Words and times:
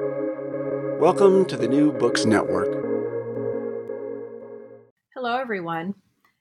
Welcome 0.00 1.44
to 1.44 1.56
the 1.56 1.68
New 1.68 1.92
Books 1.92 2.24
Network. 2.24 2.66
Hello, 5.14 5.36
everyone, 5.36 5.94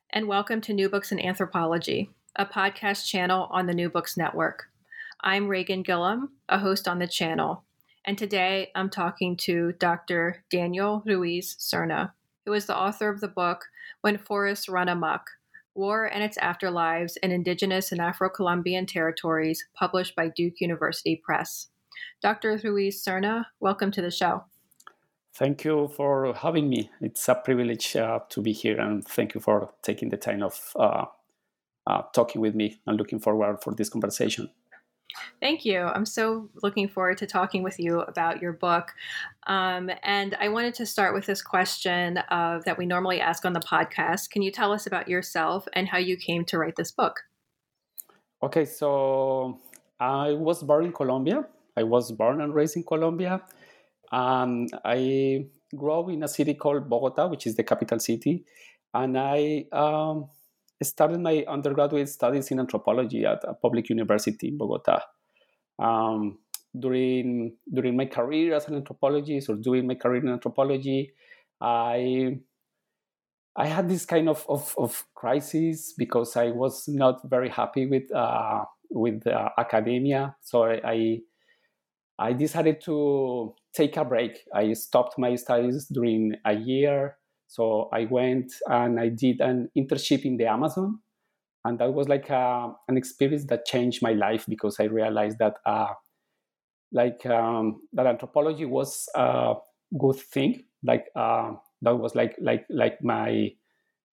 and 0.09 0.27
welcome 0.27 0.59
to 0.61 0.73
New 0.73 0.89
Books 0.89 1.11
in 1.11 1.19
Anthropology, 1.19 2.09
a 2.35 2.47
podcast 2.47 3.05
channel 3.05 3.47
on 3.51 3.67
the 3.67 3.73
New 3.75 3.91
Books 3.91 4.17
Network. 4.17 4.63
I'm 5.21 5.47
Reighan 5.47 5.85
Gillam, 5.85 6.29
a 6.49 6.57
host 6.57 6.87
on 6.87 6.97
the 6.97 7.07
channel, 7.07 7.63
and 8.05 8.17
today 8.17 8.71
I'm 8.73 8.89
talking 8.89 9.37
to 9.37 9.73
Dr. 9.73 10.43
Daniel 10.49 11.03
Ruiz 11.05 11.55
Serna, 11.59 12.13
who 12.47 12.53
is 12.53 12.65
the 12.65 12.75
author 12.75 13.07
of 13.07 13.21
the 13.21 13.27
book 13.27 13.65
When 14.01 14.17
Forests 14.17 14.67
Run 14.67 14.89
Amok 14.89 15.27
War 15.75 16.05
and 16.05 16.23
Its 16.23 16.39
Afterlives 16.39 17.17
in 17.21 17.29
Indigenous 17.29 17.91
and 17.91 18.01
Afro 18.01 18.29
Colombian 18.29 18.87
Territories, 18.87 19.63
published 19.75 20.15
by 20.15 20.29
Duke 20.29 20.59
University 20.59 21.15
Press. 21.15 21.67
Dr. 22.21 22.59
Ruiz 22.63 23.03
Serna, 23.03 23.45
welcome 23.59 23.91
to 23.91 24.01
the 24.01 24.11
show. 24.11 24.45
Thank 25.35 25.63
you 25.63 25.87
for 25.87 26.33
having 26.33 26.69
me. 26.69 26.91
It's 27.01 27.27
a 27.27 27.35
privilege 27.35 27.95
uh, 27.95 28.19
to 28.29 28.41
be 28.41 28.51
here, 28.51 28.79
and 28.79 29.03
thank 29.05 29.33
you 29.33 29.41
for 29.41 29.73
taking 29.81 30.09
the 30.09 30.17
time 30.17 30.43
of 30.43 30.73
uh, 30.75 31.05
uh, 31.87 32.01
talking 32.13 32.39
with 32.39 32.53
me. 32.53 32.79
I'm 32.87 32.97
looking 32.97 33.19
forward 33.19 33.61
for 33.63 33.73
this 33.73 33.89
conversation. 33.89 34.49
Thank 35.39 35.65
you. 35.65 35.79
I'm 35.79 36.05
so 36.05 36.49
looking 36.61 36.87
forward 36.87 37.17
to 37.19 37.27
talking 37.27 37.63
with 37.63 37.79
you 37.79 38.01
about 38.01 38.41
your 38.41 38.53
book. 38.53 38.93
Um, 39.47 39.91
and 40.01 40.35
I 40.39 40.49
wanted 40.49 40.73
to 40.75 40.85
start 40.85 41.13
with 41.13 41.25
this 41.25 41.41
question 41.41 42.17
of, 42.29 42.63
that 42.65 42.77
we 42.77 42.85
normally 42.85 43.21
ask 43.21 43.45
on 43.45 43.53
the 43.53 43.59
podcast. 43.59 44.29
Can 44.29 44.41
you 44.41 44.51
tell 44.51 44.71
us 44.71 44.87
about 44.87 45.07
yourself 45.07 45.67
and 45.73 45.87
how 45.87 45.97
you 45.97 46.17
came 46.17 46.45
to 46.45 46.57
write 46.57 46.75
this 46.75 46.91
book? 46.91 47.21
Okay, 48.41 48.65
so 48.65 49.59
I 49.99 50.31
was 50.33 50.63
born 50.63 50.85
in 50.85 50.91
Colombia. 50.91 51.45
I 51.75 51.83
was 51.83 52.11
born 52.11 52.41
and 52.41 52.53
raised 52.53 52.77
in 52.77 52.83
Colombia. 52.83 53.41
Um, 54.11 54.67
I 54.85 55.47
grew 55.75 56.09
in 56.09 56.23
a 56.23 56.27
city 56.27 56.53
called 56.53 56.89
Bogota, 56.89 57.27
which 57.27 57.47
is 57.47 57.55
the 57.55 57.63
capital 57.63 57.99
city, 57.99 58.45
and 58.93 59.17
I 59.17 59.65
um, 59.71 60.29
started 60.81 61.19
my 61.19 61.43
undergraduate 61.47 62.09
studies 62.09 62.51
in 62.51 62.59
anthropology 62.59 63.25
at 63.25 63.43
a 63.43 63.53
public 63.53 63.89
university 63.89 64.49
in 64.49 64.57
Bogota. 64.57 65.01
Um, 65.79 66.39
during 66.77 67.55
during 67.71 67.95
my 67.95 68.05
career 68.05 68.55
as 68.55 68.67
an 68.67 68.75
anthropologist 68.75 69.49
or 69.49 69.55
doing 69.55 69.87
my 69.87 69.95
career 69.95 70.21
in 70.21 70.29
anthropology, 70.29 71.13
I 71.61 72.39
I 73.55 73.67
had 73.67 73.87
this 73.87 74.05
kind 74.05 74.29
of, 74.29 74.45
of, 74.49 74.73
of 74.77 75.05
crisis 75.13 75.93
because 75.95 76.35
I 76.35 76.49
was 76.49 76.87
not 76.87 77.21
very 77.29 77.49
happy 77.49 77.85
with 77.85 78.11
uh, 78.13 78.65
with 78.89 79.25
uh, 79.27 79.49
academia. 79.57 80.35
So 80.41 80.63
I, 80.63 80.81
I 80.83 81.19
I 82.19 82.33
decided 82.33 82.81
to 82.81 83.55
take 83.73 83.97
a 83.97 84.05
break. 84.05 84.45
I 84.53 84.73
stopped 84.73 85.17
my 85.17 85.35
studies 85.35 85.87
during 85.87 86.35
a 86.45 86.53
year. 86.53 87.17
So 87.47 87.89
I 87.93 88.05
went 88.05 88.53
and 88.67 88.99
I 88.99 89.09
did 89.09 89.41
an 89.41 89.69
internship 89.77 90.23
in 90.25 90.37
the 90.37 90.45
Amazon. 90.47 90.99
And 91.65 91.79
that 91.79 91.93
was 91.93 92.09
like 92.09 92.29
a, 92.29 92.35
uh, 92.35 92.73
an 92.87 92.97
experience 92.97 93.45
that 93.45 93.65
changed 93.65 94.01
my 94.01 94.13
life 94.13 94.45
because 94.47 94.79
I 94.79 94.85
realized 94.85 95.39
that 95.39 95.55
uh, 95.65 95.93
like 96.91 97.25
um, 97.25 97.81
that 97.93 98.05
anthropology 98.05 98.65
was 98.65 99.09
a 99.15 99.55
good 99.97 100.17
thing. 100.17 100.63
Like 100.83 101.07
uh, 101.15 101.53
that 101.81 101.95
was 101.97 102.15
like 102.15 102.35
like 102.39 102.65
like 102.69 103.03
my 103.03 103.51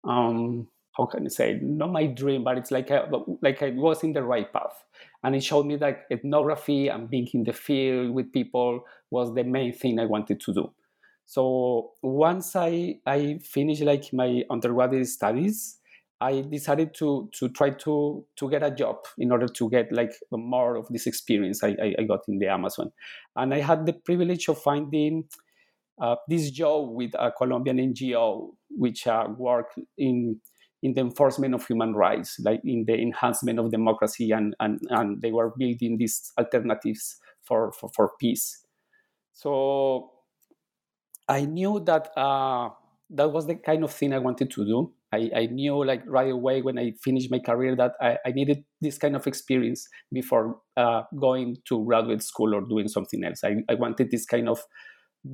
um, 0.04 0.68
how 1.00 1.06
can 1.06 1.24
I 1.24 1.28
say 1.28 1.58
not 1.62 1.92
my 1.92 2.06
dream, 2.06 2.44
but 2.44 2.58
it's 2.58 2.70
like 2.70 2.90
a, 2.90 3.08
like 3.40 3.62
I 3.62 3.70
was 3.70 4.04
in 4.04 4.12
the 4.12 4.22
right 4.22 4.52
path, 4.52 4.84
and 5.24 5.34
it 5.34 5.42
showed 5.42 5.66
me 5.66 5.76
that 5.76 6.02
ethnography 6.10 6.88
and 6.88 7.08
being 7.08 7.26
in 7.32 7.44
the 7.44 7.54
field 7.54 8.10
with 8.14 8.32
people 8.32 8.82
was 9.10 9.34
the 9.34 9.44
main 9.44 9.72
thing 9.72 9.98
I 9.98 10.04
wanted 10.04 10.40
to 10.40 10.52
do. 10.52 10.72
So 11.24 11.92
once 12.02 12.54
I 12.54 12.96
I 13.06 13.38
finished 13.42 13.82
like 13.82 14.12
my 14.12 14.42
undergraduate 14.50 15.06
studies, 15.06 15.78
I 16.20 16.42
decided 16.42 16.92
to 16.96 17.30
to 17.38 17.48
try 17.48 17.70
to 17.70 18.26
to 18.36 18.50
get 18.50 18.62
a 18.62 18.70
job 18.70 18.96
in 19.16 19.32
order 19.32 19.48
to 19.48 19.70
get 19.70 19.90
like 19.92 20.12
more 20.30 20.76
of 20.76 20.86
this 20.90 21.06
experience 21.06 21.64
I, 21.64 21.76
I, 21.82 21.94
I 22.00 22.02
got 22.04 22.20
in 22.28 22.38
the 22.38 22.48
Amazon, 22.48 22.92
and 23.36 23.54
I 23.54 23.60
had 23.60 23.86
the 23.86 23.94
privilege 23.94 24.48
of 24.48 24.60
finding. 24.60 25.24
Uh, 26.02 26.16
this 26.28 26.50
job 26.50 26.88
with 26.92 27.12
a 27.18 27.30
Colombian 27.30 27.76
NGO, 27.76 28.52
which 28.70 29.06
uh, 29.06 29.26
work 29.36 29.66
in 29.98 30.40
in 30.82 30.94
the 30.94 31.00
enforcement 31.00 31.54
of 31.54 31.66
human 31.66 31.94
rights, 31.94 32.38
like 32.40 32.60
in 32.64 32.84
the 32.86 32.94
enhancement 32.94 33.58
of 33.58 33.70
democracy, 33.70 34.30
and, 34.30 34.54
and, 34.60 34.80
and 34.90 35.20
they 35.22 35.30
were 35.30 35.52
building 35.58 35.98
these 35.98 36.32
alternatives 36.38 37.16
for, 37.42 37.72
for, 37.72 37.90
for 37.94 38.12
peace. 38.18 38.64
So 39.32 40.10
I 41.28 41.44
knew 41.44 41.80
that 41.86 42.10
uh, 42.16 42.70
that 43.10 43.32
was 43.32 43.46
the 43.46 43.56
kind 43.56 43.84
of 43.84 43.92
thing 43.92 44.12
I 44.12 44.18
wanted 44.18 44.50
to 44.50 44.64
do. 44.64 44.92
I, 45.12 45.30
I 45.34 45.46
knew 45.46 45.84
like 45.84 46.02
right 46.06 46.30
away 46.30 46.62
when 46.62 46.78
I 46.78 46.92
finished 47.02 47.30
my 47.30 47.40
career 47.40 47.74
that 47.76 47.92
I, 48.00 48.18
I 48.24 48.30
needed 48.30 48.64
this 48.80 48.96
kind 48.96 49.16
of 49.16 49.26
experience 49.26 49.88
before 50.12 50.60
uh, 50.76 51.02
going 51.18 51.56
to 51.68 51.84
graduate 51.84 52.22
school 52.22 52.54
or 52.54 52.60
doing 52.60 52.86
something 52.88 53.24
else. 53.24 53.42
I, 53.42 53.56
I 53.68 53.74
wanted 53.74 54.10
this 54.10 54.24
kind 54.24 54.48
of 54.48 54.62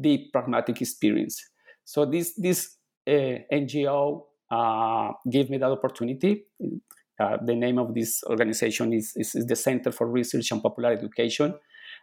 deep 0.00 0.32
pragmatic 0.32 0.80
experience. 0.80 1.42
So 1.84 2.06
this 2.06 2.34
this 2.36 2.76
uh, 3.06 3.44
NGO 3.52 4.22
gave 4.50 5.50
me 5.50 5.58
that 5.58 5.70
opportunity. 5.70 6.44
Uh, 7.18 7.38
the 7.44 7.54
name 7.54 7.78
of 7.78 7.94
this 7.94 8.22
organization 8.24 8.92
is, 8.92 9.12
is, 9.16 9.34
is, 9.34 9.46
the 9.46 9.56
Center 9.56 9.90
for 9.90 10.06
Research 10.06 10.50
and 10.50 10.62
Popular 10.62 10.92
Education, 10.92 11.54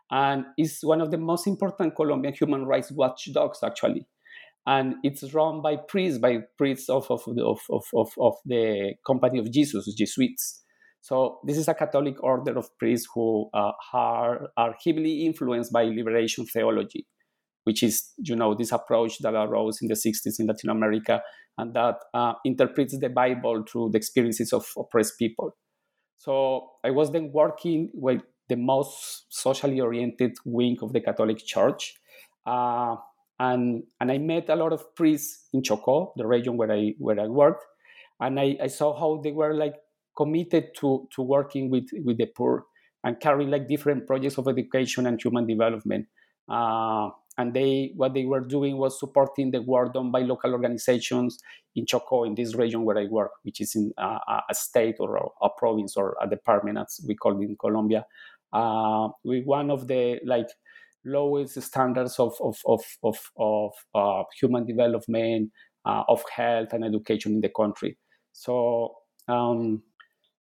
and 0.09 0.46
it's 0.58 0.84
one 0.84 1.02
of 1.02 1.12
the 1.12 1.20
most 1.20 1.46
important 1.46 1.96
Colombian 1.96 2.34
human 2.34 2.66
rights 2.66 2.92
watchdogs, 2.92 3.59
actually. 3.64 4.08
And 4.66 4.96
it's 5.03 5.34
run 5.34 5.62
by 5.62 5.76
priests, 5.76 6.18
by 6.18 6.40
priests 6.58 6.90
of, 6.90 7.06
of, 7.12 7.22
of, 7.28 7.59
of, 7.94 8.09
of 8.18 8.34
the 8.46 8.94
Company 9.06 9.38
of 9.40 9.52
Jesus, 9.52 9.94
Jesuits. 9.94 10.64
So 11.02 11.40
this 11.46 11.58
is 11.58 11.68
a 11.68 11.74
Catholic 11.74 12.24
order 12.24 12.58
of 12.58 12.76
priests 12.80 13.08
who 13.14 13.50
uh, 13.53 13.74
are, 13.94 14.48
are 14.58 14.76
heavily 14.84 15.26
influenced 15.26 15.72
by 15.72 15.84
liberation 15.84 16.46
theology 16.46 17.06
which 17.64 17.84
is 17.84 18.12
you 18.18 18.36
know 18.36 18.53
this 18.53 18.72
approach 18.72 19.20
that 19.20 19.34
arose 19.34 19.80
in 19.82 19.88
the 19.88 19.94
60s 19.94 20.40
in 20.40 20.48
latin 20.48 20.70
america 20.70 21.22
and 21.58 21.74
that 21.75 21.97
uh, 22.14 22.34
interprets 22.46 22.97
the 22.97 23.09
bible 23.09 23.64
through 23.69 23.90
the 23.90 23.97
experiences 23.97 24.53
of 24.53 24.66
oppressed 24.78 25.18
people. 25.19 25.56
So 26.18 26.72
i 26.84 26.91
was 26.91 27.12
then 27.12 27.31
working 27.31 27.90
with 27.94 28.22
the 28.50 28.56
most 28.56 29.25
socially 29.30 29.80
oriented 29.80 30.34
wing 30.46 30.78
of 30.81 30.94
the 30.94 31.02
catholic 31.02 31.38
church 31.46 31.96
uh, 32.46 32.96
and 33.40 33.84
and 34.00 34.12
i 34.12 34.18
met 34.18 34.50
a 34.50 34.56
lot 34.56 34.74
of 34.74 34.96
priests 34.96 35.47
in 35.53 35.62
chocó 35.62 36.14
the 36.16 36.28
region 36.28 36.58
where 36.58 36.72
i 36.72 36.94
where 37.00 37.19
i 37.19 37.28
worked 37.28 37.64
and 38.20 38.40
i, 38.40 38.58
I 38.62 38.68
saw 38.68 38.97
how 38.97 39.22
they 39.22 39.31
were 39.31 39.53
like 39.53 39.75
committed 40.16 40.75
to 40.78 41.08
to 41.16 41.22
working 41.22 41.70
with 41.70 41.88
with 42.03 42.18
the 42.18 42.28
poor 42.28 42.66
and 43.03 43.20
carrying 43.20 43.50
like 43.50 43.68
different 43.68 44.08
projects 44.08 44.38
of 44.38 44.47
education 44.47 45.06
and 45.06 45.22
human 45.22 45.46
development. 45.46 46.08
Uh, 46.50 47.09
and 47.38 47.54
they 47.54 47.92
what 47.96 48.14
they 48.14 48.26
were 48.26 48.42
doing 48.42 48.78
was 48.78 49.00
supporting 49.00 49.52
the 49.52 49.62
work 49.62 49.94
done 49.94 50.12
by 50.12 50.20
local 50.20 50.52
organizations 50.52 51.40
in 51.76 51.86
Chocó, 51.86 52.28
in 52.28 52.36
this 52.36 52.56
region 52.56 52.84
where 52.84 52.98
I 52.98 53.06
work, 53.06 53.32
which 53.44 53.60
is 53.62 53.76
in 53.76 53.92
uh, 53.98 54.20
a 54.50 54.54
state 54.54 54.96
or 55.00 55.16
a, 55.18 55.24
a, 55.42 55.50
province 55.58 55.98
or 55.98 56.16
a 56.22 56.30
department, 56.30 56.78
as 56.78 57.02
we 57.08 57.16
call 57.16 57.40
it 57.42 57.44
in 57.44 57.56
Colombia, 57.60 58.06
uh, 58.52 59.10
with 59.24 59.46
one 59.46 59.72
of 59.72 59.88
the 59.88 60.20
like 60.24 60.50
lowest 61.04 61.60
standards 61.62 62.20
of 62.20 62.36
of 62.42 62.58
of 62.66 62.84
of, 63.04 63.18
of 63.38 63.72
uh, 63.96 64.24
human 64.40 64.66
development, 64.66 65.52
uh, 65.86 66.04
of 66.08 66.24
health 66.36 66.74
and 66.74 66.86
education 66.86 67.34
in 67.34 67.42
the 67.42 67.50
country. 67.50 67.98
So. 68.32 68.96
Um, 69.28 69.84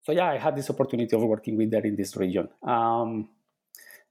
so 0.05 0.11
yeah, 0.11 0.29
I 0.29 0.37
had 0.37 0.57
this 0.57 0.69
opportunity 0.69 1.15
of 1.15 1.23
working 1.23 1.55
with 1.55 1.71
them 1.71 1.85
in 1.85 1.95
this 1.95 2.17
region. 2.17 2.49
Um, 2.61 3.29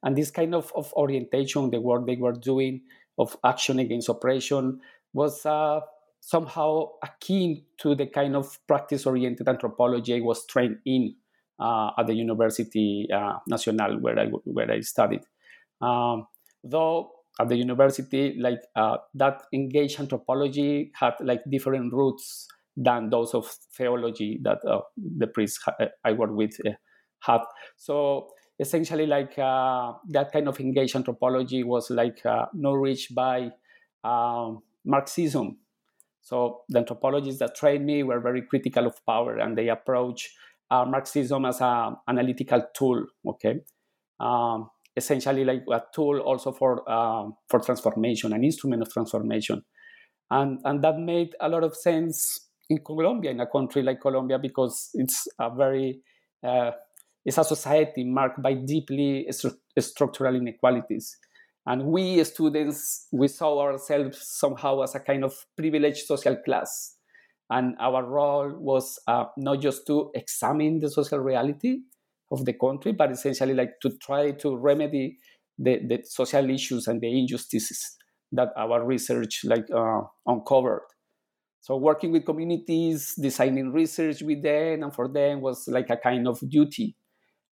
and 0.03 0.17
this 0.17 0.31
kind 0.31 0.55
of, 0.55 0.73
of 0.75 0.93
orientation, 0.95 1.71
the 1.71 1.81
work 1.81 2.07
they 2.07 2.17
were 2.17 2.33
doing 2.33 2.83
of 3.19 3.37
action 3.45 3.79
against 3.79 4.09
oppression, 4.09 4.81
was 5.13 5.45
uh, 5.47 5.81
somehow 6.21 6.87
akin 7.03 7.63
to 7.79 7.95
the 7.95 8.07
kind 8.07 8.37
of 8.37 8.59
practice 8.67 9.07
oriented 9.07 9.49
anthropology 9.49 10.17
I 10.17 10.21
was 10.21 10.47
trained 10.47 10.79
in 10.85 11.15
uh, 11.61 11.91
at 11.99 12.07
the 12.07 12.15
University 12.15 13.09
uh, 13.13 13.35
Nacional 13.47 13.99
where 14.01 14.19
I, 14.19 14.27
where 14.27 14.71
I 14.71 14.81
studied. 14.81 15.23
Um, 15.81 16.27
though 16.65 17.11
at 17.41 17.49
the 17.49 17.57
university, 17.57 18.37
like 18.39 18.61
uh, 18.77 18.99
that 19.15 19.43
engaged 19.53 19.99
anthropology 19.99 20.93
had 20.95 21.15
like 21.21 21.43
different 21.51 21.93
roots 21.93 22.47
than 22.77 23.11
those 23.11 23.35
of 23.35 23.47
theology 23.77 24.39
that 24.43 24.59
uh, 24.65 24.81
the 24.97 25.27
priests 25.27 25.59
I 26.05 26.13
worked 26.13 26.35
with 26.35 26.59
uh, 26.67 26.73
had. 27.21 27.41
So 27.77 28.29
essentially 28.63 29.07
like 29.07 29.39
uh, 29.39 29.93
that 30.09 30.33
kind 30.33 30.49
of 30.49 30.59
engaged 30.61 30.97
anthropology 30.97 31.63
was 31.65 31.91
like 31.91 32.25
uh, 32.25 32.47
nourished 32.55 33.15
by 33.15 33.51
um, 34.05 34.63
Marxism. 34.85 35.59
So 36.23 36.63
the 36.69 36.79
anthropologists 36.79 37.41
that 37.41 37.57
trained 37.57 37.85
me 37.85 38.03
were 38.05 38.21
very 38.21 38.43
critical 38.43 38.87
of 38.87 38.95
power, 39.05 39.39
and 39.39 39.59
they 39.59 39.69
approach 39.69 40.31
uh, 40.71 40.85
Marxism 40.85 41.45
as 41.45 41.61
an 41.61 41.97
analytical 42.09 42.63
tool. 42.75 43.05
Okay, 43.27 43.57
um, 44.21 44.71
essentially 44.97 45.45
like 45.45 45.65
a 45.71 45.83
tool 45.95 46.21
also 46.21 46.53
for 46.53 46.89
um, 46.91 47.35
for 47.49 47.59
transformation, 47.61 48.33
an 48.33 48.45
instrument 48.45 48.83
of 48.83 48.93
transformation, 48.93 49.63
and 50.31 50.61
and 50.65 50.83
that 50.85 50.99
made 50.99 51.31
a 51.41 51.49
lot 51.49 51.65
of 51.65 51.75
sense 51.75 52.49
in 52.71 52.79
Colombia, 52.79 53.33
in 53.33 53.41
a 53.41 53.47
country 53.47 53.83
like 53.83 54.01
Colombia, 54.01 54.39
because 54.39 54.91
it's 54.95 55.27
a 55.41 55.51
very 55.55 56.01
it's 57.25 57.39
a 57.39 57.45
society 57.45 58.05
marked 58.05 58.43
by 58.43 58.55
deeply 58.55 59.27
stru- 59.31 59.57
structural 59.79 60.35
inequalities. 60.35 61.17
And 61.67 61.87
we 61.87 62.23
students, 62.25 63.07
we 63.13 63.29
saw 63.29 63.61
ourselves 63.61 64.19
somehow 64.23 64.83
as 64.83 64.95
a 64.95 65.01
kind 65.01 65.23
of 65.23 65.33
privileged 65.57 66.07
social 66.07 66.37
class. 66.37 66.97
And 67.49 67.77
our 67.79 68.05
role 68.05 68.53
was 68.59 68.99
uh, 69.07 69.27
not 69.37 69.61
just 69.61 69.87
to 69.87 70.11
examine 70.15 70.81
the 70.81 70.91
social 70.91 71.19
reality 71.19 71.79
of 72.33 72.45
the 72.47 72.55
country, 72.55 72.93
but 72.93 73.13
essentially 73.13 73.55
like 73.55 73.75
to 73.83 73.91
try 74.03 74.33
to 74.33 74.57
remedy 74.57 75.19
the, 75.59 75.79
the 75.87 76.03
social 76.05 76.49
issues 76.51 76.89
and 76.89 77.01
the 77.01 77.19
injustices 77.19 77.97
that 78.33 78.49
our 78.57 78.85
research 78.85 79.43
like 79.45 79.67
uh, 79.73 80.01
uncovered. 80.27 80.81
So 81.61 81.77
working 81.77 82.11
with 82.11 82.25
communities, 82.25 83.15
designing 83.21 83.71
research 83.71 84.23
with 84.23 84.43
them 84.43 84.83
and 84.83 84.93
for 84.93 85.07
them 85.07 85.43
was 85.43 85.69
like 85.69 85.91
a 85.91 85.97
kind 85.97 86.27
of 86.27 86.41
duty 86.49 86.97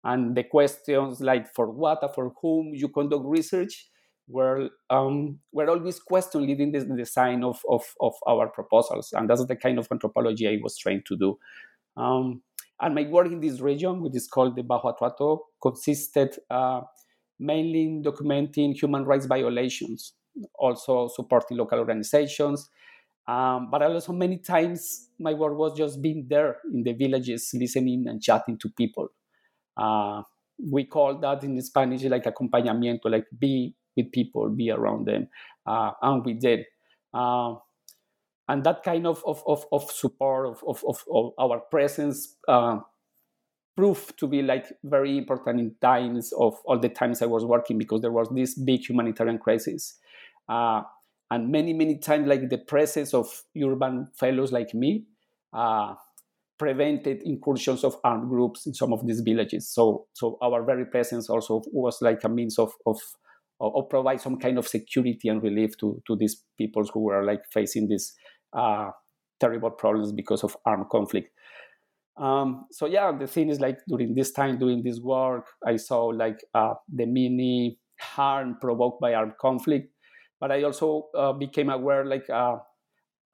and 0.05 0.37
the 0.37 0.45
questions 0.45 1.21
like 1.21 1.53
for 1.55 1.71
what? 1.71 1.99
Or 2.03 2.13
for 2.13 2.33
whom? 2.41 2.73
You 2.75 2.89
conduct 2.89 3.25
research 3.27 3.89
were 4.29 4.71
um, 4.89 5.41
were 5.53 5.69
always 5.69 5.99
questioned 6.01 6.47
leading 6.47 6.73
the 6.73 6.85
design 6.97 7.45
of, 7.45 7.61
of, 7.69 7.85
of 8.01 8.15
our 8.27 8.49
proposals. 8.49 9.13
And 9.13 9.29
that's 9.29 9.45
the 9.45 9.57
kind 9.57 9.79
of 9.79 9.89
anthropology 9.91 10.49
i 10.49 10.59
was 10.63 10.79
trying 10.79 11.03
to 11.07 11.17
do. 11.17 11.39
Um, 11.97 12.43
and 12.81 12.95
my 12.95 13.03
work 13.03 13.27
in 13.27 13.41
this 13.41 13.61
region 13.61 14.01
which 14.01 14.17
is 14.17 14.29
called 14.29 14.57
the 14.57 14.63
bajo 14.63 14.95
atrato 14.97 15.41
consisted 15.61 16.37
uh, 16.51 16.81
mainly 17.39 17.83
in 17.83 18.03
documenting 18.03 18.75
human 18.75 19.05
rights 19.05 19.27
violations 19.27 20.15
also 20.55 21.09
supporting 21.09 21.57
local 21.57 21.79
organizations. 21.79 22.71
Um, 23.29 23.69
but 23.71 23.83
also 23.83 24.13
many 24.13 24.39
times 24.39 25.09
my 25.19 25.35
work 25.35 25.57
was 25.57 25.77
just 25.77 26.01
being 26.01 26.27
there 26.29 26.57
in 26.73 26.83
the 26.83 26.95
villages 26.95 27.51
listening 27.55 28.07
and 28.09 28.23
chatting 28.23 28.59
to 28.59 28.69
people 28.77 29.09
uh, 29.81 30.23
we 30.71 30.85
call 30.85 31.19
that 31.19 31.43
in 31.43 31.61
Spanish 31.63 32.03
like 32.05 32.25
acompañamiento, 32.25 33.07
like 33.07 33.27
be 33.39 33.75
with 33.97 34.13
people, 34.13 34.49
be 34.51 34.71
around 34.71 35.07
them, 35.07 35.29
uh, 35.67 35.93
and 36.03 36.25
we 36.25 36.35
did. 36.35 36.67
Uh, 37.15 37.55
and 38.49 38.65
that 38.65 38.83
kind 38.83 39.07
of, 39.07 39.23
of, 39.27 39.43
of, 39.47 39.65
of 39.73 39.91
support 39.91 40.47
of, 40.47 40.63
of, 40.67 41.05
of, 41.09 41.33
our 41.39 41.61
presence 41.61 42.37
uh, 42.49 42.79
proved 43.77 44.19
to 44.19 44.27
be 44.27 44.43
like 44.43 44.67
very 44.83 45.17
important 45.17 45.61
in 45.61 45.75
times 45.81 46.33
of 46.33 46.59
all 46.65 46.79
the 46.79 46.89
times 46.89 47.23
I 47.23 47.27
was 47.27 47.45
working 47.45 47.79
because 47.79 48.01
there 48.01 48.11
was 48.11 48.29
this 48.31 48.55
big 48.55 48.89
humanitarian 48.89 49.39
crisis. 49.39 49.99
Uh, 50.49 50.83
and 51.31 51.51
many, 51.51 51.73
many 51.73 51.99
times, 51.99 52.27
like 52.27 52.49
the 52.49 52.59
presence 52.59 53.15
of 53.15 53.45
urban 53.57 54.09
fellows 54.17 54.51
like 54.51 54.75
me 54.75 55.05
prevented 56.61 57.23
incursions 57.23 57.85
of 57.85 57.97
armed 58.05 58.29
groups 58.29 58.67
in 58.67 58.75
some 58.75 58.93
of 58.93 59.07
these 59.07 59.21
villages. 59.21 59.67
So, 59.67 60.07
so 60.13 60.37
our 60.43 60.63
very 60.63 60.85
presence 60.85 61.31
also 61.31 61.63
was 61.73 62.03
like 62.03 62.23
a 62.23 62.29
means 62.29 62.59
of, 62.59 62.71
of, 62.85 63.01
of 63.63 63.89
provide 63.89 64.21
some 64.21 64.39
kind 64.39 64.59
of 64.59 64.69
security 64.69 65.31
and 65.31 65.43
relief 65.43 65.79
to, 65.79 66.03
to 66.07 66.17
these 66.17 66.45
peoples 66.59 66.91
who 66.93 67.01
were 67.01 67.25
like 67.25 67.41
facing 67.51 67.89
these 67.89 68.13
uh, 68.53 68.91
terrible 69.41 69.71
problems 69.71 70.13
because 70.13 70.45
of 70.45 70.55
armed 70.67 70.91
conflict. 70.91 71.31
Um, 72.19 72.67
so 72.73 72.85
yeah, 72.85 73.11
the 73.19 73.27
thing 73.27 73.49
is 73.49 73.59
like 73.59 73.79
during 73.89 74.15
this 74.15 74.31
time 74.31 74.59
doing 74.59 74.83
this 74.83 75.01
work, 75.01 75.47
I 75.67 75.77
saw 75.77 76.09
like 76.09 76.45
uh, 76.53 76.75
the 76.95 77.07
mini 77.07 77.79
harm 77.99 78.59
provoked 78.61 79.01
by 79.01 79.15
armed 79.15 79.39
conflict, 79.41 79.95
but 80.39 80.53
I 80.53 80.63
also 80.65 81.09
uh, 81.17 81.33
became 81.33 81.71
aware 81.71 82.05
like 82.05 82.29
uh, 82.29 82.57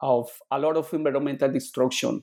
of 0.00 0.30
a 0.52 0.60
lot 0.60 0.76
of 0.76 0.94
environmental 0.94 1.50
destruction 1.50 2.22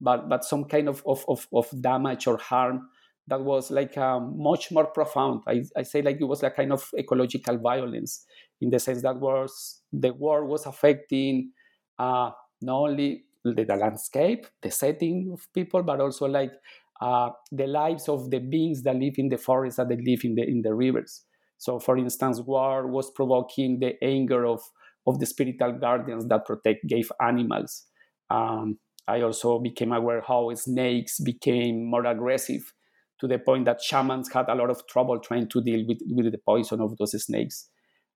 but 0.00 0.28
but 0.28 0.44
some 0.44 0.64
kind 0.64 0.88
of 0.88 1.02
of, 1.06 1.24
of, 1.28 1.46
of 1.52 1.66
damage 1.80 2.26
or 2.26 2.38
harm 2.38 2.88
that 3.28 3.42
was 3.42 3.70
like 3.70 3.96
um, 3.98 4.34
much 4.36 4.70
more 4.72 4.86
profound. 4.86 5.42
I, 5.46 5.62
I 5.76 5.82
say 5.82 6.02
like 6.02 6.16
it 6.20 6.24
was 6.24 6.42
a 6.42 6.50
kind 6.50 6.72
of 6.72 6.88
ecological 6.98 7.58
violence 7.58 8.24
in 8.60 8.70
the 8.70 8.78
sense 8.78 9.02
that 9.02 9.20
was 9.20 9.82
the 9.92 10.12
war 10.12 10.46
was 10.46 10.66
affecting 10.66 11.52
uh, 11.98 12.30
not 12.62 12.76
only 12.76 13.24
the, 13.44 13.64
the, 13.64 13.76
landscape, 13.76 14.46
the 14.62 14.70
setting 14.70 15.30
of 15.32 15.46
people, 15.54 15.82
but 15.82 16.00
also 16.00 16.26
like 16.26 16.52
uh, 17.00 17.30
the 17.52 17.66
lives 17.66 18.08
of 18.08 18.30
the 18.30 18.38
beings 18.38 18.82
that 18.82 18.96
live 18.96 19.14
in 19.16 19.28
the 19.28 19.38
forests 19.38 19.76
that 19.76 19.88
they 19.88 19.96
live 19.96 20.20
in 20.24 20.34
the 20.34 20.42
in 20.42 20.62
the 20.62 20.74
rivers. 20.74 21.24
So, 21.58 21.78
for 21.78 21.98
instance, 21.98 22.40
war 22.40 22.86
was 22.86 23.10
provoking 23.10 23.78
the 23.80 23.94
anger 24.02 24.46
of 24.46 24.62
of 25.06 25.18
the 25.18 25.26
spiritual 25.26 25.72
guardians 25.72 26.26
that 26.28 26.44
protect 26.44 26.86
gave 26.86 27.10
animals. 27.20 27.86
Um, 28.30 28.78
I 29.08 29.22
also 29.22 29.58
became 29.58 29.92
aware 29.92 30.20
how 30.20 30.54
snakes 30.54 31.20
became 31.20 31.86
more 31.86 32.06
aggressive 32.06 32.74
to 33.20 33.26
the 33.26 33.38
point 33.38 33.64
that 33.64 33.82
shamans 33.82 34.32
had 34.32 34.48
a 34.48 34.54
lot 34.54 34.70
of 34.70 34.86
trouble 34.86 35.18
trying 35.18 35.48
to 35.48 35.62
deal 35.62 35.84
with, 35.88 35.98
with 36.06 36.30
the 36.30 36.38
poison 36.38 36.80
of 36.80 36.96
those 36.98 37.20
snakes. 37.24 37.70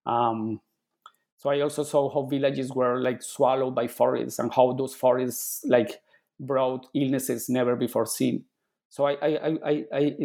Um, 0.06 0.60
so 1.38 1.50
I 1.50 1.60
also 1.60 1.82
saw 1.82 2.12
how 2.12 2.22
villages 2.26 2.72
were 2.72 3.00
like 3.00 3.22
swallowed 3.22 3.74
by 3.74 3.88
forests 3.88 4.38
and 4.38 4.52
how 4.54 4.72
those 4.74 4.94
forests 4.94 5.64
like 5.66 6.00
brought 6.38 6.86
illnesses 6.94 7.48
never 7.48 7.74
before 7.76 8.06
seen. 8.06 8.44
So 8.90 9.06
I 9.06 9.12
I 9.14 9.58
I 9.64 9.84
I, 9.92 10.16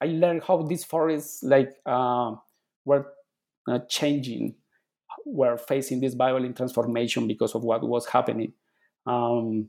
I 0.00 0.06
learned 0.06 0.44
how 0.44 0.62
these 0.62 0.84
forests 0.84 1.42
like 1.42 1.74
uh, 1.86 2.36
were 2.84 3.12
uh, 3.68 3.80
changing, 3.88 4.54
were 5.24 5.58
facing 5.58 6.00
this 6.00 6.14
violent 6.14 6.56
transformation 6.56 7.26
because 7.26 7.54
of 7.54 7.64
what 7.64 7.82
was 7.88 8.06
happening. 8.06 8.52
Um, 9.06 9.68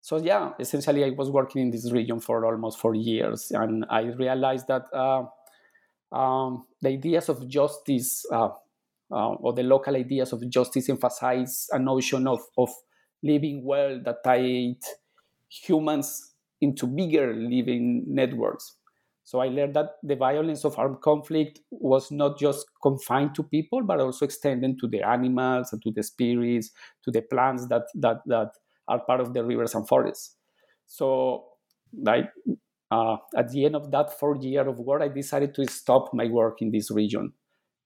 so 0.00 0.16
yeah 0.16 0.52
essentially 0.58 1.04
i 1.04 1.10
was 1.10 1.30
working 1.30 1.62
in 1.62 1.70
this 1.70 1.90
region 1.92 2.20
for 2.20 2.44
almost 2.46 2.78
four 2.78 2.94
years 2.94 3.50
and 3.50 3.84
i 3.90 4.02
realized 4.02 4.66
that 4.68 4.84
uh, 4.92 5.24
um, 6.12 6.66
the 6.80 6.88
ideas 6.90 7.28
of 7.28 7.46
justice 7.48 8.24
uh, 8.32 8.48
uh, 9.12 9.34
or 9.34 9.52
the 9.52 9.62
local 9.62 9.96
ideas 9.96 10.32
of 10.32 10.48
justice 10.48 10.88
emphasize 10.88 11.68
a 11.72 11.78
notion 11.78 12.26
of, 12.26 12.40
of 12.56 12.70
living 13.22 13.64
well 13.64 14.00
that 14.04 14.22
tied 14.24 14.76
humans 15.48 16.34
into 16.60 16.86
bigger 16.86 17.34
living 17.34 18.04
networks. 18.06 18.76
So 19.24 19.40
i 19.40 19.46
learned 19.46 19.74
that 19.74 19.96
the 20.02 20.16
violence 20.16 20.64
of 20.64 20.78
armed 20.78 21.02
conflict 21.02 21.60
was 21.70 22.10
not 22.10 22.38
just 22.38 22.66
confined 22.82 23.34
to 23.36 23.44
people 23.44 23.82
but 23.82 24.00
also 24.00 24.24
extended 24.24 24.78
to 24.80 24.88
the 24.88 25.02
animals 25.02 25.72
and 25.72 25.80
to 25.82 25.92
the 25.92 26.02
spirits 26.02 26.70
to 27.04 27.12
the 27.12 27.22
plants 27.22 27.66
that 27.68 27.84
that 27.94 28.22
that 28.26 28.54
are 28.90 29.00
part 29.00 29.20
of 29.20 29.34
the 29.34 29.44
rivers 29.44 29.74
and 29.74 29.88
forests. 29.88 30.36
So, 30.86 31.46
like 31.96 32.30
uh, 32.90 33.16
at 33.36 33.50
the 33.50 33.64
end 33.64 33.76
of 33.76 33.90
that 33.92 34.18
four 34.18 34.36
year 34.36 34.68
of 34.68 34.78
work, 34.80 35.02
I 35.02 35.08
decided 35.08 35.54
to 35.54 35.66
stop 35.66 36.10
my 36.12 36.26
work 36.26 36.60
in 36.60 36.72
this 36.72 36.90
region 36.90 37.32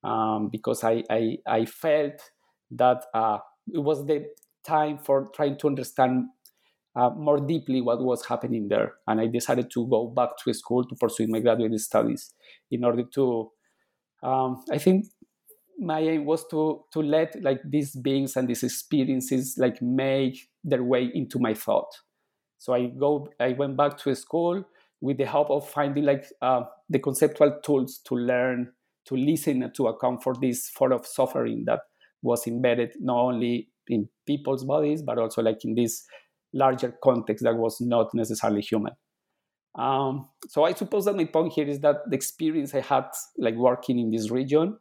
um, 0.03 0.49
because 0.51 0.83
I, 0.85 1.05
I, 1.11 1.39
I 1.47 1.65
felt 1.67 2.31
that 2.73 3.05
uh, 3.15 3.39
it 3.73 3.81
was 3.81 4.07
the 4.07 4.27
time 4.67 4.99
for 4.99 5.31
trying 5.35 5.59
to 5.59 5.67
understand 5.69 6.25
uh, 6.97 7.11
more 7.11 7.41
deeply 7.41 7.81
what 7.81 8.03
was 8.03 8.25
happening 8.27 8.69
there. 8.69 8.95
And 9.07 9.21
I 9.21 9.27
decided 9.27 9.71
to 9.73 9.87
go 9.89 10.07
back 10.09 10.31
to 10.45 10.55
school 10.55 10.85
to 10.85 10.97
pursue 10.97 11.27
my 11.29 11.41
graduate 11.41 11.79
studies 11.81 12.33
in 12.71 12.85
order 12.85 13.05
to, 13.15 13.51
um, 14.23 14.65
I 14.71 14.79
think, 14.79 15.07
my 15.79 16.01
aim 16.01 16.25
was 16.25 16.47
to 16.49 16.85
to 16.93 17.01
let 17.01 17.35
like 17.43 17.61
these 17.69 17.97
beings 17.97 18.37
and 18.37 18.49
these 18.49 18.63
experiences 18.63 19.57
like 19.59 19.83
make 19.83 20.49
their 20.65 20.83
way 20.83 21.11
into 21.15 21.39
my 21.39 21.55
thought. 21.55 21.93
So 22.59 22.73
i 22.73 22.87
go 22.87 23.29
i 23.39 23.53
went 23.53 23.77
back 23.77 23.99
to 23.99 24.15
school 24.15 24.65
with 25.01 25.19
the 25.19 25.27
help 25.27 25.51
of 25.51 25.69
finding 25.69 26.05
like 26.05 26.25
uh, 26.41 26.63
the 26.89 26.99
conceptual 26.99 27.59
tools 27.63 28.01
to 28.07 28.15
learn 28.15 28.73
to 29.07 29.17
listen 29.17 29.71
to 29.77 29.87
account 29.89 30.23
for 30.23 30.35
this 30.41 30.71
form 30.71 30.93
of 30.93 31.07
suffering 31.07 31.65
that 31.67 31.81
was 32.23 32.47
embedded 32.47 32.93
not 33.01 33.19
only 33.19 33.69
in 33.89 34.09
people's 34.27 34.65
bodies 34.65 35.03
but 35.03 35.19
also 35.19 35.43
like 35.43 35.63
in 35.65 35.75
this 35.75 36.07
larger 36.55 36.95
context 37.03 37.45
that 37.45 37.57
was 37.57 37.81
not 37.81 38.15
necessarily 38.15 38.63
human. 38.63 38.93
Um, 39.77 40.29
so 40.49 40.65
i 40.65 40.73
suppose 40.73 41.05
that 41.05 41.17
my 41.17 41.25
point 41.25 41.53
here 41.53 41.67
is 41.67 41.81
that 41.81 41.97
the 42.09 42.15
experience 42.15 42.75
i 42.75 42.81
had 42.81 43.07
like 43.37 43.57
working 43.57 43.99
in 43.99 44.11
this 44.11 44.31
region 44.31 44.79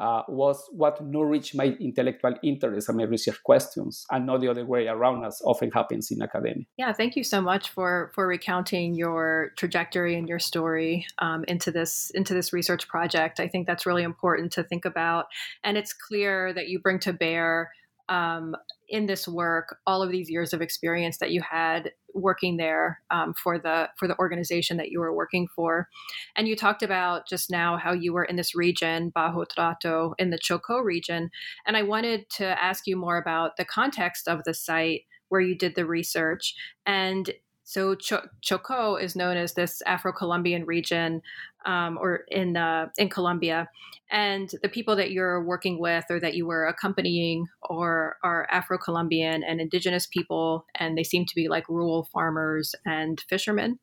uh, 0.00 0.22
was 0.28 0.68
what 0.72 1.00
nourished 1.04 1.54
my 1.54 1.76
intellectual 1.78 2.34
interest 2.42 2.88
and 2.88 2.98
my 2.98 3.04
research 3.04 3.42
questions, 3.44 4.06
and 4.10 4.26
not 4.26 4.40
the 4.40 4.48
other 4.48 4.64
way 4.64 4.88
around, 4.88 5.24
as 5.24 5.40
often 5.44 5.70
happens 5.70 6.10
in 6.10 6.22
academia. 6.22 6.64
Yeah, 6.78 6.92
thank 6.92 7.16
you 7.16 7.22
so 7.22 7.40
much 7.40 7.68
for 7.68 8.10
for 8.14 8.26
recounting 8.26 8.94
your 8.94 9.52
trajectory 9.56 10.16
and 10.16 10.28
your 10.28 10.38
story 10.38 11.06
um, 11.18 11.44
into 11.46 11.70
this 11.70 12.10
into 12.14 12.32
this 12.32 12.52
research 12.52 12.88
project. 12.88 13.38
I 13.38 13.46
think 13.46 13.66
that's 13.66 13.84
really 13.84 14.02
important 14.02 14.52
to 14.52 14.64
think 14.64 14.86
about, 14.86 15.26
and 15.62 15.76
it's 15.76 15.92
clear 15.92 16.52
that 16.54 16.68
you 16.68 16.80
bring 16.80 16.98
to 17.00 17.12
bear 17.12 17.70
um, 18.08 18.56
in 18.90 19.06
this 19.06 19.26
work 19.26 19.78
all 19.86 20.02
of 20.02 20.10
these 20.10 20.28
years 20.28 20.52
of 20.52 20.60
experience 20.60 21.18
that 21.18 21.30
you 21.30 21.40
had 21.40 21.92
working 22.12 22.56
there 22.56 23.00
um, 23.10 23.32
for 23.34 23.58
the 23.58 23.88
for 23.96 24.08
the 24.08 24.18
organization 24.18 24.76
that 24.76 24.90
you 24.90 24.98
were 25.00 25.14
working 25.14 25.46
for. 25.54 25.88
And 26.36 26.48
you 26.48 26.56
talked 26.56 26.82
about 26.82 27.28
just 27.28 27.50
now 27.50 27.76
how 27.76 27.92
you 27.92 28.12
were 28.12 28.24
in 28.24 28.36
this 28.36 28.54
region 28.54 29.12
bajo 29.16 29.44
atrato 29.46 30.12
in 30.18 30.30
the 30.30 30.38
choco 30.38 30.78
region. 30.78 31.30
And 31.66 31.76
i 31.76 31.82
wanted 31.82 32.28
to 32.30 32.46
ask 32.62 32.86
you 32.86 32.96
more 32.96 33.16
about 33.16 33.56
the 33.56 33.64
context 33.64 34.26
of 34.26 34.42
the 34.44 34.54
site 34.54 35.02
where 35.28 35.40
you 35.40 35.54
did 35.54 35.76
the 35.76 35.86
research. 35.86 36.54
And 36.84 37.30
so 37.70 37.94
Choco 37.94 38.96
is 38.96 39.14
known 39.14 39.36
as 39.36 39.54
this 39.54 39.80
Afro-Colombian 39.86 40.64
region, 40.64 41.22
um, 41.64 41.98
or 42.00 42.24
in 42.26 42.56
uh, 42.56 42.88
in 42.98 43.08
Colombia, 43.08 43.68
and 44.10 44.52
the 44.64 44.68
people 44.68 44.96
that 44.96 45.12
you're 45.12 45.44
working 45.44 45.78
with 45.78 46.04
or 46.10 46.18
that 46.18 46.34
you 46.34 46.46
were 46.46 46.66
accompanying 46.66 47.46
or 47.62 48.16
are 48.24 48.48
Afro-Colombian 48.50 49.44
and 49.44 49.60
indigenous 49.60 50.04
people, 50.04 50.66
and 50.74 50.98
they 50.98 51.04
seem 51.04 51.24
to 51.26 51.34
be 51.36 51.46
like 51.46 51.68
rural 51.68 52.08
farmers 52.12 52.74
and 52.84 53.20
fishermen. 53.28 53.78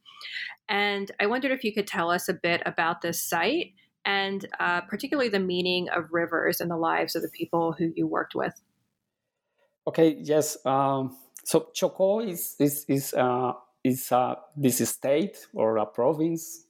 And 0.67 1.09
I 1.21 1.27
wondered 1.27 1.53
if 1.53 1.63
you 1.63 1.73
could 1.73 1.87
tell 1.87 2.11
us 2.11 2.27
a 2.27 2.33
bit 2.33 2.61
about 2.65 3.01
this 3.01 3.23
site 3.23 3.71
and 4.03 4.45
uh, 4.59 4.81
particularly 4.81 5.29
the 5.29 5.39
meaning 5.39 5.87
of 5.95 6.11
rivers 6.11 6.59
in 6.59 6.67
the 6.67 6.75
lives 6.75 7.15
of 7.15 7.21
the 7.21 7.29
people 7.29 7.71
who 7.71 7.93
you 7.95 8.05
worked 8.05 8.35
with. 8.35 8.53
Okay. 9.87 10.17
Yes. 10.19 10.57
Um, 10.65 11.15
so 11.45 11.69
Choco 11.73 12.19
is 12.19 12.57
is 12.59 12.83
is 12.89 13.13
uh, 13.13 13.53
is 13.87 14.11
uh, 14.11 14.35
this 14.55 14.77
state 14.89 15.47
or 15.53 15.77
a 15.77 15.85
province. 15.85 16.65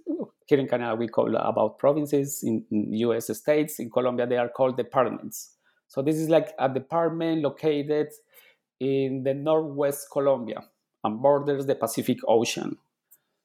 Here 0.45 0.59
in 0.59 0.67
Canada, 0.67 0.95
we 0.95 1.07
call 1.07 1.35
about 1.35 1.77
provinces. 1.77 2.43
In, 2.43 2.63
in 2.71 2.93
U.S. 3.07 3.35
states, 3.37 3.79
in 3.79 3.89
Colombia, 3.89 4.25
they 4.27 4.37
are 4.37 4.49
called 4.49 4.77
departments. 4.77 5.51
So 5.87 6.01
this 6.01 6.17
is 6.17 6.29
like 6.29 6.53
a 6.59 6.69
department 6.69 7.41
located 7.41 8.07
in 8.79 9.23
the 9.23 9.33
northwest 9.33 10.07
Colombia 10.11 10.61
and 11.03 11.21
borders 11.21 11.65
the 11.65 11.75
Pacific 11.75 12.17
Ocean. 12.27 12.77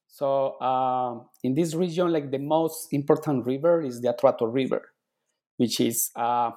So 0.09 0.59
uh, 0.61 1.21
in 1.43 1.55
this 1.55 1.75
region, 1.75 2.12
like 2.12 2.31
the 2.31 2.38
most 2.38 2.93
important 2.93 3.47
river 3.47 3.83
is 3.83 4.00
the 4.02 4.12
Atrato 4.12 4.52
River, 4.52 4.91
which 5.57 5.81
is 5.81 6.11
uh, 6.17 6.50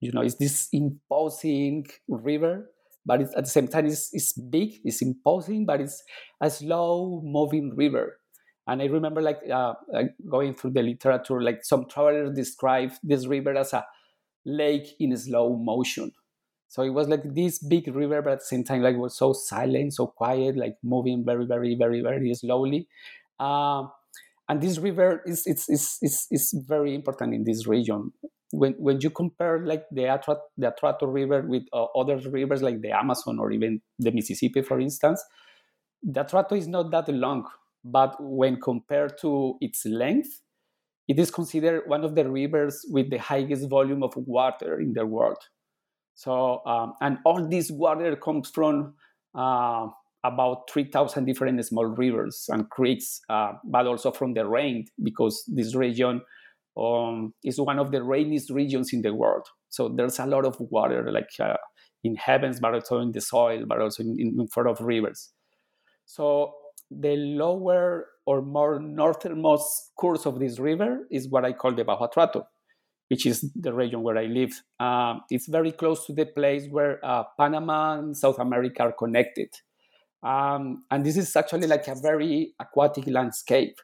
you 0.00 0.12
know 0.12 0.22
is 0.22 0.36
this 0.36 0.68
imposing 0.72 1.86
river 2.08 2.70
but 3.08 3.22
at 3.22 3.44
the 3.44 3.50
same 3.50 3.68
time 3.68 3.86
it's, 3.86 4.10
it's 4.12 4.32
big 4.34 4.80
it's 4.84 5.02
imposing 5.02 5.66
but 5.66 5.80
it's 5.80 6.02
a 6.42 6.50
slow 6.50 7.22
moving 7.24 7.74
river. 7.74 8.20
And 8.68 8.82
i 8.82 8.84
remember 8.84 9.22
like 9.22 9.40
uh, 9.50 9.74
going 10.30 10.54
through 10.54 10.72
the 10.72 10.82
literature 10.82 11.40
like 11.42 11.64
some 11.64 11.86
travelers 11.88 12.36
describe 12.36 12.92
this 13.02 13.26
river 13.26 13.56
as 13.56 13.72
a 13.72 13.84
lake 14.44 14.88
in 15.00 15.16
slow 15.16 15.56
motion. 15.56 16.12
So 16.68 16.82
it 16.82 16.90
was 16.90 17.08
like 17.08 17.22
this 17.24 17.58
big 17.60 17.88
river 17.88 18.20
but 18.22 18.34
at 18.34 18.38
the 18.40 18.44
same 18.44 18.64
time 18.64 18.82
like 18.82 18.96
was 18.96 19.16
so 19.16 19.32
silent 19.32 19.94
so 19.94 20.06
quiet 20.08 20.56
like 20.56 20.76
moving 20.82 21.24
very 21.24 21.46
very 21.46 21.74
very 21.76 22.02
very 22.02 22.34
slowly. 22.34 22.88
Uh, 23.40 23.84
and 24.48 24.60
this 24.60 24.78
river 24.78 25.22
is 25.26 25.46
it's, 25.46 25.68
it's, 25.68 25.98
it's, 26.02 26.26
it's 26.30 26.52
very 26.52 26.94
important 26.94 27.34
in 27.34 27.44
this 27.44 27.66
region 27.66 28.12
when 28.50 28.72
when 28.78 29.00
you 29.00 29.10
compare 29.10 29.64
like 29.64 29.84
the 29.90 30.02
Atrat, 30.02 30.38
the 30.56 30.72
Atrato 30.72 31.12
River 31.12 31.42
with 31.42 31.64
uh, 31.72 31.84
other 31.96 32.16
rivers 32.30 32.62
like 32.62 32.80
the 32.80 32.90
Amazon 32.90 33.38
or 33.38 33.52
even 33.52 33.80
the 33.98 34.10
Mississippi, 34.10 34.62
for 34.62 34.80
instance, 34.80 35.22
the 36.02 36.24
Atrato 36.24 36.56
is 36.56 36.68
not 36.68 36.90
that 36.90 37.08
long, 37.08 37.46
but 37.84 38.16
when 38.20 38.60
compared 38.60 39.18
to 39.20 39.56
its 39.60 39.84
length, 39.84 40.40
it 41.08 41.18
is 41.18 41.30
considered 41.30 41.82
one 41.86 42.04
of 42.04 42.14
the 42.14 42.28
rivers 42.28 42.84
with 42.90 43.10
the 43.10 43.18
highest 43.18 43.68
volume 43.68 44.02
of 44.02 44.14
water 44.16 44.80
in 44.80 44.92
the 44.92 45.06
world. 45.06 45.38
So, 46.14 46.64
um, 46.66 46.94
and 47.00 47.18
all 47.24 47.46
this 47.48 47.70
water 47.70 48.16
comes 48.16 48.50
from 48.50 48.94
uh, 49.34 49.86
about 50.24 50.68
3,000 50.70 51.24
different 51.24 51.64
small 51.64 51.86
rivers 51.86 52.46
and 52.48 52.68
creeks, 52.70 53.20
uh, 53.30 53.52
but 53.64 53.86
also 53.86 54.10
from 54.10 54.34
the 54.34 54.46
rain, 54.46 54.86
because 55.02 55.44
this 55.46 55.74
region 55.74 56.20
um, 56.78 57.34
is 57.44 57.60
one 57.60 57.78
of 57.78 57.90
the 57.90 58.02
rainiest 58.02 58.50
regions 58.50 58.92
in 58.92 59.02
the 59.02 59.14
world. 59.14 59.46
So 59.68 59.88
there's 59.88 60.18
a 60.18 60.26
lot 60.26 60.44
of 60.44 60.56
water, 60.60 61.10
like 61.10 61.28
uh, 61.40 61.56
in 62.04 62.16
heavens, 62.16 62.60
but 62.60 62.74
also 62.74 63.00
in 63.00 63.12
the 63.12 63.20
soil, 63.20 63.64
but 63.66 63.80
also 63.80 64.02
in, 64.02 64.16
in 64.18 64.48
front 64.48 64.68
of 64.68 64.80
rivers. 64.80 65.30
So 66.06 66.54
the 66.90 67.16
lower 67.16 68.06
or 68.26 68.42
more 68.42 68.80
northernmost 68.80 69.92
course 69.98 70.26
of 70.26 70.38
this 70.38 70.58
river 70.58 71.06
is 71.10 71.28
what 71.28 71.44
I 71.44 71.52
call 71.52 71.74
the 71.74 71.84
Bajo 71.84 72.10
Atrato, 72.10 72.44
which 73.08 73.26
is 73.26 73.50
the 73.54 73.72
region 73.74 74.02
where 74.02 74.16
I 74.16 74.24
live. 74.24 74.52
Um, 74.80 75.22
it's 75.30 75.48
very 75.48 75.72
close 75.72 76.06
to 76.06 76.12
the 76.12 76.26
place 76.26 76.66
where 76.70 77.04
uh, 77.04 77.24
Panama 77.38 77.98
and 77.98 78.16
South 78.16 78.38
America 78.38 78.82
are 78.82 78.92
connected. 78.92 79.48
Um, 80.22 80.84
and 80.90 81.04
this 81.04 81.16
is 81.16 81.34
actually 81.36 81.66
like 81.66 81.86
a 81.88 81.94
very 81.94 82.54
aquatic 82.58 83.06
landscape 83.06 83.76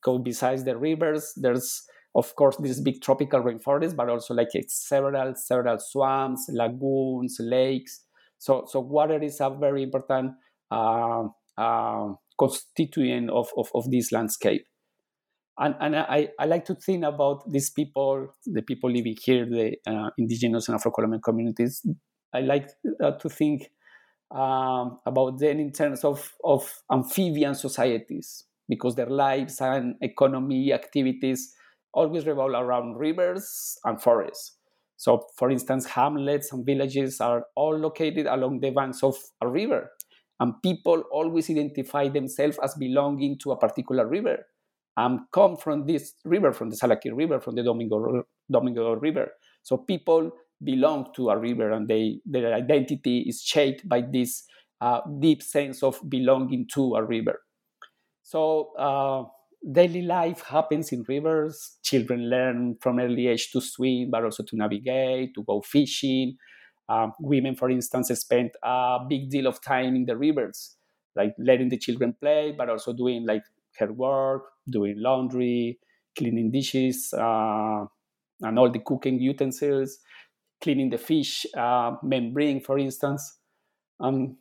because 0.00 0.20
besides 0.22 0.64
the 0.64 0.76
rivers, 0.76 1.32
there's 1.36 1.82
of 2.14 2.34
course 2.34 2.56
this 2.56 2.80
big 2.80 3.00
tropical 3.00 3.40
rainforest 3.40 3.94
but 3.94 4.08
also 4.08 4.34
like 4.34 4.48
several 4.68 5.34
several 5.34 5.78
swamps 5.78 6.48
lagoons 6.52 7.38
lakes. 7.40 8.04
So 8.38 8.64
so 8.66 8.80
water 8.80 9.22
is 9.22 9.40
a 9.40 9.50
very 9.50 9.82
important 9.82 10.32
uh, 10.70 11.24
uh, 11.56 12.14
constituent 12.38 13.28
of, 13.30 13.48
of, 13.56 13.68
of, 13.74 13.90
this 13.90 14.12
landscape. 14.12 14.64
And, 15.58 15.74
and 15.78 15.94
I, 15.94 16.28
I 16.38 16.46
like 16.46 16.64
to 16.66 16.74
think 16.74 17.04
about 17.04 17.42
these 17.52 17.68
people 17.70 18.28
the 18.46 18.62
people 18.62 18.90
living 18.90 19.16
here 19.22 19.44
the 19.44 19.76
uh, 19.86 20.10
indigenous 20.16 20.68
and 20.68 20.76
afro-colombian 20.76 21.20
communities. 21.20 21.84
I 22.32 22.40
like 22.40 22.70
uh, 23.02 23.10
to 23.10 23.28
think 23.28 23.70
um, 24.30 25.00
about 25.04 25.38
them 25.38 25.58
in 25.58 25.72
terms 25.72 26.04
of, 26.04 26.32
of 26.44 26.72
amphibian 26.90 27.54
societies 27.54 28.44
because 28.68 28.94
their 28.94 29.10
lives 29.10 29.60
and 29.60 29.96
economy 30.00 30.72
activities 30.72 31.52
always 31.92 32.26
revolve 32.26 32.52
around 32.52 32.96
rivers 32.96 33.78
and 33.84 34.00
forests. 34.00 34.56
So, 34.96 35.24
for 35.36 35.50
instance, 35.50 35.86
hamlets 35.86 36.52
and 36.52 36.64
villages 36.64 37.20
are 37.20 37.46
all 37.56 37.76
located 37.76 38.26
along 38.26 38.60
the 38.60 38.70
banks 38.70 39.02
of 39.02 39.16
a 39.40 39.48
river, 39.48 39.90
and 40.40 40.54
people 40.62 41.04
always 41.10 41.48
identify 41.48 42.08
themselves 42.08 42.58
as 42.62 42.74
belonging 42.74 43.38
to 43.38 43.52
a 43.52 43.56
particular 43.56 44.06
river 44.06 44.46
and 44.96 45.20
come 45.32 45.56
from 45.56 45.86
this 45.86 46.12
river, 46.24 46.52
from 46.52 46.68
the 46.68 46.76
Salaquí 46.76 47.10
River, 47.14 47.40
from 47.40 47.54
the 47.54 47.62
Domingo, 47.62 48.24
Domingo 48.50 48.92
River. 48.94 49.30
So, 49.62 49.78
people 49.78 50.32
belong 50.62 51.12
to 51.16 51.30
a 51.30 51.38
river, 51.38 51.70
and 51.70 51.88
they, 51.88 52.20
their 52.26 52.52
identity 52.52 53.24
is 53.26 53.42
shaped 53.42 53.88
by 53.88 54.02
this 54.02 54.44
uh, 54.82 55.00
deep 55.18 55.42
sense 55.42 55.82
of 55.82 55.98
belonging 56.10 56.66
to 56.74 56.96
a 56.96 57.02
river. 57.02 57.40
So, 58.22 58.72
uh, 58.78 59.24
daily 59.72 60.02
life 60.02 60.42
happens 60.42 60.92
in 60.92 61.04
rivers. 61.08 61.78
Children 61.82 62.30
learn 62.30 62.76
from 62.80 62.98
early 62.98 63.26
age 63.26 63.50
to 63.52 63.60
swim, 63.60 64.10
but 64.10 64.24
also 64.24 64.42
to 64.42 64.56
navigate, 64.56 65.34
to 65.34 65.42
go 65.44 65.60
fishing. 65.60 66.36
Um, 66.88 67.12
women, 67.20 67.54
for 67.54 67.70
instance, 67.70 68.08
spend 68.08 68.52
a 68.62 68.98
big 69.08 69.30
deal 69.30 69.46
of 69.46 69.60
time 69.60 69.94
in 69.94 70.06
the 70.06 70.16
rivers, 70.16 70.76
like 71.14 71.34
letting 71.38 71.68
the 71.68 71.78
children 71.78 72.16
play, 72.20 72.52
but 72.56 72.68
also 72.68 72.92
doing 72.92 73.26
like 73.26 73.42
her 73.78 73.92
work, 73.92 74.42
doing 74.68 74.96
laundry, 74.98 75.78
cleaning 76.16 76.50
dishes, 76.50 77.12
uh, 77.16 77.84
and 78.40 78.58
all 78.58 78.70
the 78.70 78.80
cooking 78.80 79.20
utensils, 79.20 79.98
cleaning 80.60 80.90
the 80.90 80.98
fish 80.98 81.46
uh, 81.56 81.92
men 82.02 82.32
bring, 82.32 82.60
for 82.60 82.78
instance. 82.78 83.38
Um, 84.00 84.38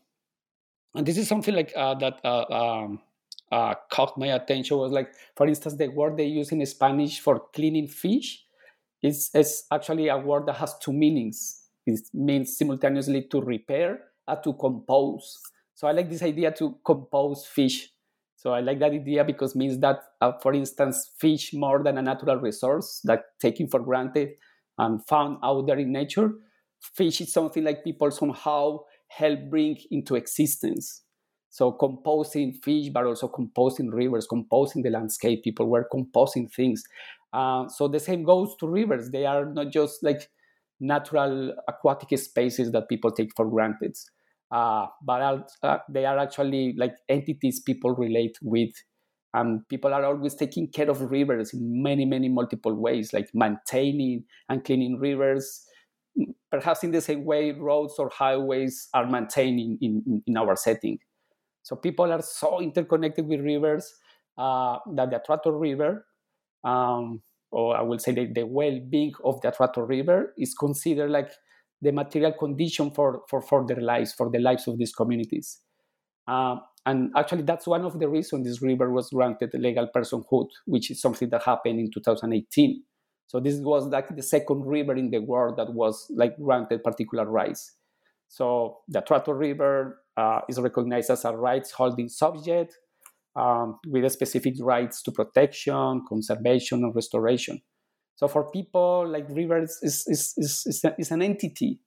and 0.95 1.05
this 1.05 1.17
is 1.17 1.27
something 1.27 1.53
like 1.53 1.71
uh, 1.75 1.93
that 1.95 2.19
uh, 2.23 2.45
um, 2.49 2.99
uh, 3.51 3.75
caught 3.91 4.17
my 4.17 4.27
attention 4.27 4.77
was 4.77 4.91
like, 4.91 5.11
for 5.35 5.47
instance, 5.47 5.75
the 5.75 5.87
word 5.87 6.17
they 6.17 6.25
use 6.25 6.51
in 6.51 6.65
Spanish 6.65 7.19
for 7.19 7.41
cleaning 7.53 7.87
fish 7.87 8.43
is, 9.01 9.29
is 9.33 9.63
actually 9.71 10.07
a 10.07 10.17
word 10.17 10.45
that 10.45 10.55
has 10.57 10.77
two 10.79 10.93
meanings. 10.93 11.63
It 11.85 11.99
means 12.13 12.57
simultaneously 12.57 13.23
to 13.31 13.41
repair 13.41 14.01
and 14.27 14.43
to 14.43 14.53
compose. 14.53 15.39
So 15.73 15.87
I 15.87 15.93
like 15.93 16.09
this 16.09 16.21
idea 16.21 16.51
to 16.53 16.77
compose 16.85 17.45
fish. 17.45 17.89
So 18.35 18.53
I 18.53 18.61
like 18.61 18.79
that 18.79 18.91
idea 18.91 19.23
because 19.23 19.55
means 19.55 19.79
that, 19.79 19.99
uh, 20.21 20.33
for 20.41 20.53
instance, 20.53 21.11
fish 21.17 21.53
more 21.53 21.83
than 21.83 21.97
a 21.97 22.01
natural 22.01 22.37
resource 22.37 23.01
that 23.03 23.23
taken 23.41 23.67
for 23.67 23.79
granted 23.79 24.29
and 24.77 25.05
found 25.07 25.37
out 25.43 25.67
there 25.67 25.79
in 25.79 25.91
nature. 25.91 26.31
Fish 26.79 27.21
is 27.21 27.33
something 27.33 27.63
like 27.63 27.83
people 27.83 28.11
somehow 28.11 28.79
help 29.07 29.39
bring 29.49 29.77
into 29.91 30.15
existence. 30.15 31.01
So 31.49 31.71
composing 31.71 32.53
fish, 32.53 32.89
but 32.93 33.05
also 33.05 33.27
composing 33.27 33.89
rivers, 33.89 34.27
composing 34.27 34.83
the 34.83 34.89
landscape. 34.91 35.43
People 35.43 35.67
were 35.67 35.87
composing 35.91 36.47
things. 36.47 36.83
Uh, 37.33 37.67
so 37.67 37.87
the 37.87 37.99
same 37.99 38.23
goes 38.23 38.55
to 38.59 38.67
rivers. 38.67 39.11
They 39.11 39.25
are 39.25 39.45
not 39.45 39.71
just 39.71 40.03
like 40.03 40.29
natural 40.79 41.53
aquatic 41.67 42.17
spaces 42.17 42.71
that 42.71 42.87
people 42.89 43.11
take 43.11 43.31
for 43.35 43.49
granted, 43.49 43.97
uh, 44.51 44.87
but 45.03 45.49
uh, 45.63 45.77
they 45.89 46.05
are 46.05 46.17
actually 46.17 46.73
like 46.77 46.95
entities 47.09 47.59
people 47.59 47.91
relate 47.95 48.37
with. 48.41 48.71
And 49.33 49.67
people 49.69 49.93
are 49.93 50.03
always 50.03 50.33
taking 50.33 50.69
care 50.69 50.89
of 50.89 51.01
rivers 51.01 51.53
in 51.53 51.83
many, 51.83 52.03
many 52.03 52.29
multiple 52.29 52.73
ways, 52.73 53.13
like 53.13 53.29
maintaining 53.35 54.23
and 54.49 54.63
cleaning 54.63 54.97
rivers, 54.97 55.63
perhaps 56.51 56.83
in 56.83 56.91
the 56.91 57.01
same 57.01 57.25
way 57.25 57.51
roads 57.51 57.95
or 57.99 58.09
highways 58.09 58.89
are 58.93 59.05
maintained 59.05 59.59
in, 59.59 59.77
in, 59.81 60.23
in 60.25 60.37
our 60.37 60.55
setting. 60.55 60.97
So 61.63 61.75
people 61.75 62.11
are 62.11 62.21
so 62.21 62.61
interconnected 62.61 63.27
with 63.27 63.41
rivers 63.41 63.93
uh, 64.37 64.79
that 64.93 65.11
the 65.11 65.19
Atrato 65.19 65.59
River, 65.59 66.05
um, 66.63 67.21
or 67.51 67.75
I 67.77 67.81
will 67.81 67.99
say 67.99 68.11
the, 68.11 68.25
the 68.31 68.45
well-being 68.45 69.13
of 69.23 69.41
the 69.41 69.51
Atrato 69.51 69.87
River 69.87 70.33
is 70.37 70.53
considered 70.53 71.11
like 71.11 71.31
the 71.81 71.91
material 71.91 72.33
condition 72.33 72.91
for, 72.91 73.23
for, 73.29 73.41
for 73.41 73.65
their 73.65 73.81
lives, 73.81 74.13
for 74.13 74.29
the 74.29 74.39
lives 74.39 74.67
of 74.67 74.77
these 74.77 74.93
communities. 74.93 75.59
Uh, 76.27 76.57
and 76.85 77.11
actually, 77.15 77.43
that's 77.43 77.67
one 77.67 77.83
of 77.85 77.99
the 77.99 78.07
reasons 78.07 78.45
this 78.45 78.61
river 78.61 78.89
was 78.91 79.09
granted 79.09 79.51
legal 79.53 79.87
personhood, 79.95 80.47
which 80.65 80.91
is 80.91 81.01
something 81.01 81.29
that 81.29 81.43
happened 81.43 81.79
in 81.79 81.91
2018. 81.91 82.83
So 83.27 83.39
this 83.39 83.59
was 83.59 83.85
like 83.87 84.15
the 84.15 84.23
second 84.23 84.65
river 84.65 84.95
in 84.95 85.11
the 85.11 85.19
world 85.19 85.57
that 85.57 85.73
was 85.73 86.07
like 86.15 86.37
granted 86.37 86.83
particular 86.83 87.25
rights. 87.25 87.75
So 88.29 88.77
the 88.87 89.01
Atrato 89.01 89.37
River 89.37 90.01
uh, 90.15 90.41
is 90.47 90.59
recognized 90.59 91.09
as 91.09 91.25
a 91.25 91.35
rights 91.35 91.71
holding 91.71 92.07
subject 92.07 92.77
um, 93.35 93.79
with 93.87 94.09
specific 94.11 94.53
rights 94.61 95.01
to 95.03 95.11
protection, 95.11 96.05
conservation, 96.07 96.83
and 96.83 96.95
restoration. 96.95 97.61
So 98.15 98.27
for 98.27 98.49
people, 98.51 99.07
like 99.09 99.25
rivers 99.29 99.79
is, 99.81 100.03
is, 100.07 100.33
is, 100.37 100.63
is, 100.67 100.85
is 100.97 101.11
an 101.11 101.21
entity. 101.23 101.79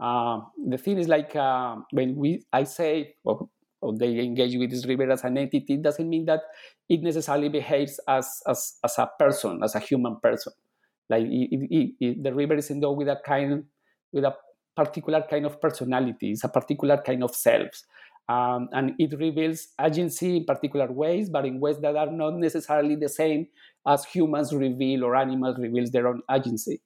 Uh, 0.00 0.40
the 0.66 0.78
thing 0.78 0.98
is 0.98 1.08
like 1.08 1.34
uh, 1.36 1.76
when 1.92 2.16
we 2.16 2.44
I 2.52 2.64
say 2.64 3.14
well, 3.24 3.50
or 3.80 3.96
they 3.96 4.18
engage 4.18 4.56
with 4.56 4.70
this 4.70 4.86
river 4.86 5.10
as 5.10 5.22
an 5.22 5.38
entity, 5.38 5.74
it 5.74 5.82
doesn't 5.82 6.08
mean 6.08 6.24
that 6.26 6.40
it 6.88 7.02
necessarily 7.02 7.48
behaves 7.48 8.00
as, 8.08 8.40
as, 8.48 8.74
as 8.84 8.98
a 8.98 9.08
person, 9.18 9.60
as 9.62 9.74
a 9.74 9.78
human 9.80 10.16
person. 10.20 10.52
Like 11.08 11.24
it, 11.24 11.48
it, 11.70 11.90
it, 12.00 12.22
the 12.22 12.34
river 12.34 12.54
is 12.54 12.70
endowed 12.70 12.98
with 12.98 13.08
a 13.08 13.20
kind, 13.24 13.64
with 14.12 14.24
a 14.24 14.34
particular 14.78 15.24
kind 15.28 15.44
of 15.44 15.60
personalities, 15.60 16.42
a 16.44 16.48
particular 16.48 17.02
kind 17.04 17.24
of 17.24 17.34
selves. 17.34 17.84
Um, 18.28 18.68
and 18.72 18.92
it 18.98 19.18
reveals 19.18 19.68
agency 19.80 20.36
in 20.36 20.44
particular 20.44 20.92
ways, 20.92 21.30
but 21.30 21.46
in 21.46 21.58
ways 21.58 21.80
that 21.80 21.96
are 21.96 22.12
not 22.12 22.34
necessarily 22.34 22.94
the 22.94 23.08
same 23.08 23.46
as 23.86 24.04
humans 24.04 24.54
reveal 24.54 25.04
or 25.04 25.16
animals 25.16 25.56
reveals 25.58 25.90
their 25.90 26.06
own 26.06 26.20
agency. 26.30 26.80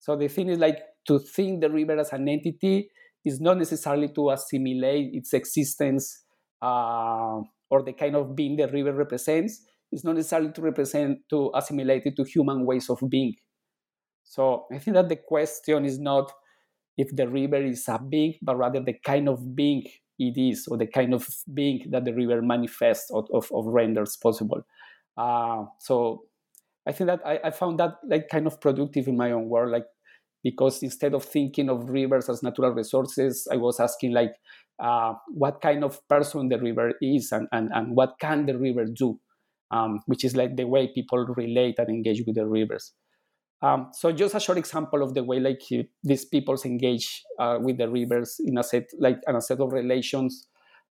So 0.00 0.16
the 0.16 0.28
thing 0.28 0.48
is 0.48 0.58
like 0.58 0.78
to 1.06 1.18
think 1.18 1.60
the 1.62 1.70
river 1.70 1.98
as 1.98 2.12
an 2.12 2.28
entity 2.28 2.90
is 3.24 3.40
not 3.40 3.58
necessarily 3.58 4.08
to 4.08 4.30
assimilate 4.30 5.14
its 5.14 5.32
existence 5.32 6.24
uh, 6.60 7.40
or 7.70 7.82
the 7.84 7.92
kind 7.92 8.16
of 8.16 8.34
being 8.34 8.56
the 8.56 8.68
river 8.68 8.92
represents. 8.92 9.64
It's 9.90 10.04
not 10.04 10.16
necessarily 10.16 10.52
to 10.52 10.60
represent 10.60 11.18
to 11.30 11.50
assimilate 11.54 12.02
it 12.04 12.16
to 12.16 12.24
human 12.24 12.66
ways 12.66 12.90
of 12.90 13.00
being. 13.08 13.34
So 14.24 14.66
I 14.72 14.78
think 14.78 14.96
that 14.96 15.08
the 15.08 15.16
question 15.16 15.86
is 15.86 15.98
not 15.98 16.30
if 16.98 17.14
the 17.14 17.28
river 17.28 17.64
is 17.64 17.88
a 17.88 17.98
being, 17.98 18.34
but 18.42 18.56
rather 18.56 18.80
the 18.80 18.94
kind 19.04 19.28
of 19.28 19.54
being 19.54 19.84
it 20.18 20.36
is, 20.36 20.66
or 20.68 20.76
the 20.76 20.86
kind 20.86 21.14
of 21.14 21.26
being 21.54 21.86
that 21.90 22.04
the 22.04 22.12
river 22.12 22.42
manifests 22.42 23.10
or, 23.10 23.24
of, 23.32 23.48
of 23.54 23.66
renders 23.66 24.16
possible. 24.20 24.62
Uh, 25.16 25.64
so 25.78 26.24
I 26.86 26.92
think 26.92 27.08
that 27.08 27.20
I, 27.24 27.38
I, 27.44 27.50
found 27.50 27.78
that 27.78 27.94
like 28.08 28.28
kind 28.28 28.46
of 28.46 28.60
productive 28.60 29.06
in 29.06 29.16
my 29.16 29.30
own 29.30 29.48
work, 29.48 29.70
like 29.70 29.84
because 30.42 30.82
instead 30.82 31.14
of 31.14 31.24
thinking 31.24 31.68
of 31.68 31.88
rivers 31.88 32.28
as 32.28 32.42
natural 32.42 32.72
resources, 32.72 33.46
I 33.50 33.56
was 33.56 33.78
asking 33.78 34.12
like 34.12 34.32
uh, 34.82 35.14
what 35.28 35.60
kind 35.60 35.84
of 35.84 36.06
person 36.08 36.48
the 36.48 36.58
river 36.58 36.92
is 37.00 37.30
and, 37.32 37.48
and, 37.52 37.70
and 37.72 37.96
what 37.96 38.14
can 38.20 38.46
the 38.46 38.56
river 38.56 38.86
do, 38.86 39.20
um, 39.70 40.00
which 40.06 40.24
is 40.24 40.36
like 40.36 40.56
the 40.56 40.64
way 40.64 40.90
people 40.92 41.26
relate 41.36 41.76
and 41.78 41.88
engage 41.88 42.22
with 42.26 42.36
the 42.36 42.46
rivers. 42.46 42.92
Um, 43.60 43.90
so 43.92 44.12
just 44.12 44.34
a 44.34 44.40
short 44.40 44.58
example 44.58 45.02
of 45.02 45.14
the 45.14 45.24
way 45.24 45.40
like 45.40 45.62
these 46.04 46.24
peoples 46.24 46.64
engage 46.64 47.24
uh, 47.40 47.58
with 47.60 47.78
the 47.78 47.88
rivers 47.88 48.40
in 48.44 48.56
a 48.56 48.62
set 48.62 48.84
like 49.00 49.18
in 49.26 49.34
a 49.34 49.40
set 49.40 49.58
of 49.58 49.72
relations 49.72 50.46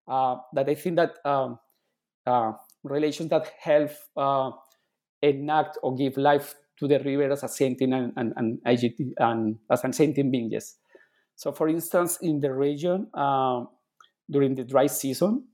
uh, 0.08 0.36
that 0.54 0.68
I 0.68 0.76
think 0.76 0.98
that 0.98 1.16
um, 1.24 1.60
uh, 2.26 2.52
relations 2.84 3.30
that 3.30 3.52
help 3.60 3.92
uh, 4.18 4.52
enact 5.22 5.78
or 5.82 5.96
give 5.96 6.18
life 6.18 6.56
to 6.80 6.88
the 6.88 7.00
river 7.00 7.32
as 7.32 7.44
a 7.44 7.48
sentient 7.48 7.94
and, 7.94 8.14
and, 8.16 8.34
and, 8.36 8.60
and 9.18 9.60
as 9.72 9.84
a 9.84 9.94
sentient 9.94 10.32
being. 10.32 10.50
Yes. 10.52 10.76
So, 11.36 11.52
for 11.52 11.68
instance, 11.68 12.18
in 12.22 12.40
the 12.40 12.54
region 12.54 13.08
uh, 13.14 13.64
during 14.30 14.56
the 14.56 14.64
dry 14.64 14.88
season, 14.88 15.46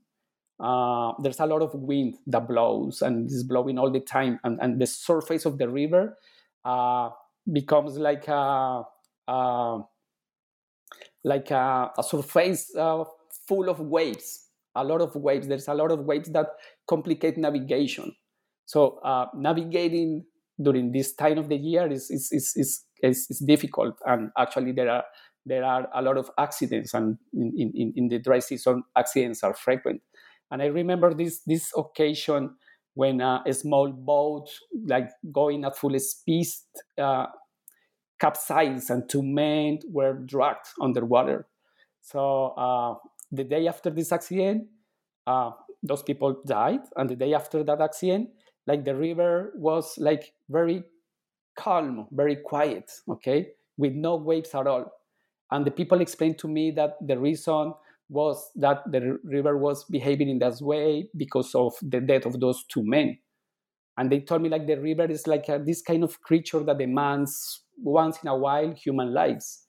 uh, 0.60 1.12
there's 1.22 1.40
a 1.40 1.46
lot 1.46 1.62
of 1.62 1.74
wind 1.74 2.16
that 2.26 2.48
blows 2.48 3.02
and 3.02 3.30
is 3.30 3.44
blowing 3.44 3.78
all 3.78 3.90
the 3.90 4.00
time, 4.00 4.38
and, 4.44 4.58
and 4.60 4.80
the 4.80 4.86
surface 4.86 5.44
of 5.44 5.58
the 5.58 5.68
river 5.68 6.16
uh, 6.64 7.10
becomes 7.52 7.98
like 7.98 8.28
a, 8.28 8.82
a 9.28 9.80
like 11.24 11.50
a, 11.50 11.90
a 11.98 12.02
surface 12.02 12.74
uh, 12.76 13.04
full 13.48 13.68
of 13.68 13.80
waves, 13.80 14.48
a 14.74 14.84
lot 14.84 15.00
of 15.00 15.14
waves. 15.16 15.48
There's 15.48 15.68
a 15.68 15.74
lot 15.74 15.90
of 15.90 16.00
waves 16.00 16.30
that 16.30 16.48
complicate 16.88 17.36
navigation. 17.38 18.14
So 18.66 18.98
uh, 19.04 19.26
navigating 19.34 20.24
during 20.62 20.92
this 20.92 21.14
time 21.14 21.38
of 21.38 21.48
the 21.48 21.56
year 21.56 21.90
is 21.90 22.10
is, 22.10 22.28
is, 22.32 22.52
is, 22.56 22.84
is, 23.02 23.26
is 23.28 23.38
difficult, 23.46 23.94
and 24.06 24.30
actually 24.38 24.72
there 24.72 24.90
are 24.90 25.04
there 25.46 25.64
are 25.64 25.88
a 25.94 26.00
lot 26.00 26.16
of 26.16 26.30
accidents, 26.38 26.94
and 26.94 27.18
in, 27.34 27.72
in, 27.74 27.92
in 27.96 28.08
the 28.08 28.18
dry 28.18 28.38
season, 28.38 28.82
accidents 28.96 29.42
are 29.42 29.52
frequent. 29.52 30.00
And 30.50 30.62
I 30.62 30.66
remember 30.66 31.12
this 31.12 31.42
this 31.46 31.70
occasion 31.76 32.56
when 32.94 33.20
uh, 33.20 33.42
a 33.46 33.52
small 33.52 33.88
boat, 33.88 34.48
like 34.86 35.10
going 35.32 35.64
at 35.64 35.76
full 35.76 35.98
speed, 35.98 36.46
uh, 36.98 37.26
capsized 38.20 38.90
and 38.90 39.08
two 39.08 39.22
men 39.22 39.78
were 39.90 40.14
dragged 40.14 40.66
underwater. 40.80 41.46
So 42.00 42.54
uh, 42.56 42.94
the 43.32 43.44
day 43.44 43.66
after 43.68 43.90
this 43.90 44.12
accident, 44.12 44.68
uh, 45.26 45.50
those 45.82 46.02
people 46.02 46.40
died, 46.46 46.80
and 46.96 47.10
the 47.10 47.16
day 47.16 47.34
after 47.34 47.62
that 47.64 47.80
accident, 47.80 48.30
like 48.66 48.84
the 48.84 48.94
river 48.94 49.52
was 49.56 49.94
like 49.98 50.32
very 50.48 50.82
calm, 51.58 52.06
very 52.12 52.36
quiet, 52.36 52.90
okay, 53.08 53.48
with 53.76 53.92
no 53.92 54.16
waves 54.16 54.54
at 54.54 54.66
all. 54.66 54.90
And 55.50 55.66
the 55.66 55.70
people 55.70 56.00
explained 56.00 56.38
to 56.38 56.48
me 56.48 56.70
that 56.72 56.96
the 57.06 57.18
reason 57.18 57.74
was 58.08 58.50
that 58.56 58.82
the 58.90 59.18
river 59.24 59.56
was 59.56 59.84
behaving 59.84 60.28
in 60.28 60.38
that 60.38 60.60
way 60.60 61.08
because 61.16 61.54
of 61.54 61.74
the 61.82 62.00
death 62.00 62.26
of 62.26 62.40
those 62.40 62.64
two 62.64 62.82
men. 62.84 63.18
And 63.96 64.10
they 64.10 64.20
told 64.20 64.42
me 64.42 64.48
like 64.48 64.66
the 64.66 64.80
river 64.80 65.04
is 65.04 65.26
like 65.26 65.48
a, 65.48 65.58
this 65.64 65.80
kind 65.80 66.02
of 66.02 66.20
creature 66.20 66.62
that 66.64 66.78
demands 66.78 67.62
once 67.78 68.18
in 68.22 68.28
a 68.28 68.36
while 68.36 68.72
human 68.74 69.14
lives. 69.14 69.66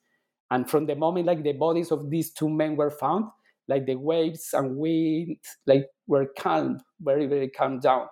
And 0.50 0.68
from 0.68 0.86
the 0.86 0.96
moment 0.96 1.26
like 1.26 1.42
the 1.42 1.52
bodies 1.52 1.90
of 1.90 2.10
these 2.10 2.32
two 2.32 2.48
men 2.48 2.76
were 2.76 2.90
found, 2.90 3.26
like 3.68 3.86
the 3.86 3.96
waves 3.96 4.50
and 4.52 4.76
wind 4.76 5.38
like 5.66 5.86
were 6.06 6.26
calm, 6.38 6.78
very 7.00 7.26
very 7.26 7.48
calm 7.48 7.80
down. 7.80 8.06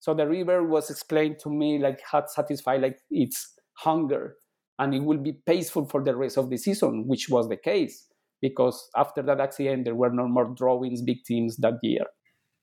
So 0.00 0.14
the 0.14 0.26
river 0.26 0.64
was 0.64 0.90
explained 0.90 1.38
to 1.40 1.50
me 1.50 1.78
like 1.78 2.00
had 2.10 2.28
satisfied 2.30 2.82
like 2.82 2.98
its 3.10 3.54
hunger, 3.74 4.36
and 4.78 4.94
it 4.94 5.04
will 5.04 5.18
be 5.18 5.32
peaceful 5.46 5.86
for 5.86 6.02
the 6.02 6.16
rest 6.16 6.38
of 6.38 6.50
the 6.50 6.56
season, 6.56 7.06
which 7.06 7.28
was 7.28 7.48
the 7.48 7.56
case 7.56 8.07
because 8.40 8.88
after 8.96 9.22
that 9.22 9.40
accident, 9.40 9.84
there 9.84 9.94
were 9.94 10.10
no 10.10 10.28
more 10.28 10.46
drawings 10.46 11.00
victims 11.00 11.56
that 11.58 11.78
year. 11.82 12.04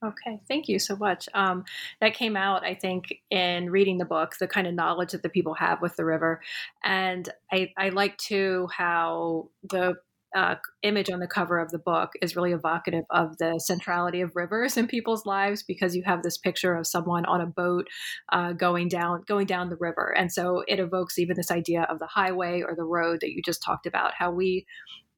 Okay, 0.03 0.39
thank 0.47 0.67
you 0.67 0.77
so 0.77 0.95
much. 0.95 1.27
Um, 1.33 1.63
that 2.01 2.13
came 2.13 2.35
out, 2.35 2.63
I 2.63 2.75
think, 2.75 3.21
in 3.29 3.71
reading 3.71 3.97
the 3.97 4.05
book, 4.05 4.35
the 4.39 4.47
kind 4.47 4.67
of 4.67 4.73
knowledge 4.73 5.13
that 5.13 5.23
the 5.23 5.29
people 5.29 5.55
have 5.55 5.81
with 5.81 5.95
the 5.95 6.05
river, 6.05 6.41
and 6.83 7.27
I, 7.51 7.71
I 7.77 7.89
like 7.89 8.17
too 8.17 8.67
how 8.75 9.49
the 9.63 9.95
uh, 10.35 10.55
image 10.83 11.09
on 11.09 11.19
the 11.19 11.27
cover 11.27 11.59
of 11.59 11.71
the 11.71 11.79
book 11.79 12.11
is 12.21 12.35
really 12.35 12.51
evocative 12.51 13.05
of 13.09 13.37
the 13.37 13.57
centrality 13.57 14.19
of 14.19 14.35
rivers 14.35 14.75
in 14.75 14.85
people's 14.85 15.25
lives 15.25 15.63
because 15.63 15.95
you 15.95 16.03
have 16.03 16.23
this 16.23 16.37
picture 16.37 16.75
of 16.75 16.85
someone 16.85 17.23
on 17.25 17.39
a 17.39 17.45
boat 17.45 17.87
uh, 18.33 18.51
going 18.51 18.89
down 18.89 19.23
going 19.27 19.47
down 19.47 19.69
the 19.69 19.77
river, 19.77 20.13
and 20.15 20.31
so 20.31 20.63
it 20.67 20.79
evokes 20.79 21.17
even 21.17 21.35
this 21.35 21.51
idea 21.51 21.87
of 21.89 21.99
the 21.99 22.07
highway 22.07 22.61
or 22.61 22.75
the 22.75 22.83
road 22.83 23.19
that 23.21 23.31
you 23.31 23.41
just 23.43 23.63
talked 23.63 23.85
about. 23.85 24.13
How 24.13 24.29
we 24.29 24.67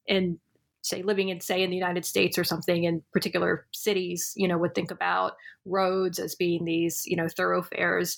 in 0.05 0.39
say 0.87 1.01
living 1.01 1.29
in 1.29 1.39
say 1.39 1.63
in 1.63 1.69
the 1.69 1.75
united 1.75 2.05
states 2.05 2.37
or 2.37 2.43
something 2.43 2.83
in 2.83 3.01
particular 3.13 3.65
cities 3.71 4.33
you 4.35 4.47
know 4.47 4.57
would 4.57 4.75
think 4.75 4.91
about 4.91 5.33
roads 5.65 6.19
as 6.19 6.35
being 6.35 6.65
these 6.65 7.03
you 7.05 7.15
know 7.15 7.27
thoroughfares 7.27 8.17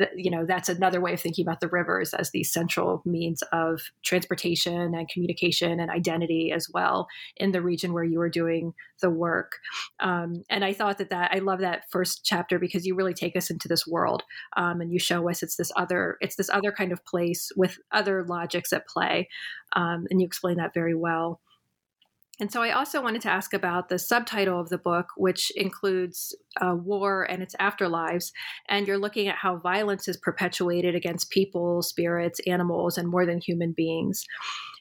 that 0.00 0.10
you 0.16 0.30
know 0.30 0.44
that's 0.44 0.68
another 0.68 1.00
way 1.00 1.12
of 1.12 1.20
thinking 1.20 1.44
about 1.44 1.60
the 1.60 1.68
rivers 1.68 2.12
as 2.14 2.30
these 2.30 2.50
central 2.50 3.02
means 3.04 3.42
of 3.52 3.82
transportation 4.02 4.94
and 4.94 5.08
communication 5.08 5.78
and 5.78 5.90
identity 5.90 6.50
as 6.50 6.68
well 6.72 7.06
in 7.36 7.52
the 7.52 7.62
region 7.62 7.92
where 7.92 8.02
you 8.02 8.20
are 8.20 8.30
doing 8.30 8.72
the 9.00 9.10
work. 9.10 9.58
Um, 10.00 10.42
and 10.48 10.64
i 10.64 10.72
thought 10.72 10.98
that 10.98 11.10
that 11.10 11.30
i 11.32 11.38
love 11.38 11.60
that 11.60 11.82
first 11.90 12.24
chapter 12.24 12.58
because 12.58 12.86
you 12.86 12.94
really 12.94 13.14
take 13.14 13.36
us 13.36 13.50
into 13.50 13.68
this 13.68 13.86
world 13.86 14.22
um, 14.56 14.80
and 14.80 14.92
you 14.92 14.98
show 14.98 15.28
us 15.28 15.42
it's 15.42 15.56
this 15.56 15.70
other 15.76 16.16
it's 16.20 16.36
this 16.36 16.50
other 16.50 16.72
kind 16.72 16.92
of 16.92 17.04
place 17.04 17.52
with 17.54 17.78
other 17.92 18.24
logics 18.24 18.72
at 18.72 18.88
play 18.88 19.28
um, 19.74 20.06
and 20.10 20.20
you 20.20 20.26
explain 20.26 20.56
that 20.56 20.74
very 20.74 20.94
well 20.94 21.40
and 22.40 22.50
so 22.50 22.62
I 22.62 22.72
also 22.72 23.02
wanted 23.02 23.22
to 23.22 23.30
ask 23.30 23.52
about 23.52 23.88
the 23.88 23.98
subtitle 23.98 24.58
of 24.58 24.70
the 24.70 24.78
book, 24.78 25.08
which 25.16 25.50
includes 25.56 26.34
uh, 26.60 26.74
war 26.74 27.24
and 27.24 27.42
its 27.42 27.54
afterlives. 27.60 28.32
And 28.68 28.86
you're 28.86 28.98
looking 28.98 29.28
at 29.28 29.36
how 29.36 29.56
violence 29.56 30.08
is 30.08 30.16
perpetuated 30.16 30.94
against 30.94 31.30
people, 31.30 31.82
spirits, 31.82 32.40
animals, 32.46 32.96
and 32.96 33.08
more 33.08 33.26
than 33.26 33.40
human 33.40 33.72
beings. 33.72 34.24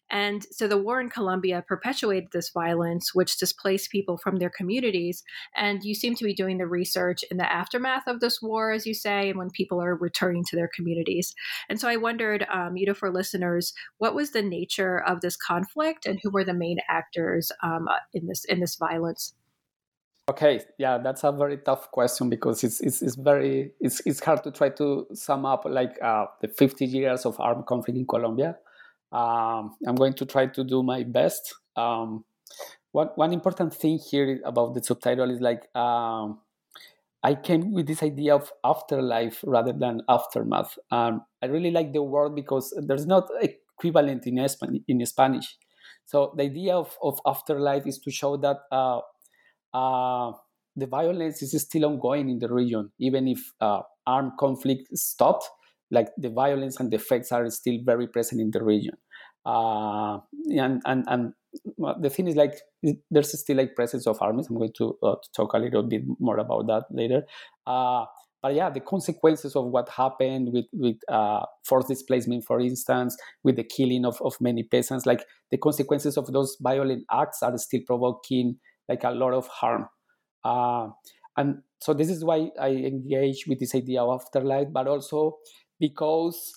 And 0.09 0.45
so 0.51 0.67
the 0.67 0.77
war 0.77 0.99
in 0.99 1.09
Colombia 1.09 1.63
perpetuated 1.67 2.29
this 2.31 2.49
violence, 2.49 3.13
which 3.13 3.37
displaced 3.37 3.91
people 3.91 4.17
from 4.17 4.37
their 4.37 4.49
communities. 4.49 5.23
And 5.55 5.83
you 5.83 5.93
seem 5.93 6.15
to 6.15 6.23
be 6.23 6.33
doing 6.33 6.57
the 6.57 6.67
research 6.67 7.23
in 7.29 7.37
the 7.37 7.51
aftermath 7.51 8.07
of 8.07 8.19
this 8.19 8.41
war, 8.41 8.71
as 8.71 8.85
you 8.85 8.93
say, 8.93 9.29
and 9.29 9.37
when 9.37 9.49
people 9.49 9.81
are 9.81 9.95
returning 9.95 10.43
to 10.45 10.55
their 10.55 10.69
communities. 10.73 11.33
And 11.69 11.79
so 11.79 11.87
I 11.87 11.97
wondered, 11.97 12.45
um, 12.51 12.77
you 12.77 12.85
know, 12.85 12.93
for 12.93 13.11
listeners, 13.11 13.73
what 13.97 14.15
was 14.15 14.31
the 14.31 14.41
nature 14.41 14.97
of 14.97 15.21
this 15.21 15.35
conflict, 15.35 16.05
and 16.05 16.19
who 16.21 16.29
were 16.29 16.43
the 16.43 16.53
main 16.53 16.77
actors 16.89 17.51
um, 17.63 17.87
in 18.13 18.27
this 18.27 18.45
in 18.45 18.59
this 18.59 18.75
violence? 18.75 19.33
Okay, 20.29 20.61
yeah, 20.77 20.99
that's 20.99 21.23
a 21.23 21.31
very 21.31 21.57
tough 21.57 21.89
question 21.89 22.29
because 22.29 22.63
it's 22.63 22.79
it's, 22.81 23.01
it's 23.01 23.15
very 23.15 23.71
it's, 23.79 23.99
it's 24.05 24.23
hard 24.23 24.43
to 24.43 24.51
try 24.51 24.69
to 24.69 25.07
sum 25.13 25.43
up 25.43 25.65
like 25.65 25.97
uh, 26.03 26.25
the 26.41 26.47
50 26.47 26.85
years 26.85 27.25
of 27.25 27.39
armed 27.39 27.65
conflict 27.65 27.97
in 27.97 28.05
Colombia. 28.05 28.55
Um, 29.11 29.75
I'm 29.85 29.95
going 29.95 30.13
to 30.13 30.25
try 30.25 30.47
to 30.47 30.63
do 30.63 30.83
my 30.83 31.03
best. 31.03 31.53
Um, 31.75 32.25
one 32.91 33.09
one 33.15 33.33
important 33.33 33.73
thing 33.73 33.99
here 33.99 34.41
about 34.45 34.73
the 34.73 34.83
subtitle 34.83 35.29
is 35.29 35.41
like 35.41 35.73
um, 35.75 36.39
I 37.23 37.35
came 37.35 37.73
with 37.73 37.87
this 37.87 38.01
idea 38.01 38.35
of 38.35 38.51
afterlife 38.63 39.43
rather 39.45 39.73
than 39.73 40.01
aftermath. 40.07 40.77
Um, 40.89 41.25
I 41.41 41.47
really 41.47 41.71
like 41.71 41.91
the 41.91 42.01
word 42.01 42.33
because 42.35 42.73
there's 42.85 43.05
not 43.05 43.29
equivalent 43.41 44.25
in, 44.25 44.37
in 44.87 45.05
Spanish. 45.05 45.57
So 46.05 46.33
the 46.35 46.43
idea 46.43 46.75
of, 46.75 46.97
of 47.03 47.19
afterlife 47.25 47.85
is 47.85 47.99
to 47.99 48.11
show 48.11 48.37
that 48.37 48.57
uh, 48.71 49.01
uh, 49.73 50.31
the 50.75 50.87
violence 50.87 51.41
is 51.41 51.61
still 51.61 51.85
ongoing 51.85 52.29
in 52.29 52.39
the 52.39 52.51
region, 52.51 52.91
even 52.99 53.27
if 53.27 53.53
uh, 53.59 53.81
armed 54.07 54.33
conflict 54.39 54.87
stopped. 54.97 55.49
Like 55.91 56.09
the 56.17 56.29
violence 56.29 56.79
and 56.79 56.91
the 56.91 56.97
effects 56.97 57.31
are 57.31 57.49
still 57.49 57.79
very 57.83 58.07
present 58.07 58.41
in 58.41 58.51
the 58.51 58.63
region. 58.63 58.95
Uh, 59.45 60.19
and 60.49 60.81
and 60.85 61.05
and 61.07 61.33
the 62.01 62.09
thing 62.09 62.27
is 62.27 62.35
like 62.35 62.53
there's 63.09 63.39
still 63.39 63.57
like 63.57 63.75
presence 63.75 64.05
of 64.05 64.21
armies. 64.21 64.47
I'm 64.49 64.57
going 64.57 64.73
to, 64.77 64.97
uh, 65.01 65.15
to 65.15 65.31
talk 65.35 65.53
a 65.53 65.57
little 65.57 65.83
bit 65.83 66.03
more 66.19 66.37
about 66.37 66.67
that 66.67 66.83
later. 66.91 67.23
Uh, 67.65 68.05
but 68.41 68.53
yeah, 68.53 68.69
the 68.69 68.79
consequences 68.79 69.55
of 69.55 69.65
what 69.65 69.89
happened 69.89 70.49
with 70.53 70.65
with 70.73 70.97
uh, 71.09 71.45
forced 71.65 71.87
displacement, 71.87 72.45
for 72.45 72.59
instance, 72.59 73.17
with 73.43 73.55
the 73.55 73.63
killing 73.63 74.05
of, 74.05 74.21
of 74.21 74.39
many 74.39 74.63
peasants, 74.63 75.05
like 75.05 75.25
the 75.51 75.57
consequences 75.57 76.17
of 76.17 76.31
those 76.31 76.55
violent 76.61 77.03
acts 77.11 77.41
are 77.41 77.57
still 77.57 77.81
provoking 77.85 78.57
like 78.87 79.03
a 79.03 79.11
lot 79.11 79.33
of 79.33 79.47
harm. 79.47 79.87
Uh, 80.43 80.87
and 81.35 81.57
so 81.81 81.93
this 81.93 82.09
is 82.09 82.23
why 82.23 82.49
I 82.59 82.69
engage 82.69 83.45
with 83.47 83.59
this 83.59 83.75
idea 83.75 84.03
of 84.03 84.21
afterlife, 84.21 84.67
but 84.71 84.87
also 84.87 85.37
because 85.79 86.53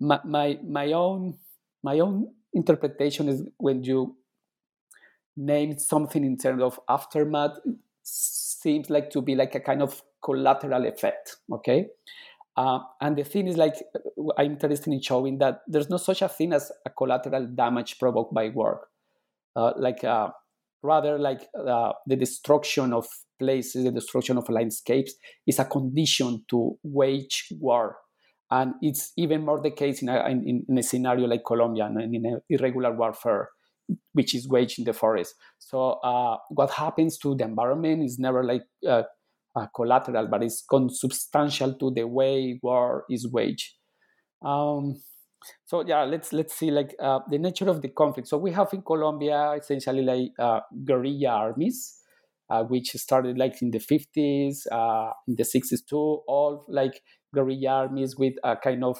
my, 0.00 0.20
my, 0.24 0.58
my 0.66 0.92
own 0.92 1.38
my 1.82 2.00
own 2.00 2.28
interpretation 2.52 3.28
is 3.28 3.42
when 3.58 3.84
you 3.84 4.16
name 5.36 5.78
something 5.78 6.24
in 6.24 6.36
terms 6.36 6.62
of 6.62 6.80
aftermath 6.88 7.58
it 7.64 7.76
seems 8.02 8.90
like 8.90 9.10
to 9.10 9.20
be 9.20 9.34
like 9.34 9.54
a 9.54 9.60
kind 9.60 9.82
of 9.82 10.02
collateral 10.22 10.86
effect 10.86 11.36
okay 11.52 11.86
uh, 12.56 12.78
and 13.00 13.16
the 13.16 13.24
thing 13.24 13.46
is 13.46 13.56
like 13.56 13.74
i'm 14.38 14.52
interested 14.52 14.92
in 14.92 15.00
showing 15.00 15.38
that 15.38 15.60
there's 15.66 15.90
no 15.90 15.98
such 15.98 16.22
a 16.22 16.28
thing 16.28 16.52
as 16.52 16.72
a 16.86 16.90
collateral 16.90 17.46
damage 17.46 17.98
provoked 17.98 18.32
by 18.32 18.48
work 18.48 18.88
uh, 19.54 19.72
like 19.76 20.02
uh, 20.02 20.28
rather 20.82 21.18
like 21.18 21.48
uh, 21.54 21.92
the 22.06 22.16
destruction 22.16 22.92
of 22.92 23.06
places, 23.38 23.84
the 23.84 23.90
destruction 23.90 24.38
of 24.38 24.48
landscapes 24.48 25.14
is 25.46 25.58
a 25.58 25.64
condition 25.64 26.44
to 26.48 26.78
wage 26.82 27.48
war. 27.58 27.96
And 28.50 28.74
it's 28.80 29.12
even 29.16 29.44
more 29.44 29.60
the 29.60 29.70
case 29.70 30.02
in 30.02 30.08
a, 30.08 30.24
in, 30.28 30.64
in 30.68 30.78
a 30.78 30.82
scenario 30.82 31.26
like 31.26 31.42
Colombia, 31.44 31.86
in, 31.86 32.14
in 32.14 32.40
irregular 32.48 32.94
warfare, 32.94 33.48
which 34.12 34.34
is 34.34 34.48
waged 34.48 34.78
in 34.78 34.84
the 34.84 34.92
forest. 34.92 35.34
So 35.58 35.94
uh, 36.04 36.36
what 36.50 36.70
happens 36.70 37.18
to 37.18 37.34
the 37.34 37.44
environment 37.44 38.04
is 38.04 38.18
never 38.18 38.44
like 38.44 38.62
uh, 38.88 39.02
collateral, 39.74 40.28
but 40.28 40.42
it's 40.42 40.64
consubstantial 40.68 41.74
to 41.74 41.90
the 41.90 42.06
way 42.06 42.60
war 42.62 43.04
is 43.10 43.28
waged. 43.30 43.74
Um, 44.44 44.96
so 45.64 45.84
yeah 45.86 46.02
let's 46.04 46.32
let's 46.32 46.54
see 46.54 46.70
like 46.70 46.94
uh, 47.00 47.20
the 47.28 47.38
nature 47.38 47.68
of 47.68 47.82
the 47.82 47.88
conflict 47.88 48.28
so 48.28 48.36
we 48.36 48.50
have 48.52 48.72
in 48.72 48.82
colombia 48.82 49.52
essentially 49.52 50.02
like 50.02 50.30
uh, 50.38 50.60
guerrilla 50.84 51.28
armies 51.28 52.00
uh, 52.48 52.62
which 52.62 52.90
started 52.92 53.36
like 53.38 53.60
in 53.62 53.70
the 53.70 53.78
50s 53.78 54.66
uh, 54.70 55.12
in 55.28 55.36
the 55.36 55.44
60s 55.44 55.82
too 55.82 56.22
all 56.26 56.64
like 56.68 57.02
guerrilla 57.36 57.86
armies 57.86 58.16
with 58.16 58.34
a 58.42 58.56
kind 58.56 58.82
of 58.84 58.98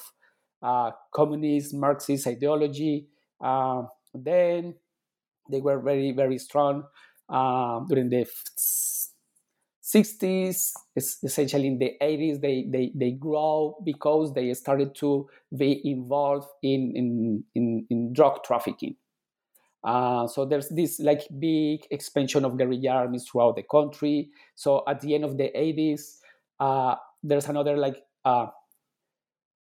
uh, 0.62 0.90
communist 1.12 1.74
marxist 1.74 2.26
ideology. 2.26 3.08
Uh, 3.40 3.82
then 4.14 4.74
they 5.50 5.60
were 5.60 5.80
very 5.80 6.12
very 6.12 6.38
strong 6.38 6.84
during 7.88 8.08
the 8.08 8.26
60s 9.86 10.72
essentially 10.96 11.68
in 11.68 11.78
the 11.78 11.92
80s 12.02 12.40
they, 12.40 12.66
they, 12.68 12.90
they 12.94 13.12
grow 13.12 13.76
because 13.84 14.34
they 14.34 14.52
started 14.54 14.94
to 14.96 15.28
be 15.56 15.80
involved 15.84 16.48
in, 16.62 16.92
in, 16.96 17.44
in, 17.54 17.86
in 17.88 18.12
drug 18.12 18.42
trafficking. 18.42 18.96
Uh, 19.84 20.26
so 20.26 20.44
there's 20.44 20.68
this 20.70 20.98
like 20.98 21.22
big 21.38 21.86
expansion 21.92 22.44
of 22.44 22.58
guerrilla 22.58 22.90
armies 22.90 23.24
throughout 23.30 23.54
the 23.54 23.62
country. 23.62 24.30
So 24.56 24.82
at 24.88 25.00
the 25.00 25.14
end 25.14 25.24
of 25.24 25.36
the 25.38 25.52
80s 25.56 26.16
uh, 26.58 26.96
there's 27.22 27.48
another 27.48 27.76
like 27.76 28.02
uh, 28.26 28.48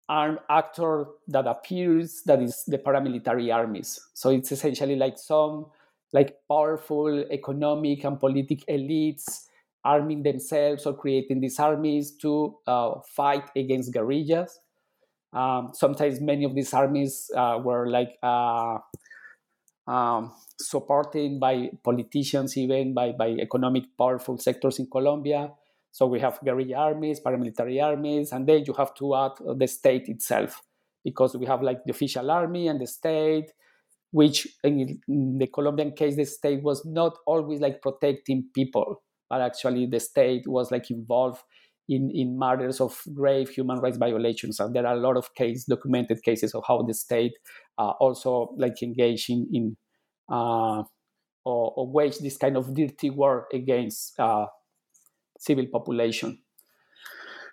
armed 0.08 0.38
actor 0.50 1.06
that 1.28 1.46
appears 1.46 2.22
that 2.26 2.42
is 2.42 2.64
the 2.66 2.78
paramilitary 2.78 3.54
armies 3.54 4.00
so 4.14 4.30
it's 4.30 4.50
essentially 4.50 4.96
like 4.96 5.16
some 5.16 5.66
like 6.12 6.36
powerful 6.48 7.24
economic 7.30 8.04
and 8.04 8.18
political 8.18 8.66
elites 8.68 9.46
arming 9.84 10.22
themselves 10.24 10.84
or 10.84 10.94
creating 10.94 11.40
these 11.40 11.58
armies 11.58 12.10
to 12.16 12.54
uh, 12.66 12.94
fight 13.16 13.44
against 13.56 13.94
guerrillas. 13.94 14.60
Um, 15.32 15.70
sometimes 15.74 16.20
many 16.20 16.44
of 16.44 16.54
these 16.54 16.74
armies 16.74 17.30
uh, 17.36 17.60
were 17.62 17.88
like 17.88 18.18
uh, 18.22 18.78
um, 19.86 20.32
supported 20.58 21.40
by 21.40 21.70
politicians, 21.82 22.56
even 22.56 22.94
by, 22.94 23.12
by 23.12 23.28
economic 23.28 23.84
powerful 23.98 24.38
sectors 24.38 24.78
in 24.78 24.86
Colombia. 24.90 25.52
So 25.92 26.06
we 26.06 26.20
have 26.20 26.40
guerrilla 26.44 26.76
armies, 26.76 27.20
paramilitary 27.20 27.82
armies, 27.82 28.32
and 28.32 28.46
then 28.46 28.64
you 28.66 28.74
have 28.74 28.94
to 28.94 29.14
add 29.16 29.32
the 29.56 29.66
state 29.66 30.08
itself, 30.08 30.62
because 31.04 31.36
we 31.36 31.46
have 31.46 31.62
like 31.62 31.84
the 31.84 31.90
official 31.90 32.30
army 32.30 32.68
and 32.68 32.80
the 32.80 32.86
state, 32.86 33.52
which 34.12 34.46
in 34.64 35.00
the 35.38 35.46
Colombian 35.46 35.92
case, 35.92 36.16
the 36.16 36.24
state 36.24 36.62
was 36.62 36.84
not 36.84 37.16
always 37.26 37.60
like 37.60 37.80
protecting 37.82 38.48
people 38.54 39.02
but 39.30 39.40
actually 39.40 39.86
the 39.86 40.00
state 40.00 40.46
was 40.46 40.70
like 40.70 40.90
involved 40.90 41.40
in, 41.88 42.10
in 42.12 42.38
matters 42.38 42.80
of 42.80 43.00
grave 43.14 43.48
human 43.48 43.78
rights 43.78 43.96
violations. 43.96 44.60
And 44.60 44.74
there 44.74 44.86
are 44.86 44.96
a 44.96 45.00
lot 45.00 45.16
of 45.16 45.34
case 45.34 45.64
documented 45.64 46.22
cases 46.22 46.54
of 46.54 46.64
how 46.66 46.82
the 46.82 46.92
state 46.92 47.32
uh, 47.78 47.92
also 48.00 48.54
like 48.58 48.82
engaged 48.82 49.30
in, 49.30 49.48
in 49.52 49.76
uh, 50.28 50.82
or, 51.44 51.72
or 51.76 51.90
wage 51.90 52.18
this 52.18 52.36
kind 52.36 52.56
of 52.56 52.74
dirty 52.74 53.08
war 53.08 53.46
against 53.52 54.18
uh, 54.18 54.46
civil 55.40 55.66
population. 55.72 56.38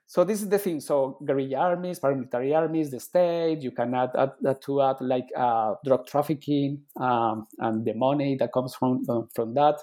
So 0.06 0.23
this 0.23 0.41
is 0.41 0.50
the 0.50 0.60
thing. 0.60 0.80
So 0.80 1.17
guerrilla 1.26 1.58
armies, 1.58 2.00
paramilitary 2.00 2.56
armies, 2.56 2.91
the 2.91 3.00
state. 3.00 3.60
You 3.62 3.71
can 3.71 3.93
add, 3.93 4.12
add, 4.17 4.62
to 4.63 4.82
add 4.82 4.97
like 5.02 5.28
uh, 5.36 5.76
drug 5.84 6.06
trafficking 6.08 6.84
um, 7.00 7.47
and 7.60 7.84
the 7.86 7.93
money 7.93 8.38
that 8.39 8.54
comes 8.54 8.76
from 8.76 9.04
uh, 9.10 9.21
from 9.36 9.54
that. 9.56 9.76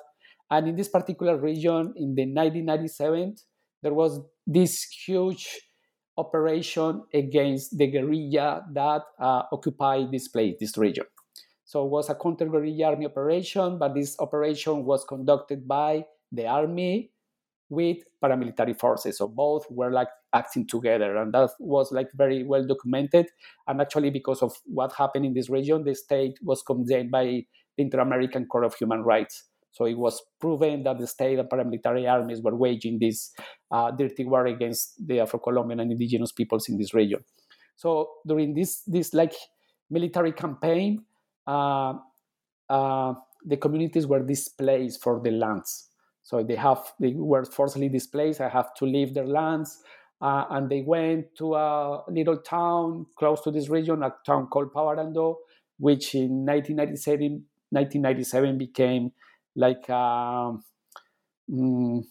And 0.51 0.69
in 0.69 0.77
this 0.77 0.89
particular 0.89 1.37
region, 1.37 1.93
in 1.97 2.15
the 2.15 2.25
1997, 2.25 3.37
there 3.83 3.93
was 3.93 4.21
this 4.47 4.85
huge 5.07 5.61
operation 6.17 7.03
against 7.13 7.77
the 7.77 7.87
guerrilla 7.87 8.63
that 8.73 9.03
uh, 9.21 9.43
occupied 9.53 10.11
this 10.11 10.29
place, 10.29 10.55
this 10.61 10.79
region. 10.79 11.05
So 11.65 11.85
it 11.85 11.91
was 11.91 12.09
a 12.09 12.15
counter 12.15 12.47
guerrilla 12.47 12.87
army 12.93 13.07
operation, 13.07 13.79
but 13.79 13.95
this 13.95 14.17
operation 14.21 14.85
was 14.85 15.05
conducted 15.05 15.67
by 15.67 16.05
the 16.31 16.47
army 16.47 17.11
with 17.69 17.99
paramilitary 18.23 18.79
forces. 18.79 19.19
So 19.19 19.29
both 19.29 19.67
were 19.71 19.91
like 19.91 20.09
acting 20.33 20.67
together, 20.67 21.17
and 21.17 21.33
that 21.35 21.51
was 21.59 21.93
like 21.93 22.09
very 22.15 22.45
well 22.45 22.67
documented. 22.67 23.27
And 23.67 23.81
actually, 23.81 24.11
because 24.11 24.43
of 24.43 24.55
what 24.65 24.93
happened 24.93 25.25
in 25.25 25.35
this 25.35 25.51
region, 25.51 25.85
the 25.85 25.95
state 25.95 26.39
was 26.43 26.63
condemned 26.63 27.11
by 27.11 27.25
the 27.25 27.47
Inter 27.83 28.01
American 28.01 28.47
Court 28.47 28.65
of 28.65 28.75
Human 28.75 29.03
Rights. 29.03 29.45
So 29.73 29.87
it 29.87 29.99
was 29.99 30.23
proven 30.41 30.85
that 30.85 30.99
the 30.99 31.07
state 31.07 31.39
and 31.39 31.49
paramilitary 31.49 32.09
armies 32.09 32.41
were 32.41 32.55
waging 32.55 33.01
this 33.01 33.33
uh, 33.73 33.91
dirty 33.91 34.25
war 34.25 34.47
against 34.47 35.05
the 35.05 35.19
Afro-Colombian 35.19 35.81
and 35.81 35.91
indigenous 35.91 36.31
peoples 36.31 36.69
in 36.69 36.79
this 36.79 36.95
region. 36.95 37.25
So 37.77 38.09
during 38.25 38.55
this 38.55 38.83
this 38.87 39.13
like 39.13 39.35
military 39.91 40.31
campaign, 40.31 41.05
uh, 41.47 41.95
uh, 42.69 43.15
the 43.45 43.57
communities 43.57 44.07
were 44.07 44.23
displaced 44.23 45.03
for 45.03 45.21
the 45.21 45.33
lands. 45.33 45.91
So 46.25 46.43
they 46.43 46.57
have 46.57 46.95
they 47.01 47.15
were 47.15 47.45
forcibly 47.47 47.91
displaced. 47.91 48.41
I 48.43 48.51
have 48.51 48.75
to 48.77 48.87
leave 48.87 49.15
their 49.15 49.27
lands, 49.29 49.83
uh, 50.23 50.47
and 50.51 50.71
they 50.71 50.83
went 50.83 51.37
to 51.39 51.55
a 51.55 52.05
little 52.09 52.39
town 52.39 53.07
close 53.19 53.43
to 53.43 53.53
this 53.53 53.69
region, 53.69 54.03
a 54.03 54.15
town 54.27 54.49
called 54.49 54.73
Pavarandó, 54.75 55.37
which 55.79 56.15
in 56.17 56.45
1997, 56.47 57.47
1997 57.71 58.59
became 58.59 59.13
like 59.57 59.89
um, 59.91 60.65
mm, 61.51 62.03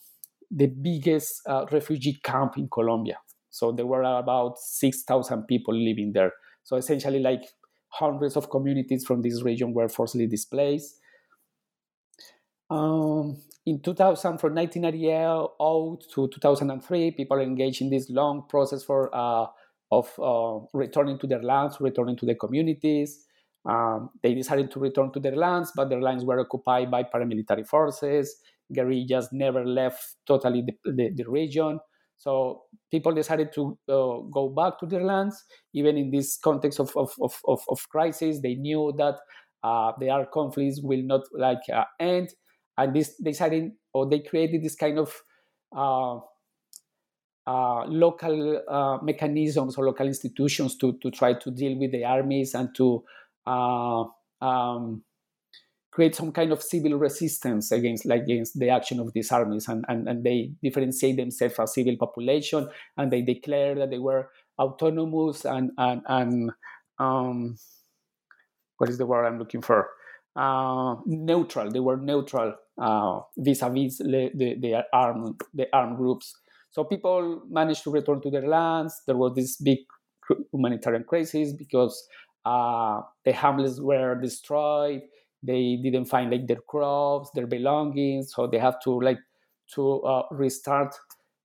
the 0.51 0.67
biggest 0.67 1.41
uh, 1.47 1.65
refugee 1.71 2.19
camp 2.23 2.57
in 2.57 2.69
Colombia. 2.69 3.19
So 3.49 3.71
there 3.71 3.87
were 3.87 4.03
about 4.03 4.59
6,000 4.59 5.45
people 5.45 5.75
living 5.75 6.13
there. 6.13 6.33
So 6.63 6.77
essentially, 6.77 7.19
like 7.19 7.43
hundreds 7.89 8.37
of 8.37 8.49
communities 8.49 9.05
from 9.05 9.21
this 9.21 9.43
region 9.43 9.73
were 9.73 9.89
forcibly 9.89 10.27
displaced. 10.27 10.99
Um, 12.69 13.37
in 13.65 13.81
2000, 13.81 14.39
from 14.39 14.55
1998 14.55 15.99
to 16.13 16.27
2003, 16.27 17.11
people 17.11 17.39
engaged 17.39 17.81
in 17.81 17.89
this 17.89 18.09
long 18.09 18.43
process 18.49 18.83
for 18.83 19.09
uh, 19.15 19.45
of 19.91 20.11
uh, 20.19 20.65
returning 20.73 21.19
to 21.19 21.27
their 21.27 21.41
lands, 21.41 21.77
returning 21.79 22.17
to 22.17 22.25
their 22.25 22.35
communities. 22.35 23.25
Um, 23.65 24.09
they 24.21 24.33
decided 24.33 24.71
to 24.71 24.79
return 24.79 25.11
to 25.13 25.19
their 25.19 25.35
lands, 25.35 25.71
but 25.75 25.89
their 25.89 26.01
lands 26.01 26.25
were 26.25 26.39
occupied 26.39 26.91
by 26.91 27.03
paramilitary 27.03 27.65
forces. 27.65 28.35
Guerrillas 28.73 29.29
never 29.31 29.65
left 29.65 30.15
totally 30.25 30.63
the, 30.63 30.91
the, 30.91 31.09
the 31.15 31.29
region. 31.29 31.79
So 32.17 32.63
people 32.91 33.13
decided 33.13 33.53
to 33.53 33.77
uh, 33.87 34.19
go 34.31 34.49
back 34.49 34.79
to 34.79 34.85
their 34.85 35.03
lands, 35.03 35.43
even 35.73 35.97
in 35.97 36.11
this 36.11 36.37
context 36.37 36.79
of, 36.79 36.95
of, 36.95 37.13
of, 37.21 37.39
of, 37.47 37.61
of 37.69 37.89
crisis. 37.89 38.39
They 38.41 38.55
knew 38.55 38.93
that 38.97 39.19
uh, 39.63 39.93
their 39.99 40.25
conflicts 40.25 40.79
will 40.81 41.03
not 41.03 41.21
like 41.33 41.59
uh, 41.73 41.83
end, 41.99 42.29
and 42.77 42.95
this 42.95 43.15
decided 43.17 43.71
or 43.93 44.09
they 44.09 44.19
created 44.19 44.63
this 44.63 44.75
kind 44.75 44.97
of 44.97 45.13
uh, 45.75 46.19
uh, 47.45 47.85
local 47.85 48.61
uh, 48.67 48.97
mechanisms 49.03 49.77
or 49.77 49.85
local 49.85 50.07
institutions 50.07 50.75
to, 50.77 50.97
to 51.01 51.11
try 51.11 51.33
to 51.33 51.51
deal 51.51 51.77
with 51.77 51.91
the 51.91 52.05
armies 52.05 52.55
and 52.55 52.73
to 52.75 53.03
uh, 53.45 54.03
um, 54.41 55.03
create 55.91 56.15
some 56.15 56.31
kind 56.31 56.51
of 56.51 56.63
civil 56.63 56.97
resistance 56.97 57.71
against 57.71 58.05
like 58.05 58.23
against 58.23 58.57
the 58.57 58.69
action 58.69 58.99
of 58.99 59.13
these 59.13 59.31
armies. 59.31 59.67
And, 59.67 59.85
and, 59.87 60.07
and 60.07 60.23
they 60.23 60.53
differentiate 60.63 61.17
themselves 61.17 61.59
as 61.59 61.73
civil 61.73 61.97
population 61.97 62.69
and 62.97 63.11
they 63.11 63.21
declare 63.21 63.75
that 63.75 63.89
they 63.89 63.99
were 63.99 64.29
autonomous 64.57 65.45
and 65.45 65.71
and, 65.77 66.01
and 66.07 66.51
um, 66.97 67.57
what 68.77 68.89
is 68.89 68.97
the 68.97 69.05
word 69.05 69.25
I'm 69.25 69.37
looking 69.37 69.61
for 69.61 69.89
uh, 70.35 70.95
neutral 71.05 71.69
they 71.69 71.79
were 71.79 71.97
neutral 71.97 72.55
uh, 72.81 73.19
vis-a-vis 73.37 73.97
the, 73.99 74.31
the, 74.33 74.55
the 74.59 74.83
armed 74.91 75.39
the 75.53 75.67
armed 75.73 75.97
groups. 75.97 76.35
So 76.71 76.83
people 76.83 77.43
managed 77.49 77.83
to 77.83 77.91
return 77.91 78.19
to 78.21 78.31
their 78.31 78.47
lands. 78.47 78.99
There 79.05 79.15
was 79.15 79.35
this 79.35 79.57
big 79.57 79.79
humanitarian 80.51 81.03
crisis 81.03 81.53
because 81.53 82.07
uh, 82.45 83.01
the 83.25 83.31
hamlets 83.31 83.79
were 83.79 84.19
destroyed. 84.19 85.01
They 85.43 85.77
didn't 85.83 86.05
find 86.05 86.31
like 86.31 86.47
their 86.47 86.61
crops 86.67 87.29
their 87.35 87.45
belongings. 87.45 88.33
So 88.33 88.47
they 88.47 88.57
have 88.57 88.81
to 88.85 88.99
like 89.01 89.19
to 89.75 90.23
restart 90.31 90.95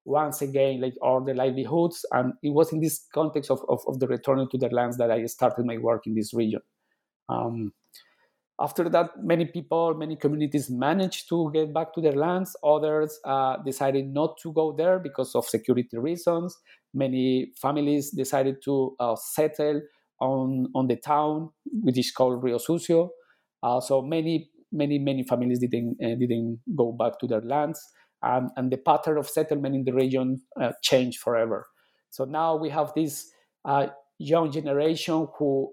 once 0.09 0.41
again 0.41 0.81
like 0.81 0.95
all 1.03 1.23
their 1.23 1.35
livelihoods. 1.35 2.05
And 2.13 2.33
it 2.43 2.51
was 2.51 2.73
in 2.73 2.81
this 2.81 3.07
context 3.13 3.51
of, 3.51 3.61
of, 3.69 3.81
of, 3.87 4.01
the 4.01 4.07
returning 4.09 4.49
to 4.51 4.59
their 4.59 4.71
lands 4.71 4.97
that 4.97 5.11
i 5.11 5.25
started 5.27 5.67
my 5.67 5.77
work 5.77 6.07
in 6.07 6.15
this 6.15 6.33
region. 6.33 6.61
Um, 7.29 7.73
after 8.61 8.89
that 8.89 9.11
many 9.23 9.45
people 9.45 9.95
many 9.95 10.17
communities 10.17 10.71
managed 10.71 11.29
to 11.29 11.51
get 11.53 11.73
back 11.73 11.93
to 11.95 12.01
their 12.01 12.13
lands 12.13 12.57
others 12.65 13.19
uh, 13.25 13.57
decided 13.65 14.07
not 14.13 14.37
to 14.43 14.53
go 14.53 14.73
there 14.77 14.99
because 14.99 15.35
of 15.35 15.45
security 15.45 15.97
reasons 15.99 16.57
many 16.95 17.53
families 17.61 18.11
decided 18.11 18.57
to 18.65 18.97
uh, 19.01 19.17
settle 19.17 19.81
on, 20.21 20.69
on 20.75 20.89
the 20.89 20.97
town, 20.97 21.51
which 21.83 21.99
is 21.99 22.11
called 22.11 22.43
Rio 22.43 22.59
Sucio. 22.59 23.11
Uh, 23.63 23.81
so 23.81 24.03
many, 24.03 24.51
many, 24.73 24.99
many 24.99 25.23
families 25.23 25.61
didn't, 25.61 25.97
uh, 26.03 26.15
didn't 26.19 26.61
go 26.77 26.93
back 26.93 27.19
to 27.21 27.27
their 27.27 27.41
lands. 27.41 27.81
Um, 28.23 28.51
and 28.57 28.73
the 28.73 28.79
pattern 28.79 29.17
of 29.17 29.29
settlement 29.29 29.75
in 29.75 29.85
the 29.85 29.93
region 29.93 30.43
uh, 30.61 30.73
changed 30.83 31.21
forever. 31.21 31.67
So 32.11 32.25
now 32.25 32.57
we 32.57 32.71
have 32.71 32.93
this 32.95 33.31
uh, 33.65 33.89
young 34.19 34.51
generation 34.51 35.29
who 35.39 35.73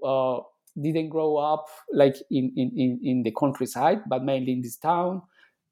didn't 0.81 1.09
grow 1.09 1.37
up 1.37 1.65
like 1.93 2.15
in, 2.29 2.51
in, 2.55 2.99
in 3.03 3.23
the 3.23 3.31
countryside, 3.37 4.01
but 4.07 4.23
mainly 4.23 4.53
in 4.53 4.61
this 4.61 4.77
town. 4.77 5.21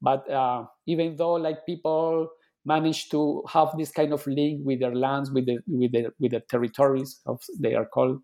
But 0.00 0.28
uh, 0.30 0.64
even 0.86 1.16
though 1.16 1.34
like 1.34 1.66
people 1.66 2.28
managed 2.64 3.10
to 3.10 3.42
have 3.48 3.68
this 3.76 3.90
kind 3.90 4.12
of 4.12 4.26
link 4.26 4.60
with 4.64 4.80
their 4.80 4.94
lands, 4.94 5.30
with 5.30 5.46
the 5.46 5.58
with 5.66 5.92
the 5.92 6.10
with 6.18 6.32
the 6.32 6.40
territories 6.40 7.20
of 7.26 7.42
they 7.60 7.74
are 7.74 7.86
called 7.86 8.20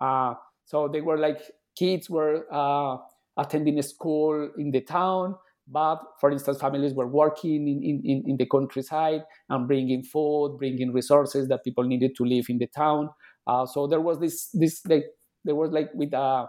uh, 0.00 0.34
so 0.64 0.88
they 0.88 1.00
were 1.00 1.18
like 1.18 1.40
kids 1.78 2.08
were 2.08 2.46
uh, 2.52 2.96
attending 3.38 3.80
school 3.82 4.50
in 4.58 4.70
the 4.70 4.80
town, 4.80 5.34
but 5.68 6.00
for 6.20 6.30
instance, 6.30 6.60
families 6.60 6.94
were 6.94 7.06
working 7.06 7.68
in, 7.68 8.00
in, 8.04 8.24
in 8.26 8.36
the 8.36 8.46
countryside 8.46 9.22
and 9.48 9.66
bringing 9.66 10.02
food, 10.02 10.56
bringing 10.58 10.92
resources 10.92 11.48
that 11.48 11.64
people 11.64 11.84
needed 11.84 12.12
to 12.16 12.24
live 12.24 12.46
in 12.48 12.58
the 12.58 12.66
town. 12.66 13.08
Uh, 13.46 13.66
so 13.66 13.86
there 13.86 14.00
was 14.00 14.20
this 14.20 14.50
this 14.52 14.80
like 14.86 15.04
there 15.44 15.54
was 15.54 15.70
like 15.70 15.90
with 15.94 16.12
a 16.12 16.46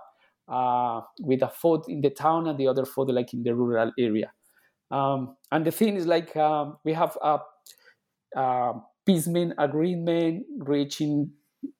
uh, 0.48 1.02
with 1.20 1.42
a 1.42 1.48
food 1.50 1.84
in 1.88 2.02
the 2.02 2.10
town 2.10 2.48
and 2.48 2.58
the 2.58 2.68
other 2.68 2.86
food 2.86 3.10
like 3.10 3.34
in 3.34 3.44
the 3.44 3.56
rural 3.56 3.92
area. 3.98 4.32
Um, 4.90 5.38
and 5.52 5.66
the 5.66 5.72
thing 5.72 5.96
is 5.96 6.06
like 6.06 6.36
um, 6.36 6.78
we 6.84 6.94
have 6.94 7.18
a, 7.22 7.40
a 8.36 8.74
peaceman 9.08 9.54
agreement 9.58 10.46
reached 10.60 11.00
in 11.02 11.32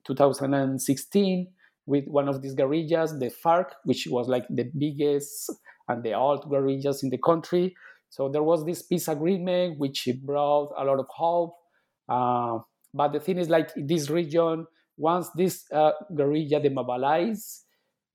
2016 0.08 1.48
with 1.86 2.06
one 2.08 2.30
of 2.30 2.42
these 2.42 2.54
guerrillas, 2.54 3.18
the 3.20 3.32
FARC, 3.44 3.72
which 3.84 4.08
was 4.10 4.30
like 4.30 4.46
the 4.50 4.72
biggest 4.78 5.52
and 5.88 6.04
the 6.04 6.14
old 6.14 6.50
guerrillas 6.50 7.04
in 7.04 7.10
the 7.10 7.18
country. 7.18 7.76
So 8.10 8.30
there 8.30 8.44
was 8.44 8.66
this 8.66 8.82
peace 8.82 9.08
agreement, 9.08 9.80
which 9.80 10.08
brought 10.24 10.74
a 10.78 10.86
lot 10.86 11.00
of 11.00 11.08
hope. 11.10 11.56
Uh, 12.08 12.60
but 12.94 13.14
the 13.14 13.20
thing 13.20 13.38
is, 13.38 13.50
like 13.50 13.72
this 13.76 14.10
region, 14.10 14.68
once 14.98 15.30
this 15.36 15.66
uh, 15.72 15.92
guerrilla 16.16 16.60
demobilized, 16.62 17.66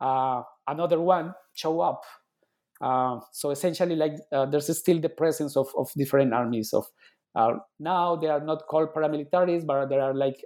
uh, 0.00 0.42
another 0.66 1.00
one 1.00 1.34
show 1.54 1.80
up. 1.80 2.02
Uh, 2.80 3.20
so 3.32 3.50
essentially, 3.50 3.96
like 3.96 4.14
uh, 4.32 4.46
there's 4.46 4.76
still 4.78 5.00
the 5.00 5.08
presence 5.08 5.56
of, 5.56 5.68
of 5.76 5.90
different 5.96 6.34
armies. 6.34 6.72
Of 6.72 6.86
uh, 7.34 7.54
now 7.80 8.16
they 8.16 8.28
are 8.28 8.44
not 8.44 8.66
called 8.68 8.90
paramilitaries, 8.94 9.66
but 9.66 9.86
there 9.88 10.02
are 10.02 10.14
like 10.14 10.36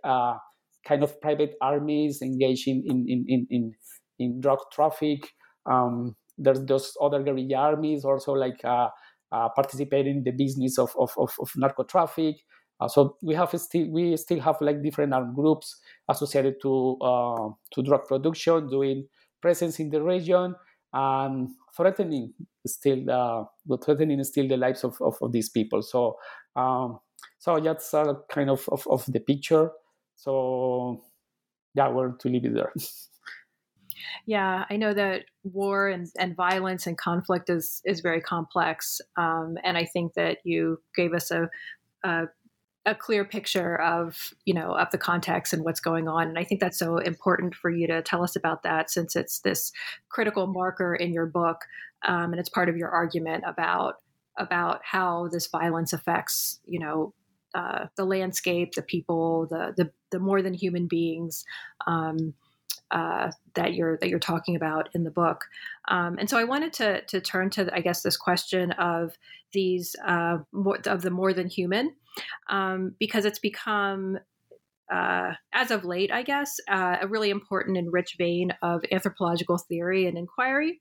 kind 0.87 1.03
of 1.03 1.21
private 1.21 1.55
armies 1.61 2.23
engaging 2.23 2.83
in 2.87 3.05
in 3.09 3.25
in 3.29 3.47
in, 3.51 3.73
in 4.19 4.41
drug 4.41 4.59
traffic. 4.73 5.29
Um, 5.67 6.17
there's 6.39 6.65
those 6.65 6.95
other 7.03 7.23
guerrilla 7.23 7.57
armies 7.57 8.05
also 8.05 8.33
like 8.33 8.65
uh, 8.65 8.89
uh, 9.33 9.49
participating 9.55 10.19
in 10.19 10.25
the 10.25 10.33
business 10.33 10.79
of 10.79 10.93
of, 10.99 11.13
of, 11.19 11.33
of 11.41 11.51
narco 11.57 11.85
traffic. 11.85 12.37
Uh, 12.81 12.89
so 12.89 13.17
we 13.23 13.35
have 13.35 13.51
still 13.61 13.89
we 13.91 14.17
still 14.17 14.41
have 14.41 14.57
like 14.61 14.83
different 14.83 15.13
armed 15.13 15.35
groups 15.35 15.81
associated 16.09 16.61
to 16.63 16.97
uh, 17.01 17.49
to 17.73 17.83
drug 17.83 18.07
production, 18.07 18.69
doing 18.69 19.07
presence 19.41 19.81
in 19.81 19.91
the 19.91 20.03
region 20.03 20.55
and 20.93 21.49
threatening 21.77 22.33
still 22.67 23.11
uh, 23.11 23.45
threatening 23.85 24.23
still 24.25 24.49
the 24.49 24.57
lives 24.57 24.85
of, 24.85 24.97
of, 25.01 25.17
of 25.21 25.33
these 25.33 25.49
people. 25.49 25.83
So 25.83 26.17
um, 26.57 27.01
so 27.39 27.59
that's 27.61 27.95
uh, 27.95 28.15
kind 28.31 28.51
of, 28.51 28.69
of, 28.71 28.87
of 28.89 29.05
the 29.07 29.21
picture. 29.21 29.71
So 30.17 31.03
yeah, 31.75 31.89
we're 31.89 32.13
to 32.13 32.29
leave 32.29 32.45
it 32.45 32.55
there. 32.55 32.73
Yeah, 34.27 34.65
I 34.71 34.77
know 34.77 34.95
that 34.95 35.25
war 35.45 35.89
and, 35.89 36.07
and 36.19 36.35
violence 36.35 36.87
and 36.87 36.97
conflict 36.97 37.51
is 37.51 37.83
is 37.85 38.01
very 38.01 38.21
complex, 38.21 39.01
um, 39.17 39.57
and 39.63 39.77
I 39.77 39.85
think 39.85 40.15
that 40.15 40.39
you 40.45 40.81
gave 40.97 41.13
us 41.13 41.31
a, 41.31 41.51
a, 42.05 42.25
a 42.87 42.95
clear 42.95 43.25
picture 43.25 43.81
of 43.81 44.33
you 44.45 44.55
know 44.55 44.73
of 44.73 44.91
the 44.91 44.99
context 44.99 45.53
and 45.53 45.65
what's 45.65 45.81
going 45.81 46.09
on, 46.09 46.29
and 46.29 46.39
I 46.39 46.45
think 46.45 46.61
that's 46.61 46.79
so 46.79 46.99
important 46.99 47.55
for 47.55 47.71
you 47.71 47.87
to 47.87 48.03
tell 48.03 48.23
us 48.23 48.37
about 48.37 48.63
that 48.63 48.91
since 48.91 49.17
it's 49.17 49.41
this 49.41 49.73
critical 50.09 50.47
marker 50.47 50.95
in 50.95 51.13
your 51.13 51.27
book, 51.27 51.59
um, 52.07 52.33
and 52.33 52.41
it's 52.41 52.49
part 52.49 52.69
of 52.69 52.77
your 52.77 52.91
argument 52.91 53.45
about 53.47 53.97
about 54.39 54.81
how 54.85 55.29
this 55.31 55.47
violence 55.47 55.93
affects 55.93 56.61
you 56.65 56.81
know 56.81 57.13
uh, 57.55 57.87
the 57.97 58.05
landscape, 58.05 58.75
the 58.75 58.83
people, 58.83 59.47
the 59.51 59.75
the, 59.77 59.91
the 60.11 60.19
more 60.19 60.43
than 60.43 60.55
human 60.55 60.87
beings 60.87 61.45
um, 61.87 62.35
uh, 62.91 63.31
that 63.55 63.75
you're 63.75 63.99
that 63.99 64.09
you're 64.09 64.19
talking 64.19 64.57
about 64.57 64.89
in 64.95 65.05
the 65.05 65.11
book. 65.11 65.45
Um, 65.89 66.17
and 66.19 66.29
so 66.31 66.39
I 66.39 66.45
wanted 66.45 66.73
to 66.75 67.03
to 67.03 67.21
turn 67.21 67.51
to 67.51 67.69
I 67.75 67.81
guess 67.81 68.03
this 68.03 68.17
question 68.17 68.73
of 68.73 69.19
these 69.53 69.97
uh, 70.05 70.39
more, 70.53 70.79
of 70.87 71.03
the 71.03 71.11
more 71.11 71.33
than 71.33 71.49
human 71.49 71.95
um, 72.49 72.95
because 72.99 73.25
it's 73.25 73.39
become 73.39 74.19
uh, 74.93 75.35
as 75.53 75.71
of 75.71 75.85
late, 75.85 76.11
I 76.11 76.23
guess, 76.23 76.57
uh, 76.69 76.97
a 77.01 77.07
really 77.07 77.31
important 77.31 77.77
and 77.77 77.93
rich 77.93 78.17
vein 78.19 78.53
of 78.63 78.83
anthropological 78.91 79.59
theory 79.59 80.07
and 80.07 80.19
inquiry. 80.19 80.81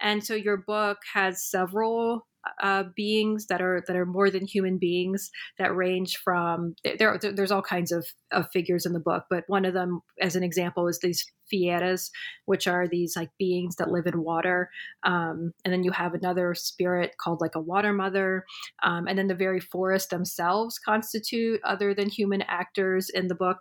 And 0.00 0.24
so 0.24 0.34
your 0.34 0.56
book 0.56 0.98
has 1.12 1.44
several 1.44 2.26
uh, 2.62 2.84
beings 2.96 3.46
that 3.46 3.60
are 3.60 3.82
that 3.86 3.96
are 3.96 4.06
more 4.06 4.30
than 4.30 4.46
human 4.46 4.78
beings 4.78 5.30
that 5.58 5.74
range 5.74 6.16
from 6.16 6.74
there. 6.98 7.18
There's 7.18 7.50
all 7.50 7.62
kinds 7.62 7.92
of, 7.92 8.06
of 8.30 8.50
figures 8.52 8.86
in 8.86 8.92
the 8.92 9.00
book, 9.00 9.24
but 9.30 9.44
one 9.46 9.64
of 9.64 9.74
them, 9.74 10.00
as 10.20 10.36
an 10.36 10.42
example, 10.42 10.88
is 10.88 10.98
these 11.00 11.24
fieras, 11.52 12.10
which 12.46 12.66
are 12.66 12.88
these 12.88 13.14
like 13.16 13.30
beings 13.38 13.76
that 13.76 13.90
live 13.90 14.06
in 14.06 14.22
water. 14.22 14.70
Um, 15.04 15.52
and 15.64 15.72
then 15.72 15.84
you 15.84 15.90
have 15.92 16.14
another 16.14 16.54
spirit 16.54 17.16
called 17.20 17.40
like 17.40 17.54
a 17.54 17.60
water 17.60 17.92
mother, 17.92 18.44
um, 18.82 19.06
and 19.06 19.18
then 19.18 19.28
the 19.28 19.34
very 19.34 19.60
forest 19.60 20.10
themselves 20.10 20.78
constitute 20.78 21.60
other 21.64 21.94
than 21.94 22.08
human 22.08 22.42
actors 22.42 23.08
in 23.08 23.28
the 23.28 23.34
book. 23.34 23.58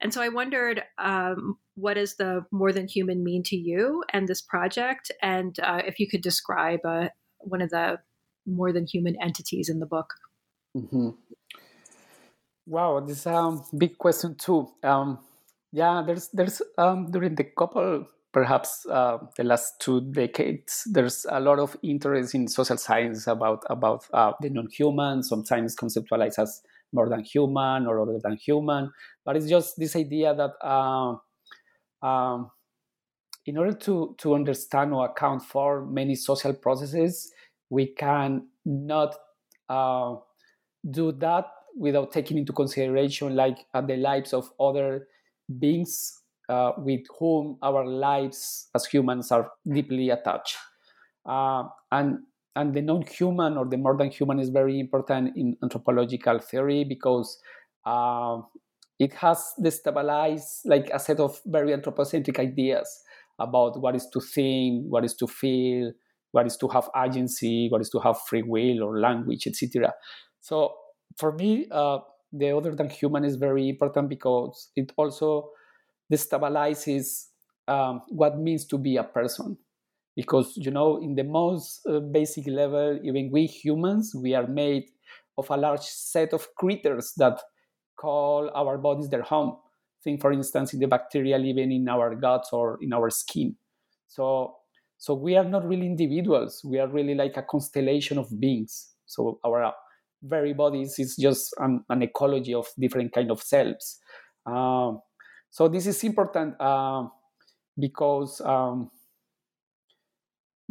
And 0.00 0.12
so 0.12 0.22
I 0.22 0.28
wondered. 0.28 0.82
Um, 0.98 1.58
what 1.76 1.94
does 1.94 2.14
the 2.14 2.44
more 2.52 2.70
than 2.70 2.86
human 2.86 3.24
mean 3.24 3.42
to 3.42 3.56
you 3.56 4.04
and 4.12 4.28
this 4.28 4.40
project 4.40 5.10
and 5.22 5.58
uh, 5.58 5.82
if 5.84 5.98
you 5.98 6.08
could 6.08 6.22
describe 6.22 6.78
uh, 6.84 7.08
one 7.38 7.60
of 7.60 7.70
the 7.70 7.98
more 8.46 8.72
than 8.72 8.86
human 8.86 9.16
entities 9.22 9.68
in 9.68 9.80
the 9.80 9.86
book? 9.86 10.14
Mm-hmm. 10.76 11.10
Wow, 12.66 13.00
this 13.00 13.18
is 13.20 13.26
a 13.26 13.58
big 13.76 13.98
question 13.98 14.36
too. 14.36 14.68
Um, 14.82 15.18
yeah, 15.72 16.02
there's 16.06 16.28
there's 16.28 16.62
um, 16.78 17.10
during 17.10 17.34
the 17.34 17.44
couple 17.44 18.06
perhaps 18.32 18.84
uh, 18.90 19.18
the 19.36 19.44
last 19.44 19.80
two 19.80 20.00
decades 20.10 20.82
there's 20.90 21.24
a 21.30 21.38
lot 21.38 21.60
of 21.60 21.76
interest 21.82 22.34
in 22.34 22.48
social 22.48 22.76
science 22.76 23.26
about 23.26 23.62
about 23.70 24.06
uh, 24.12 24.32
the 24.40 24.50
non-human, 24.50 25.22
sometimes 25.22 25.76
conceptualized 25.76 26.38
as 26.38 26.62
more 26.92 27.08
than 27.08 27.22
human 27.24 27.86
or 27.86 28.00
other 28.00 28.18
than 28.22 28.36
human, 28.36 28.90
but 29.24 29.36
it's 29.36 29.48
just 29.48 29.74
this 29.78 29.96
idea 29.96 30.34
that 30.34 30.52
uh, 30.66 31.16
um, 32.06 32.50
in 33.46 33.58
order 33.58 33.72
to 33.72 34.14
to 34.18 34.34
understand 34.34 34.92
or 34.92 35.06
account 35.06 35.42
for 35.42 35.84
many 35.86 36.14
social 36.14 36.54
processes, 36.54 37.30
we 37.70 37.86
can 37.94 38.48
not 38.64 39.14
uh, 39.68 40.16
do 40.90 41.12
that 41.12 41.46
without 41.76 42.12
taking 42.12 42.38
into 42.38 42.52
consideration 42.52 43.34
like 43.34 43.58
uh, 43.74 43.80
the 43.80 43.96
lives 43.96 44.32
of 44.32 44.50
other 44.60 45.08
beings 45.58 46.20
uh, 46.48 46.72
with 46.78 47.00
whom 47.18 47.58
our 47.62 47.86
lives 47.86 48.68
as 48.74 48.86
humans 48.86 49.32
are 49.32 49.50
deeply 49.70 50.10
attached. 50.10 50.56
Uh, 51.26 51.64
and 51.90 52.18
and 52.56 52.74
the 52.74 52.82
non-human 52.82 53.56
or 53.56 53.66
the 53.66 53.76
more 53.76 53.96
than 53.96 54.10
human 54.10 54.38
is 54.38 54.48
very 54.48 54.78
important 54.78 55.36
in 55.36 55.56
anthropological 55.62 56.38
theory 56.38 56.84
because 56.84 57.40
uh, 57.84 58.40
it 59.00 59.12
has 59.14 59.52
destabilized 59.60 60.60
like 60.64 60.88
a 60.92 61.00
set 61.00 61.18
of 61.18 61.40
very 61.46 61.72
anthropocentric 61.72 62.38
ideas 62.38 63.02
about 63.40 63.80
what 63.80 63.96
is 63.96 64.06
to 64.12 64.20
think 64.20 64.84
what 64.88 65.04
is 65.04 65.14
to 65.14 65.26
feel 65.26 65.92
what 66.34 66.46
is 66.46 66.56
to 66.56 66.66
have 66.68 66.90
agency, 67.06 67.68
what 67.70 67.80
is 67.80 67.88
to 67.90 68.00
have 68.00 68.20
free 68.22 68.42
will 68.42 68.82
or 68.82 68.98
language, 68.98 69.46
etc. 69.46 69.92
So 70.40 70.74
for 71.16 71.32
me, 71.32 71.68
uh, 71.70 71.98
the 72.32 72.50
other 72.50 72.74
than 72.74 72.90
human 72.90 73.24
is 73.24 73.36
very 73.36 73.68
important 73.68 74.08
because 74.08 74.72
it 74.74 74.92
also 74.96 75.50
destabilizes 76.12 77.26
um, 77.68 78.02
what 78.08 78.36
means 78.36 78.66
to 78.66 78.78
be 78.78 78.96
a 78.96 79.04
person. 79.04 79.56
Because 80.16 80.56
you 80.56 80.72
know, 80.72 81.00
in 81.00 81.14
the 81.14 81.22
most 81.22 81.86
uh, 81.88 82.00
basic 82.00 82.48
level, 82.48 82.98
even 83.04 83.30
we 83.32 83.46
humans, 83.46 84.12
we 84.20 84.34
are 84.34 84.48
made 84.48 84.86
of 85.38 85.48
a 85.50 85.56
large 85.56 85.82
set 85.82 86.32
of 86.32 86.52
creatures 86.56 87.12
that 87.16 87.40
call 87.96 88.50
our 88.56 88.76
bodies 88.76 89.08
their 89.08 89.22
home. 89.22 89.56
Think, 90.02 90.20
for 90.20 90.32
instance, 90.32 90.74
in 90.74 90.80
the 90.80 90.88
bacteria 90.88 91.38
living 91.38 91.70
in 91.70 91.88
our 91.88 92.14
guts 92.16 92.50
or 92.52 92.78
in 92.82 92.92
our 92.92 93.08
skin. 93.10 93.54
So 94.08 94.56
so 95.04 95.12
we 95.12 95.36
are 95.36 95.44
not 95.44 95.68
really 95.68 95.84
individuals. 95.84 96.62
We 96.64 96.78
are 96.78 96.88
really 96.88 97.14
like 97.14 97.36
a 97.36 97.42
constellation 97.42 98.16
of 98.16 98.40
beings. 98.40 98.88
So 99.04 99.38
our 99.44 99.62
uh, 99.62 99.72
very 100.22 100.54
bodies 100.54 100.98
is 100.98 101.14
just 101.16 101.52
an, 101.58 101.84
an 101.90 102.00
ecology 102.00 102.54
of 102.54 102.68
different 102.78 103.12
kind 103.12 103.30
of 103.30 103.42
selves. 103.42 104.00
Um, 104.46 105.02
so 105.50 105.68
this 105.68 105.86
is 105.86 106.02
important 106.04 106.54
uh, 106.58 107.04
because 107.78 108.40
um, 108.40 108.90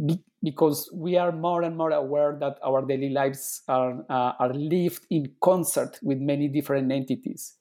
be, 0.04 0.24
because 0.42 0.90
we 0.92 1.16
are 1.16 1.32
more 1.32 1.62
and 1.62 1.78
more 1.78 1.92
aware 1.92 2.36
that 2.40 2.58
our 2.66 2.84
daily 2.84 3.10
lives 3.10 3.62
are 3.68 4.04
uh, 4.10 4.34
are 4.40 4.52
lived 4.52 5.06
in 5.12 5.32
concert 5.44 6.00
with 6.02 6.18
many 6.18 6.48
different 6.48 6.92
entities. 6.92 7.54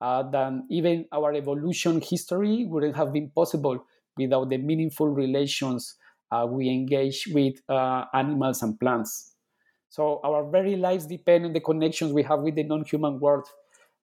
Uh, 0.00 0.22
than 0.30 0.66
even 0.70 1.04
our 1.12 1.34
evolution 1.34 2.00
history 2.00 2.64
wouldn't 2.64 2.96
have 2.96 3.12
been 3.12 3.30
possible 3.34 3.84
without 4.16 4.48
the 4.48 4.56
meaningful 4.56 5.08
relations 5.08 5.96
we 6.50 6.68
engage 6.68 7.28
with 7.32 7.54
uh, 7.68 8.04
animals 8.12 8.62
and 8.62 8.78
plants. 8.78 9.34
So 9.90 10.20
our 10.24 10.48
very 10.50 10.76
lives 10.76 11.06
depend 11.06 11.46
on 11.46 11.52
the 11.52 11.60
connections 11.60 12.12
we 12.12 12.24
have 12.24 12.40
with 12.40 12.56
the 12.56 12.64
non-human 12.64 13.20
world, 13.20 13.46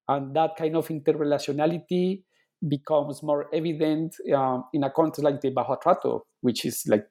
and 0.07 0.33
that 0.35 0.55
kind 0.55 0.75
of 0.75 0.87
interrelationality 0.87 2.23
becomes 2.67 3.21
more 3.23 3.47
evident 3.53 4.15
um, 4.33 4.65
in 4.73 4.83
a 4.83 4.89
context 4.89 5.23
like 5.23 5.41
the 5.41 5.51
Bajo 5.51 5.77
Atrato, 5.77 6.21
which 6.41 6.65
is 6.65 6.83
like 6.87 7.05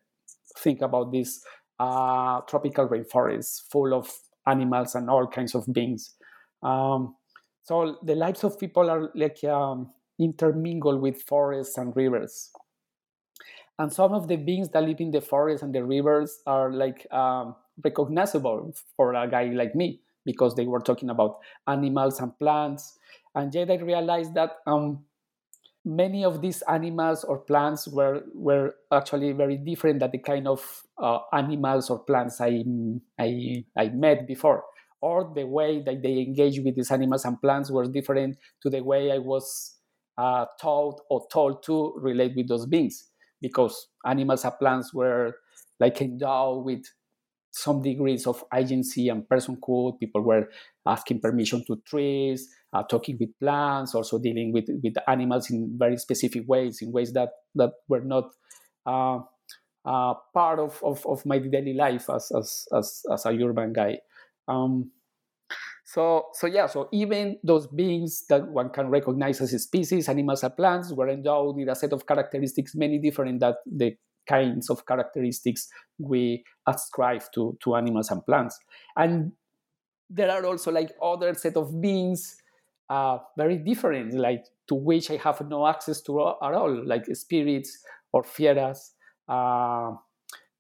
think 0.59 0.81
about 0.81 1.13
this 1.13 1.43
uh, 1.79 2.41
tropical 2.43 2.89
rainforest 2.89 3.63
full 3.71 3.93
of 3.93 4.11
animals 4.47 4.95
and 4.95 5.11
all 5.11 5.27
kinds 5.27 5.55
of 5.55 5.65
beings. 5.73 6.15
Um, 6.63 7.17
so 7.63 7.99
the 8.03 8.15
lives 8.15 8.45
of 8.45 8.59
people 8.59 8.91
are 8.91 9.11
like 9.15 9.43
um, 9.45 9.91
intermingled 10.19 11.01
with 11.01 11.23
forests 11.23 11.77
and 11.77 11.95
rivers 11.95 12.51
and 13.81 13.91
some 13.91 14.13
of 14.13 14.29
the 14.29 14.37
beings 14.37 14.69
that 14.71 14.83
live 14.85 15.01
in 15.01 15.11
the 15.11 15.23
forest 15.23 15.63
and 15.63 15.75
the 15.75 15.83
rivers 15.83 16.41
are 16.47 16.71
like 16.71 17.11
um, 17.13 17.57
recognizable 17.83 18.75
for 18.95 19.15
a 19.15 19.27
guy 19.27 19.45
like 19.47 19.75
me 19.75 20.03
because 20.27 20.55
they 20.55 20.67
were 20.67 20.81
talking 20.81 21.09
about 21.09 21.39
animals 21.67 22.21
and 22.21 22.39
plants. 22.39 22.99
And 23.35 23.55
yet 23.55 23.71
i 23.71 23.77
realized 23.77 24.35
that 24.35 24.59
um, 24.67 25.05
many 25.85 26.25
of 26.25 26.43
these 26.43 26.63
animals 26.63 27.25
or 27.25 27.39
plants 27.39 27.89
were 27.89 28.25
were 28.35 28.75
actually 28.93 29.33
very 29.33 29.57
different 29.57 30.01
than 30.01 30.11
the 30.11 30.19
kind 30.19 30.47
of 30.47 30.83
uh, 30.99 31.21
animals 31.33 31.89
or 31.91 32.01
plants 32.01 32.41
I, 32.41 32.65
I 33.19 33.65
i 33.79 33.89
met 33.89 34.27
before 34.27 34.65
or 35.01 35.33
the 35.35 35.47
way 35.47 35.83
that 35.83 36.03
they 36.03 36.19
engage 36.19 36.61
with 36.61 36.77
these 36.77 36.91
animals 36.91 37.25
and 37.25 37.41
plants 37.41 37.71
was 37.71 37.89
different 37.89 38.37
to 38.63 38.71
the 38.71 38.83
way 38.83 39.11
i 39.13 39.19
was 39.19 39.77
uh, 40.19 40.45
taught 40.61 41.01
or 41.09 41.27
told 41.33 41.63
to 41.65 41.95
relate 41.97 42.37
with 42.37 42.49
those 42.49 42.67
beings 42.67 43.10
because 43.41 43.89
animals 44.07 44.45
and 44.45 44.59
plants 44.59 44.95
were 44.95 45.37
like 45.79 46.01
endowed 46.01 46.65
with 46.65 46.85
some 47.53 47.83
degrees 47.83 48.27
of 48.27 48.45
agency 48.55 49.09
and 49.09 49.29
personhood. 49.29 49.99
People 49.99 50.23
were 50.23 50.49
asking 50.87 51.21
permission 51.21 51.65
to 51.67 51.77
trees, 51.87 52.49
uh, 52.73 52.83
talking 52.85 53.17
with 53.19 53.31
plants, 53.41 53.95
also 53.95 54.19
dealing 54.19 54.53
with, 54.53 54.67
with 54.83 54.95
animals 55.09 55.51
in 55.51 55.75
very 55.77 55.97
specific 55.97 56.45
ways, 56.47 56.81
in 56.81 56.93
ways 56.93 57.13
that, 57.13 57.31
that 57.55 57.73
were 57.89 58.01
not 58.01 58.31
uh, 58.87 59.19
uh, 59.85 60.15
part 60.33 60.59
of, 60.59 60.81
of, 60.85 61.05
of, 61.07 61.25
my 61.27 61.39
daily 61.39 61.75
life 61.75 62.09
as, 62.11 62.31
as, 62.37 62.67
as, 62.77 63.03
as 63.13 63.27
a 63.27 63.31
urban 63.31 63.73
guy. 63.73 63.99
Um, 64.47 64.91
so, 65.93 66.27
so 66.35 66.47
yeah, 66.47 66.69
so 66.69 66.89
even 66.93 67.37
those 67.43 67.67
beings 67.67 68.25
that 68.29 68.47
one 68.47 68.71
can 68.71 68.91
recognize 68.91 69.41
as 69.41 69.61
species, 69.61 70.09
animals 70.09 70.45
and 70.45 70.57
plants, 70.57 70.93
were 70.93 71.09
endowed 71.09 71.57
with 71.57 71.69
a 71.69 71.75
set 71.75 71.93
of 71.93 72.07
characteristics 72.07 72.77
many 72.77 73.01
different 73.01 73.41
than 73.41 73.55
the 73.67 73.97
kinds 74.25 74.71
of 74.71 74.87
characteristics 74.87 75.67
we 75.99 76.45
ascribe 76.69 77.23
to, 77.35 77.59
to 77.61 77.75
animals 77.75 78.09
and 78.13 78.25
plants. 78.25 78.57
And 78.97 79.33
there 80.09 80.31
are 80.31 80.47
also 80.47 80.71
like 80.71 80.93
other 81.03 81.35
set 81.35 81.57
of 81.57 81.81
beings 81.81 82.37
uh, 82.89 83.19
very 83.37 83.59
different, 83.59 84.15
like 84.15 84.45
to 84.69 84.77
which 84.77 85.11
I 85.11 85.17
have 85.17 85.41
no 85.49 85.67
access 85.67 86.01
to 86.03 86.21
at 86.21 86.55
all, 86.55 86.87
like 86.87 87.07
spirits 87.17 87.83
or 88.13 88.23
fieras. 88.23 88.91
Uh, 89.29 89.97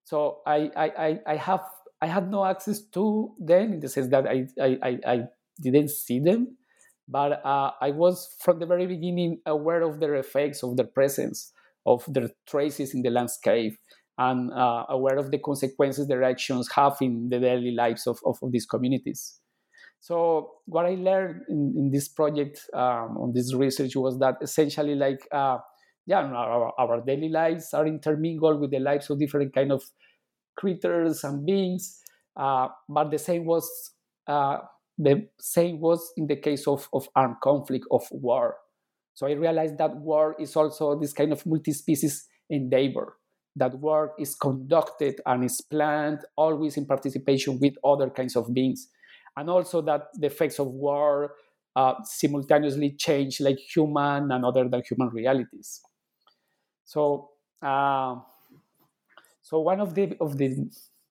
so 0.03 0.41
I, 0.45 0.71
I, 0.77 1.21
I 1.25 1.37
have 1.37 1.63
I 2.03 2.07
had 2.07 2.31
no 2.31 2.45
access 2.45 2.81
to 2.93 3.35
them 3.39 3.75
in 3.75 3.81
the 3.81 3.89
sense 3.89 4.09
that 4.09 4.27
I, 4.27 4.47
I, 4.61 4.99
I, 5.07 5.23
didn't 5.61 5.91
see 5.91 6.19
them, 6.19 6.57
but 7.07 7.45
uh, 7.45 7.73
I 7.83 7.91
was 7.91 8.35
from 8.41 8.61
the 8.61 8.67
very 8.67 8.87
beginning 8.87 9.41
aware 9.45 9.83
of 9.83 10.01
their 10.01 10.15
effects, 10.15 10.63
of 10.63 10.79
their 10.79 10.87
presence, 10.87 11.53
of 11.85 12.03
their 12.09 12.31
traces 12.47 12.95
in 12.95 13.03
the 13.03 13.11
landscape, 13.11 13.77
and 14.17 14.51
uh, 14.53 14.87
aware 14.89 15.19
of 15.19 15.31
the 15.31 15.39
consequences 15.39 16.09
their 16.09 16.23
actions 16.23 16.71
have 16.75 16.97
in 17.03 17.29
the 17.29 17.39
daily 17.39 17.73
lives 17.73 18.07
of, 18.07 18.21
of, 18.25 18.39
of 18.43 18.53
these 18.53 18.65
communities. 18.65 19.41
So 20.01 20.53
what 20.65 20.87
I 20.87 20.95
learned 20.95 21.43
in, 21.49 21.75
in 21.77 21.91
this 21.91 22.09
project, 22.09 22.61
um, 22.73 23.19
on 23.19 23.33
this 23.35 23.55
research, 23.55 23.97
was 23.97 24.19
that 24.21 24.37
essentially, 24.41 24.95
like, 24.95 25.29
uh, 25.31 25.59
yeah, 26.07 26.23
our, 26.23 26.73
our 26.79 27.03
daily 27.03 27.29
lives 27.29 27.75
are 27.75 27.87
intermingled 27.87 28.61
with 28.61 28.71
the 28.71 28.79
lives 28.79 29.11
of 29.11 29.19
different 29.19 29.55
kind 29.55 29.71
of 29.71 29.83
creatures 30.57 31.25
and 31.25 31.45
beings. 31.47 32.01
Uh, 32.37 32.69
but 32.89 33.11
the 33.11 33.19
same 33.19 33.45
was 33.45 33.69
uh, 34.27 34.59
the 34.99 35.29
same 35.41 35.81
was 35.81 36.13
in 36.17 36.27
the 36.27 36.37
case 36.37 36.67
of, 36.67 36.89
of 36.93 37.09
armed 37.17 37.37
conflict 37.43 37.87
of 37.91 38.03
war. 38.11 38.57
So 39.15 39.27
I 39.27 39.33
realized 39.33 39.79
that 39.79 39.97
war 39.97 40.37
is 40.39 40.55
also 40.57 40.99
this 40.99 41.13
kind 41.13 41.33
of 41.33 41.45
multi-species 41.47 42.27
endeavor 42.49 43.17
that 43.57 43.79
work 43.81 44.13
is 44.19 44.35
conducted 44.35 45.21
and 45.27 45.45
is 45.45 45.61
planned 45.61 46.21
always 46.37 46.77
in 46.77 46.87
participation 46.87 47.59
with 47.61 47.75
other 47.85 48.09
kinds 48.09 48.37
of 48.37 48.53
beings 48.55 48.89
and 49.37 49.51
also 49.51 49.83
that 49.83 50.03
the 50.15 50.27
effects 50.27 50.59
of 50.59 50.69
war 50.69 51.35
uh, 51.77 51.95
simultaneously 52.05 52.93
change 52.93 53.41
like 53.41 53.59
human 53.59 54.31
and 54.31 54.45
other 54.45 54.69
than 54.69 54.83
human 54.89 55.09
realities 55.09 55.81
so 56.85 57.31
uh, 57.63 58.17
so 59.51 59.59
one 59.59 59.81
of 59.81 59.95
the 59.97 60.17
of 60.21 60.39
the 60.39 60.49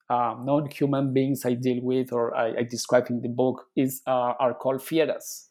uh, 0.10 0.36
non-human 0.40 1.14
beings 1.14 1.46
I 1.46 1.56
deal 1.56 1.82
with 1.84 2.14
or 2.14 2.34
I, 2.36 2.60
I 2.60 2.64
describe 2.64 3.08
in 3.10 3.22
the 3.22 3.28
book 3.28 3.66
is 3.76 4.02
uh, 4.08 4.34
are 4.40 4.54
called 4.54 4.80
fieras 4.80 5.50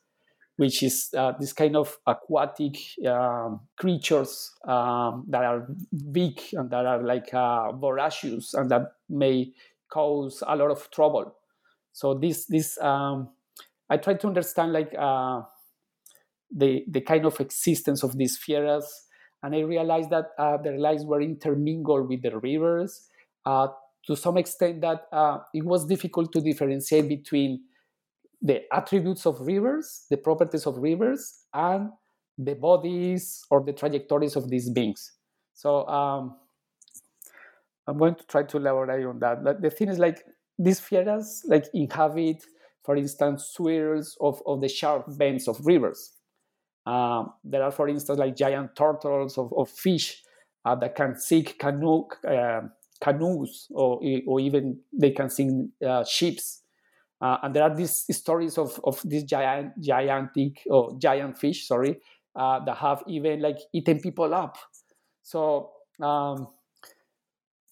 which 0.57 0.83
is 0.83 1.11
uh, 1.17 1.33
this 1.39 1.53
kind 1.53 1.77
of 1.77 1.99
aquatic 2.05 2.77
um, 3.07 3.61
creatures 3.79 4.51
um, 4.67 5.25
that 5.29 5.45
are 5.45 5.69
big 6.11 6.41
and 6.53 6.69
that 6.71 6.85
are 6.85 7.01
like 7.01 7.33
uh, 7.33 7.71
voracious 7.73 8.55
and 8.55 8.69
that 8.69 8.95
may 9.09 9.53
cause 9.89 10.43
a 10.47 10.57
lot 10.57 10.73
of 10.73 10.91
trouble. 10.91 11.33
So 11.93 12.15
this 12.15 12.47
this 12.47 12.77
um, 12.83 13.29
I 13.89 13.99
try 13.99 14.15
to 14.15 14.27
understand 14.27 14.73
like 14.73 14.93
uh, 14.99 15.43
the 16.51 16.85
the 16.89 17.03
kind 17.03 17.25
of 17.25 17.39
existence 17.39 18.03
of 18.03 18.19
these 18.19 18.37
fieras, 18.37 18.85
and 19.43 19.55
I 19.55 19.61
realized 19.61 20.11
that 20.11 20.31
uh, 20.39 20.57
their 20.57 20.79
lives 20.79 21.05
were 21.05 21.23
intermingled 21.23 22.09
with 22.09 22.23
the 22.23 22.39
rivers 22.39 23.09
uh, 23.47 23.69
to 24.07 24.17
some 24.17 24.37
extent 24.37 24.81
that 24.81 25.07
uh, 25.13 25.39
it 25.55 25.65
was 25.65 25.87
difficult 25.87 26.33
to 26.33 26.41
differentiate 26.41 27.09
between 27.09 27.63
the 28.41 28.63
attributes 28.73 29.27
of 29.27 29.41
rivers, 29.41 30.07
the 30.11 30.17
properties 30.17 30.67
of 30.67 30.77
rivers, 30.79 31.45
and 31.55 31.91
the 32.37 32.55
bodies 32.55 33.45
or 33.51 33.63
the 33.63 33.73
trajectories 33.73 34.37
of 34.37 34.49
these 34.49 34.71
beings. 34.71 35.13
So 35.55 35.87
um, 35.89 36.37
I'm 37.87 37.99
going 37.99 38.15
to 38.15 38.27
try 38.27 38.45
to 38.45 38.57
elaborate 38.57 39.05
on 39.05 39.19
that. 39.21 39.43
But 39.43 39.61
the 39.61 39.71
thing 39.71 39.89
is, 39.89 39.99
like 39.99 40.25
these 40.59 40.81
fieras, 40.81 41.41
like 41.47 41.65
inhabit, 41.75 42.45
for 42.85 42.97
instance, 42.97 43.51
swirls 43.53 44.17
of, 44.21 44.41
of 44.47 44.61
the 44.61 44.69
sharp 44.69 45.05
bends 45.19 45.49
of 45.49 45.65
rivers. 45.67 46.13
Um, 46.89 47.33
there 47.45 47.63
are, 47.63 47.71
for 47.71 47.89
instance, 47.89 48.19
like 48.19 48.37
giant 48.37 48.75
turtles 48.77 49.37
of, 49.37 49.53
of 49.57 49.69
fish 49.69 50.23
uh, 50.65 50.75
that 50.77 50.95
can 50.95 51.17
sink 51.17 51.59
canoe, 51.59 52.05
uh, 52.27 52.63
canoes, 53.01 53.67
or, 53.71 54.01
or 54.27 54.41
even 54.41 54.81
they 54.93 55.11
can 55.11 55.29
sink 55.31 55.71
uh, 55.87 56.05
ships 56.05 56.63
uh, 57.21 57.39
and 57.43 57.55
there 57.55 57.65
are 57.65 57.75
these 57.75 58.05
stories 58.17 58.59
of, 58.59 58.81
of 58.85 59.01
these 59.05 59.25
giant, 59.25 59.73
gigantic 59.81 60.63
or 60.71 60.97
giant 60.99 61.37
fish, 61.37 61.67
sorry, 61.67 61.97
uh, 62.37 62.65
that 62.65 62.77
have 62.77 63.03
even 63.09 63.41
like 63.41 63.59
eaten 63.73 63.99
people 63.99 64.33
up. 64.33 64.57
So 65.23 65.71
um, 66.01 66.49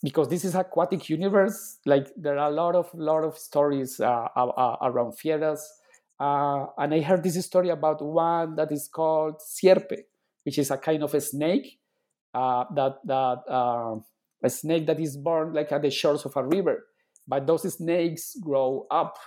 because 0.02 0.28
this 0.28 0.44
is 0.44 0.54
aquatic 0.54 1.08
universe, 1.08 1.78
like 1.86 2.08
there 2.16 2.38
are 2.38 2.50
a 2.50 2.54
lot 2.54 2.74
of 2.74 2.92
lot 2.94 3.22
of 3.22 3.38
stories 3.38 4.00
uh, 4.00 4.28
around 4.82 5.12
fieras. 5.12 5.60
Uh, 6.18 6.66
and 6.78 6.94
I 6.94 7.00
heard 7.00 7.22
this 7.22 7.44
story 7.44 7.68
about 7.70 8.02
one 8.02 8.56
that 8.56 8.72
is 8.72 8.88
called 8.88 9.40
sierpe, 9.40 10.04
which 10.44 10.58
is 10.58 10.70
a 10.70 10.78
kind 10.78 11.02
of 11.02 11.14
a 11.14 11.20
snake 11.20 11.78
uh, 12.34 12.64
that 12.74 12.96
that 13.04 13.38
uh, 13.48 13.96
a 14.42 14.50
snake 14.50 14.86
that 14.86 15.00
is 15.00 15.16
born 15.16 15.52
like 15.52 15.72
at 15.72 15.82
the 15.82 15.90
shores 15.90 16.24
of 16.24 16.36
a 16.36 16.44
river. 16.44 16.86
But 17.28 17.46
those 17.46 17.70
snakes 17.72 18.36
grow 18.40 18.86
up 18.90 19.18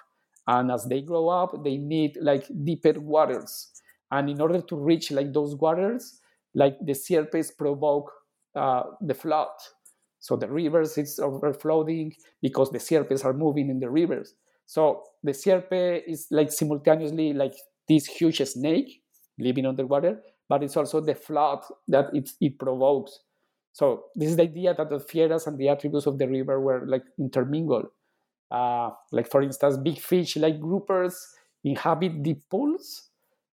and 0.47 0.71
as 0.71 0.85
they 0.85 1.01
grow 1.01 1.27
up 1.29 1.63
they 1.63 1.77
need 1.77 2.17
like 2.21 2.47
deeper 2.63 2.99
waters. 2.99 3.71
And 4.11 4.29
in 4.29 4.41
order 4.41 4.61
to 4.61 4.75
reach 4.75 5.11
like 5.11 5.33
those 5.33 5.55
waters 5.55 6.19
like 6.55 6.77
the 6.83 6.95
sierpes 6.95 7.51
provoke 7.51 8.11
uh, 8.55 8.83
the 9.01 9.13
flood. 9.13 9.49
So 10.19 10.35
the 10.35 10.47
rivers 10.49 10.97
is 10.97 11.19
overflowing 11.19 12.13
because 12.41 12.71
the 12.71 12.79
sierpes 12.79 13.23
are 13.23 13.33
moving 13.33 13.69
in 13.69 13.79
the 13.79 13.89
rivers 13.89 14.33
so 14.75 14.81
the 15.23 15.33
sierpe 15.33 15.79
is 16.13 16.27
like 16.31 16.51
simultaneously 16.51 17.27
like 17.33 17.55
this 17.87 18.05
huge 18.17 18.41
snake 18.53 18.89
living 19.39 19.65
underwater 19.65 20.13
but 20.47 20.63
it's 20.63 20.77
also 20.77 20.99
the 20.99 21.15
flood 21.15 21.59
that 21.87 22.05
it, 22.13 22.29
it 22.41 22.59
provokes 22.59 23.19
so 23.71 24.05
this 24.15 24.29
is 24.29 24.35
the 24.37 24.43
idea 24.43 24.73
that 24.73 24.89
the 24.89 24.99
fieras 25.11 25.47
and 25.47 25.57
the 25.57 25.69
attributes 25.69 26.05
of 26.05 26.17
the 26.17 26.27
river 26.27 26.59
were 26.59 26.85
like 26.87 27.03
intermingled 27.17 27.87
uh, 28.51 28.89
like 29.11 29.29
for 29.29 29.41
instance, 29.41 29.77
big 29.77 29.99
fish 29.99 30.35
like 30.37 30.59
groupers 30.59 31.15
inhabit 31.63 32.23
deep 32.23 32.41
pools, 32.49 33.09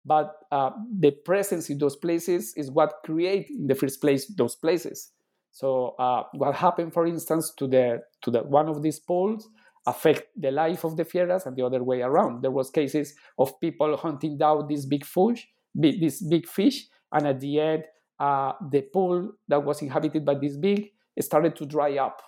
but 0.04 0.34
uh, 0.52 0.70
the 0.98 1.10
presence 1.10 1.70
in 1.70 1.78
those 1.78 1.96
places 1.96 2.54
is 2.56 2.70
what 2.70 2.94
create 3.04 3.46
in 3.50 3.66
the 3.66 3.74
first 3.74 4.00
place 4.00 4.26
those 4.36 4.54
places. 4.54 5.10
So 5.52 5.94
uh, 5.98 6.24
what 6.34 6.54
happened, 6.54 6.92
for 6.92 7.06
instance, 7.06 7.52
to 7.58 7.66
the 7.66 8.02
to 8.22 8.30
the 8.30 8.40
one 8.42 8.68
of 8.68 8.82
these 8.82 8.98
pools 8.98 9.48
affect 9.86 10.28
the 10.36 10.50
life 10.50 10.84
of 10.84 10.96
the 10.96 11.04
fieras 11.04 11.46
and 11.46 11.56
the 11.56 11.64
other 11.64 11.82
way 11.82 12.02
around. 12.02 12.42
There 12.42 12.50
was 12.50 12.70
cases 12.70 13.14
of 13.38 13.58
people 13.60 13.96
hunting 13.96 14.38
down 14.38 14.66
these 14.66 14.86
big 14.86 15.04
fish, 15.04 15.46
this 15.74 16.22
big 16.22 16.46
fish, 16.46 16.86
and 17.12 17.26
at 17.26 17.40
the 17.40 17.60
end, 17.60 17.84
uh, 18.18 18.52
the 18.70 18.82
pool 18.82 19.32
that 19.48 19.62
was 19.62 19.82
inhabited 19.82 20.24
by 20.24 20.34
this 20.34 20.56
big 20.56 20.90
started 21.20 21.54
to 21.56 21.66
dry 21.66 21.98
up. 21.98 22.22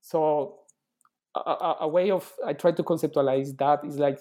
So 0.00 0.60
a, 1.34 1.74
a, 1.80 1.88
way 1.88 2.10
of 2.10 2.32
I 2.44 2.52
try 2.52 2.72
to 2.72 2.82
conceptualize 2.82 3.56
that 3.58 3.84
is 3.84 3.98
like 3.98 4.18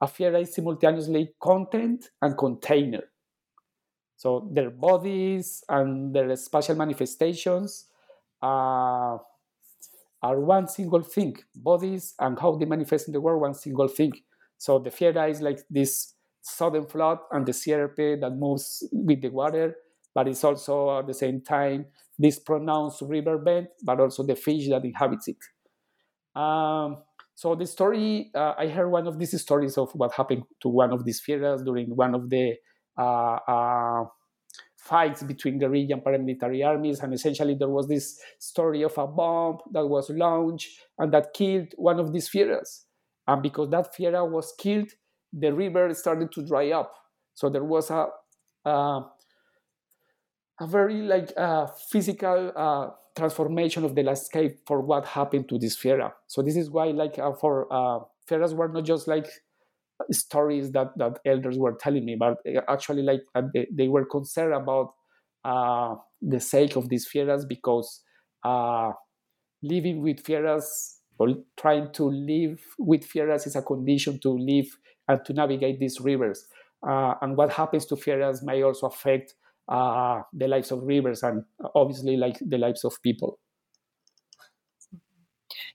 a 0.00 0.06
fiera 0.06 0.40
is 0.40 0.54
simultaneously 0.54 1.34
content 1.40 2.10
and 2.20 2.36
container. 2.36 3.04
So 4.16 4.48
their 4.52 4.70
bodies 4.70 5.64
and 5.68 6.14
their 6.14 6.34
spatial 6.36 6.76
manifestations 6.76 7.86
uh, 8.42 9.18
are 10.22 10.40
one 10.40 10.68
single 10.68 11.02
thing. 11.02 11.36
Bodies 11.54 12.14
and 12.18 12.38
how 12.38 12.56
they 12.56 12.66
manifest 12.66 13.08
in 13.08 13.12
the 13.12 13.20
world, 13.20 13.40
one 13.40 13.54
single 13.54 13.88
thing. 13.88 14.12
So 14.58 14.78
the 14.78 14.90
fiera 14.90 15.28
is 15.28 15.40
like 15.40 15.60
this 15.70 16.14
sudden 16.42 16.86
flood 16.86 17.18
and 17.30 17.46
the 17.46 17.52
sierpe 17.52 18.20
that 18.20 18.32
moves 18.36 18.86
with 18.92 19.22
the 19.22 19.28
water, 19.28 19.76
but 20.14 20.28
it's 20.28 20.44
also 20.44 20.98
at 20.98 21.06
the 21.06 21.14
same 21.14 21.40
time 21.40 21.86
this 22.18 22.38
pronounced 22.38 23.02
river 23.02 23.38
bed, 23.38 23.68
but 23.82 23.98
also 23.98 24.22
the 24.22 24.36
fish 24.36 24.68
that 24.68 24.84
inhabits 24.84 25.28
it. 25.28 25.38
Um, 26.38 26.98
so 27.34 27.54
the 27.54 27.66
story, 27.66 28.30
uh, 28.34 28.52
I 28.58 28.68
heard 28.68 28.90
one 28.90 29.06
of 29.06 29.18
these 29.18 29.40
stories 29.40 29.78
of 29.78 29.90
what 29.94 30.12
happened 30.12 30.42
to 30.60 30.68
one 30.68 30.92
of 30.92 31.06
these 31.06 31.22
fieras 31.26 31.64
during 31.64 31.96
one 31.96 32.14
of 32.14 32.28
the 32.28 32.56
uh, 32.98 33.38
uh, 33.48 34.04
fights 34.82 35.22
between 35.22 35.58
guerrilla 35.58 35.94
and 35.94 36.02
paramilitary 36.02 36.66
armies, 36.66 37.00
and 37.00 37.12
essentially 37.12 37.54
there 37.54 37.68
was 37.68 37.86
this 37.88 38.20
story 38.38 38.82
of 38.82 38.96
a 38.98 39.06
bomb 39.06 39.58
that 39.72 39.86
was 39.86 40.10
launched 40.10 40.68
and 40.98 41.12
that 41.12 41.32
killed 41.34 41.68
one 41.76 42.00
of 42.00 42.12
these 42.12 42.28
fieras. 42.28 42.84
And 43.26 43.42
because 43.42 43.70
that 43.70 43.94
fiera 43.94 44.24
was 44.24 44.52
killed, 44.58 44.90
the 45.32 45.52
river 45.52 45.92
started 45.94 46.32
to 46.32 46.44
dry 46.44 46.70
up. 46.72 46.92
So 47.34 47.48
there 47.48 47.64
was 47.64 47.90
a 47.90 48.08
uh, 48.64 49.02
a 50.60 50.66
very 50.66 51.00
like 51.02 51.32
uh, 51.36 51.66
physical 51.90 52.52
uh, 52.54 52.88
transformation 53.16 53.84
of 53.84 53.94
the 53.94 54.02
landscape 54.02 54.58
for 54.66 54.80
what 54.80 55.06
happened 55.06 55.48
to 55.48 55.58
this 55.58 55.76
fiera. 55.76 56.12
So 56.26 56.42
this 56.42 56.56
is 56.56 56.70
why 56.70 56.86
like 56.86 57.18
uh, 57.18 57.32
for 57.32 57.66
uh, 57.72 58.00
fieras 58.28 58.54
were 58.54 58.68
not 58.68 58.84
just 58.84 59.08
like 59.08 59.26
stories 60.10 60.72
that 60.72 60.88
that 60.96 61.18
elders 61.26 61.58
were 61.58 61.76
telling 61.80 62.04
me, 62.04 62.16
but 62.18 62.38
uh, 62.46 62.60
actually 62.68 63.02
like 63.02 63.22
uh, 63.34 63.42
they, 63.54 63.66
they, 63.72 63.88
were 63.88 64.04
concerned 64.04 64.54
about 64.54 64.94
uh, 65.44 65.94
the 66.20 66.40
sake 66.40 66.76
of 66.76 66.88
these 66.88 67.08
fieras 67.08 67.48
because 67.48 68.02
uh, 68.44 68.92
living 69.62 70.02
with 70.02 70.22
fieras 70.22 70.64
or 71.18 71.28
trying 71.58 71.92
to 71.92 72.10
live 72.10 72.60
with 72.78 73.06
fieras 73.08 73.46
is 73.46 73.56
a 73.56 73.62
condition 73.62 74.18
to 74.20 74.30
live 74.30 74.66
and 75.08 75.24
to 75.24 75.32
navigate 75.32 75.78
these 75.78 76.00
rivers. 76.00 76.46
Uh, 76.88 77.14
and 77.20 77.36
what 77.36 77.52
happens 77.52 77.84
to 77.86 77.94
fieras 77.94 78.42
may 78.42 78.62
also 78.62 78.86
affect 78.86 79.34
uh, 79.68 80.22
the 80.32 80.48
lives 80.48 80.72
of 80.72 80.82
rivers 80.82 81.22
and 81.22 81.44
obviously 81.74 82.16
like 82.16 82.38
the 82.40 82.58
lives 82.58 82.84
of 82.84 82.94
people. 83.02 83.38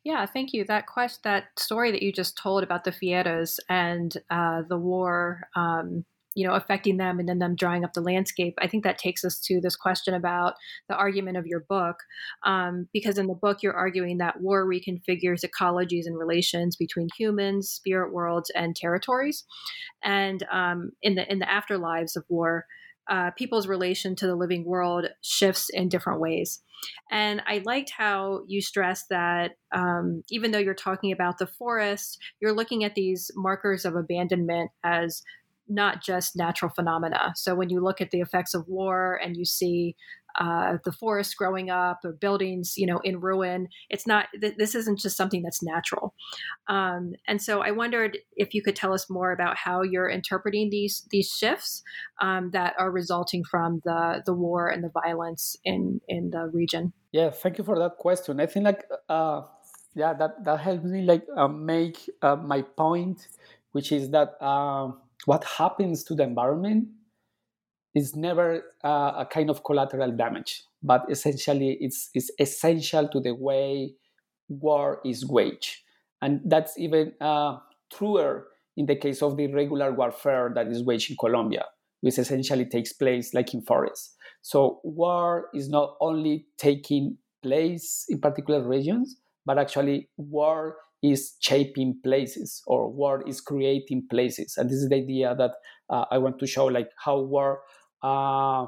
Yeah, 0.06 0.28
thank 0.28 0.54
you. 0.54 0.64
That 0.64 0.86
quest, 0.86 1.24
that 1.24 1.46
story 1.58 1.92
that 1.92 2.04
you 2.04 2.14
just 2.14 2.38
told 2.38 2.64
about 2.64 2.84
the 2.84 2.92
Fieras 2.92 3.60
and 3.68 4.16
uh, 4.30 4.62
the 4.70 4.78
war, 4.78 5.48
um, 5.56 6.06
you 6.36 6.46
know, 6.48 6.54
affecting 6.54 6.98
them 6.98 7.18
and 7.18 7.28
then 7.28 7.40
them 7.40 7.56
drying 7.56 7.84
up 7.84 7.94
the 7.94 8.02
landscape. 8.02 8.54
I 8.60 8.68
think 8.68 8.84
that 8.84 9.00
takes 9.00 9.26
us 9.26 9.40
to 9.48 9.60
this 9.60 9.76
question 9.76 10.14
about 10.14 10.54
the 10.90 10.96
argument 10.96 11.38
of 11.38 11.48
your 11.48 11.62
book, 11.62 11.96
um, 12.46 12.88
because 12.94 13.18
in 13.18 13.26
the 13.26 13.34
book 13.34 13.64
you're 13.64 13.74
arguing 13.74 14.20
that 14.20 14.42
war 14.42 14.64
reconfigures 14.64 15.44
ecologies 15.44 16.06
and 16.06 16.20
relations 16.20 16.76
between 16.76 17.08
humans, 17.18 17.72
spirit 17.72 18.14
worlds, 18.14 18.52
and 18.54 18.76
territories, 18.76 19.44
and 20.04 20.46
um, 20.52 20.92
in 21.02 21.16
the 21.16 21.32
in 21.32 21.40
the 21.40 21.46
afterlives 21.48 22.16
of 22.16 22.26
war 22.30 22.66
uh, 23.10 23.32
people's 23.32 23.68
relation 23.68 24.16
to 24.16 24.28
the 24.28 24.36
living 24.36 24.66
world 24.66 25.08
shifts 25.22 25.70
in 25.70 25.90
different 25.90 26.20
ways. 26.20 26.62
And 27.12 27.42
I 27.48 27.62
liked 27.66 27.92
how 27.96 28.44
you 28.48 28.62
stressed 28.62 29.10
that 29.10 29.52
um, 29.74 30.24
even 30.30 30.52
though 30.52 30.60
you're 30.60 30.74
talking 30.74 31.12
about 31.12 31.38
the 31.38 31.48
forest, 31.48 32.20
you're 32.42 32.54
looking 32.54 32.84
at 32.84 32.96
these 32.96 33.32
markers 33.36 33.86
of 33.86 33.96
abandonment 33.96 34.72
as 34.84 35.24
not 35.68 36.04
just 36.04 36.36
natural 36.36 36.72
phenomena. 36.76 37.34
So 37.36 37.56
when 37.56 37.70
you 37.70 37.84
look 37.84 38.02
at 38.02 38.12
the 38.12 38.22
effects 38.22 38.54
of 38.54 38.68
war 38.68 39.20
and 39.24 39.36
you 39.36 39.46
see 39.46 39.96
uh, 40.40 40.78
the 40.84 40.92
forest 40.92 41.36
growing 41.38 41.70
up 41.70 42.00
or 42.04 42.14
buildings, 42.14 42.74
you 42.78 42.86
know, 42.86 43.00
in 43.04 43.20
ruin. 43.20 43.68
It's 43.90 44.06
not. 44.08 44.28
Th- 44.40 44.56
this 44.58 44.76
isn't 44.76 45.00
just 45.00 45.18
something 45.18 45.42
that's 45.44 45.64
natural. 45.64 46.14
Um, 46.68 47.14
and 47.28 47.42
so 47.42 47.62
I 47.62 47.72
wondered 47.72 48.18
if 48.36 48.54
you 48.54 48.62
could 48.62 48.76
tell 48.76 48.94
us 48.94 49.10
more 49.10 49.32
about 49.32 49.58
how 49.58 49.82
you're 49.82 50.10
interpreting 50.10 50.70
these 50.70 51.08
these 51.12 51.30
shifts 51.30 51.84
um, 52.22 52.52
that 52.52 52.74
are 52.78 52.92
resulting 52.92 53.44
from 53.44 53.82
the 53.86 54.24
the 54.26 54.34
war 54.34 54.68
and 54.68 54.84
the 54.84 54.90
violence 54.90 55.56
in 55.64 56.02
in 56.08 56.32
the 56.32 56.48
region. 56.54 56.94
Yeah, 57.12 57.30
thank 57.30 57.58
you 57.58 57.64
for 57.64 57.80
that 57.80 57.98
question. 57.98 58.40
I 58.40 58.46
think 58.46 58.66
like 58.66 58.86
uh, 59.10 59.42
yeah, 59.96 60.14
that 60.14 60.44
that 60.44 60.60
helps 60.60 60.84
me 60.84 61.02
like 61.02 61.26
uh, 61.36 61.48
make 61.48 62.10
uh, 62.22 62.36
my 62.36 62.62
point, 62.62 63.28
which 63.72 63.92
is 63.92 64.10
that 64.12 64.36
uh, 64.42 64.92
what 65.26 65.44
happens 65.44 66.04
to 66.06 66.16
the 66.16 66.24
environment 66.24 66.90
is 67.96 68.16
never 68.16 68.64
uh, 68.84 69.14
a 69.18 69.28
kind 69.30 69.50
of 69.50 69.64
collateral 69.64 70.12
damage, 70.12 70.64
but 70.84 71.06
essentially 71.10 71.78
it's, 71.80 72.10
it's 72.14 72.32
essential 72.40 73.08
to 73.08 73.20
the 73.20 73.34
way 73.34 73.94
war 74.50 75.02
is 75.06 75.26
waged. 75.26 75.78
And 76.22 76.42
that's 76.46 76.78
even 76.78 77.14
uh, 77.22 77.58
truer 77.92 78.48
in 78.78 78.86
the 78.88 78.96
case 78.96 79.22
of 79.22 79.38
the 79.38 79.52
regular 79.54 79.94
warfare 79.94 80.52
that 80.56 80.68
is 80.68 80.84
waged 80.84 81.10
in 81.10 81.18
Colombia, 81.18 81.66
which 82.02 82.18
essentially 82.20 82.66
takes 82.66 82.92
place 82.92 83.34
like 83.34 83.54
in 83.54 83.62
forests. 83.62 84.16
So 84.42 84.82
war 84.84 85.50
is 85.54 85.70
not 85.70 85.96
only 86.02 86.48
taking 86.58 87.18
place 87.42 88.06
in 88.10 88.20
particular 88.20 88.68
regions, 88.68 89.16
but 89.46 89.58
actually 89.58 90.10
war 90.18 90.78
is 91.02 91.36
shaping 91.40 92.00
places 92.04 92.62
or 92.68 92.92
war 92.92 93.24
is 93.28 93.40
creating 93.40 94.08
places. 94.10 94.56
And 94.58 94.70
this 94.70 94.78
is 94.78 94.90
the 94.90 94.96
idea 94.96 95.36
that 95.36 95.52
uh, 95.90 96.06
I 96.12 96.18
want 96.18 96.40
to 96.40 96.48
show, 96.48 96.66
like 96.66 96.90
how 96.98 97.20
war 97.20 97.62
uh, 98.06 98.68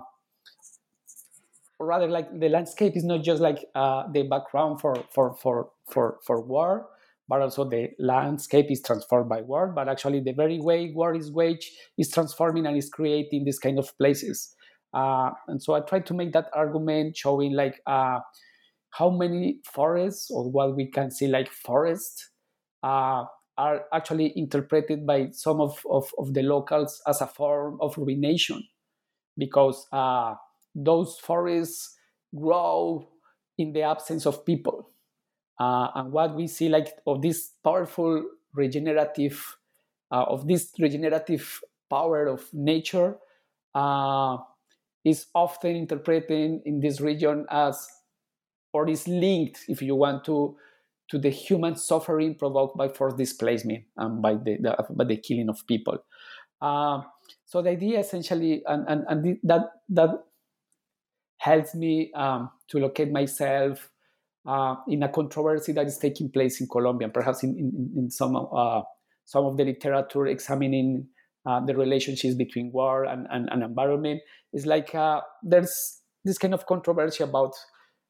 rather 1.79 2.07
like 2.07 2.27
the 2.39 2.49
landscape 2.49 2.93
is 2.95 3.03
not 3.03 3.23
just 3.23 3.41
like 3.41 3.65
uh, 3.75 4.03
the 4.11 4.23
background 4.23 4.81
for, 4.81 4.95
for, 5.13 5.35
for, 5.35 5.69
for, 5.88 6.17
for 6.25 6.41
war, 6.41 6.88
but 7.29 7.41
also 7.41 7.69
the 7.69 7.89
landscape 7.99 8.67
is 8.71 8.81
transformed 8.81 9.29
by 9.29 9.41
war. 9.41 9.71
But 9.75 9.89
actually, 9.89 10.21
the 10.21 10.31
very 10.31 10.59
way 10.59 10.91
war 10.93 11.13
is 11.13 11.31
waged 11.31 11.69
is 11.97 12.09
transforming 12.09 12.65
and 12.65 12.75
is 12.77 12.89
creating 12.89 13.45
these 13.45 13.59
kind 13.59 13.77
of 13.77 13.95
places. 13.97 14.55
Uh, 14.93 15.31
and 15.47 15.61
so 15.61 15.73
I 15.73 15.81
tried 15.81 16.05
to 16.07 16.13
make 16.13 16.33
that 16.33 16.49
argument 16.53 17.17
showing 17.17 17.53
like 17.53 17.81
uh, 17.85 18.19
how 18.91 19.09
many 19.11 19.59
forests 19.71 20.31
or 20.31 20.49
what 20.49 20.75
we 20.75 20.89
can 20.89 21.11
see 21.11 21.27
like 21.27 21.51
forests 21.51 22.31
uh, 22.81 23.25
are 23.57 23.85
actually 23.93 24.33
interpreted 24.35 25.05
by 25.05 25.27
some 25.31 25.59
of, 25.59 25.85
of, 25.89 26.09
of, 26.17 26.33
the 26.33 26.43
locals 26.43 27.01
as 27.07 27.21
a 27.21 27.27
form 27.27 27.77
of 27.81 27.97
ruination 27.97 28.63
because 29.38 29.88
uh, 29.91 30.35
those 30.73 31.17
forests 31.19 31.97
grow 32.35 33.07
in 33.57 33.73
the 33.73 33.81
absence 33.81 34.25
of 34.25 34.45
people. 34.45 34.91
Uh, 35.59 35.89
and 35.95 36.11
what 36.11 36.35
we 36.35 36.47
see 36.47 36.69
like 36.69 36.89
of 37.07 37.21
this 37.21 37.53
powerful 37.63 38.23
regenerative, 38.53 39.57
uh, 40.11 40.23
of 40.23 40.47
this 40.47 40.71
regenerative 40.79 41.61
power 41.89 42.27
of 42.27 42.45
nature 42.53 43.17
uh, 43.73 44.38
is 45.03 45.27
often 45.33 45.75
interpreted 45.75 46.61
in 46.65 46.79
this 46.79 47.01
region 47.01 47.45
as, 47.49 47.88
or 48.73 48.88
is 48.89 49.07
linked, 49.07 49.61
if 49.67 49.81
you 49.81 49.95
want 49.95 50.23
to, 50.25 50.55
to 51.09 51.17
the 51.17 51.29
human 51.29 51.75
suffering 51.75 52.35
provoked 52.35 52.77
by 52.77 52.89
forced 52.89 53.17
displacement 53.17 53.85
and 53.95 54.21
by 54.21 54.33
the, 54.33 54.57
the 54.59 54.75
by 54.89 55.05
the 55.05 55.17
killing 55.17 55.49
of 55.49 55.65
people. 55.65 55.97
Uh, 57.30 57.36
so 57.45 57.61
the 57.61 57.69
idea 57.69 57.99
essentially, 57.99 58.63
and, 58.65 58.86
and, 58.88 59.05
and 59.09 59.38
that, 59.43 59.61
that 59.89 60.09
helps 61.38 61.75
me 61.75 62.11
um, 62.13 62.49
to 62.67 62.80
locate 62.80 63.11
myself 63.11 63.89
uh, 64.45 64.75
in 64.88 65.03
a 65.03 65.09
controversy 65.09 65.73
that 65.73 65.88
is 65.88 65.97
taking 65.97 66.30
place 66.32 66.61
in 66.61 66.67
Colombia, 66.67 67.05
and 67.05 67.13
perhaps 67.13 67.43
in, 67.43 67.57
in, 67.57 67.91
in 67.95 68.09
some, 68.11 68.36
uh, 68.36 68.82
some 69.25 69.45
of 69.45 69.57
the 69.57 69.65
literature 69.65 70.28
examining 70.28 71.07
uh, 71.45 71.59
the 71.65 71.75
relationships 71.75 72.36
between 72.36 72.71
war 72.71 73.05
and, 73.05 73.28
and, 73.30 73.49
and 73.51 73.63
environment. 73.63 74.21
Is 74.53 74.65
like 74.65 74.95
uh, 74.95 75.21
there's 75.43 76.01
this 76.23 76.38
kind 76.38 76.53
of 76.53 76.65
controversy 76.65 77.23
about 77.23 77.53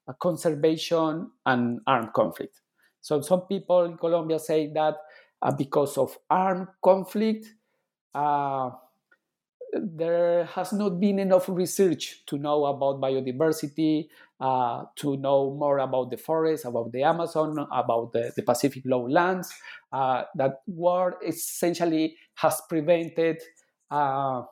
uh, 0.08 0.14
conservation 0.22 1.32
and 1.46 1.80
armed 1.88 2.14
conflict. 2.14 2.62
So 3.02 3.22
some 3.22 3.42
people 3.42 3.86
in 3.86 3.98
Colombia 3.98 4.40
say 4.40 4.72
that 4.74 4.96
uh, 5.42 5.52
because 5.52 5.98
of 5.98 6.18
armed 6.30 6.68
conflict, 6.84 7.48
there 9.84 10.46
has 10.46 10.74
not 10.74 11.00
been 11.00 11.20
enough 11.20 11.50
research 11.50 12.26
to 12.28 12.38
know 12.38 12.66
about 12.66 13.02
biodiversity, 13.02 14.08
uh, 14.40 14.84
to 14.96 15.18
know 15.18 15.56
more 15.58 15.80
about 15.80 16.12
the 16.12 16.18
forest, 16.18 16.66
about 16.66 16.92
the 16.92 17.04
Amazon, 17.04 17.68
about 17.72 18.14
the, 18.14 18.32
the 18.36 18.44
Pacific 18.44 18.84
lowlands. 18.86 19.54
Uh, 19.92 20.24
that 20.36 20.62
war 20.68 21.18
essentially 21.26 22.16
has 22.36 22.62
prevented 22.70 23.38
uh, 23.90 24.44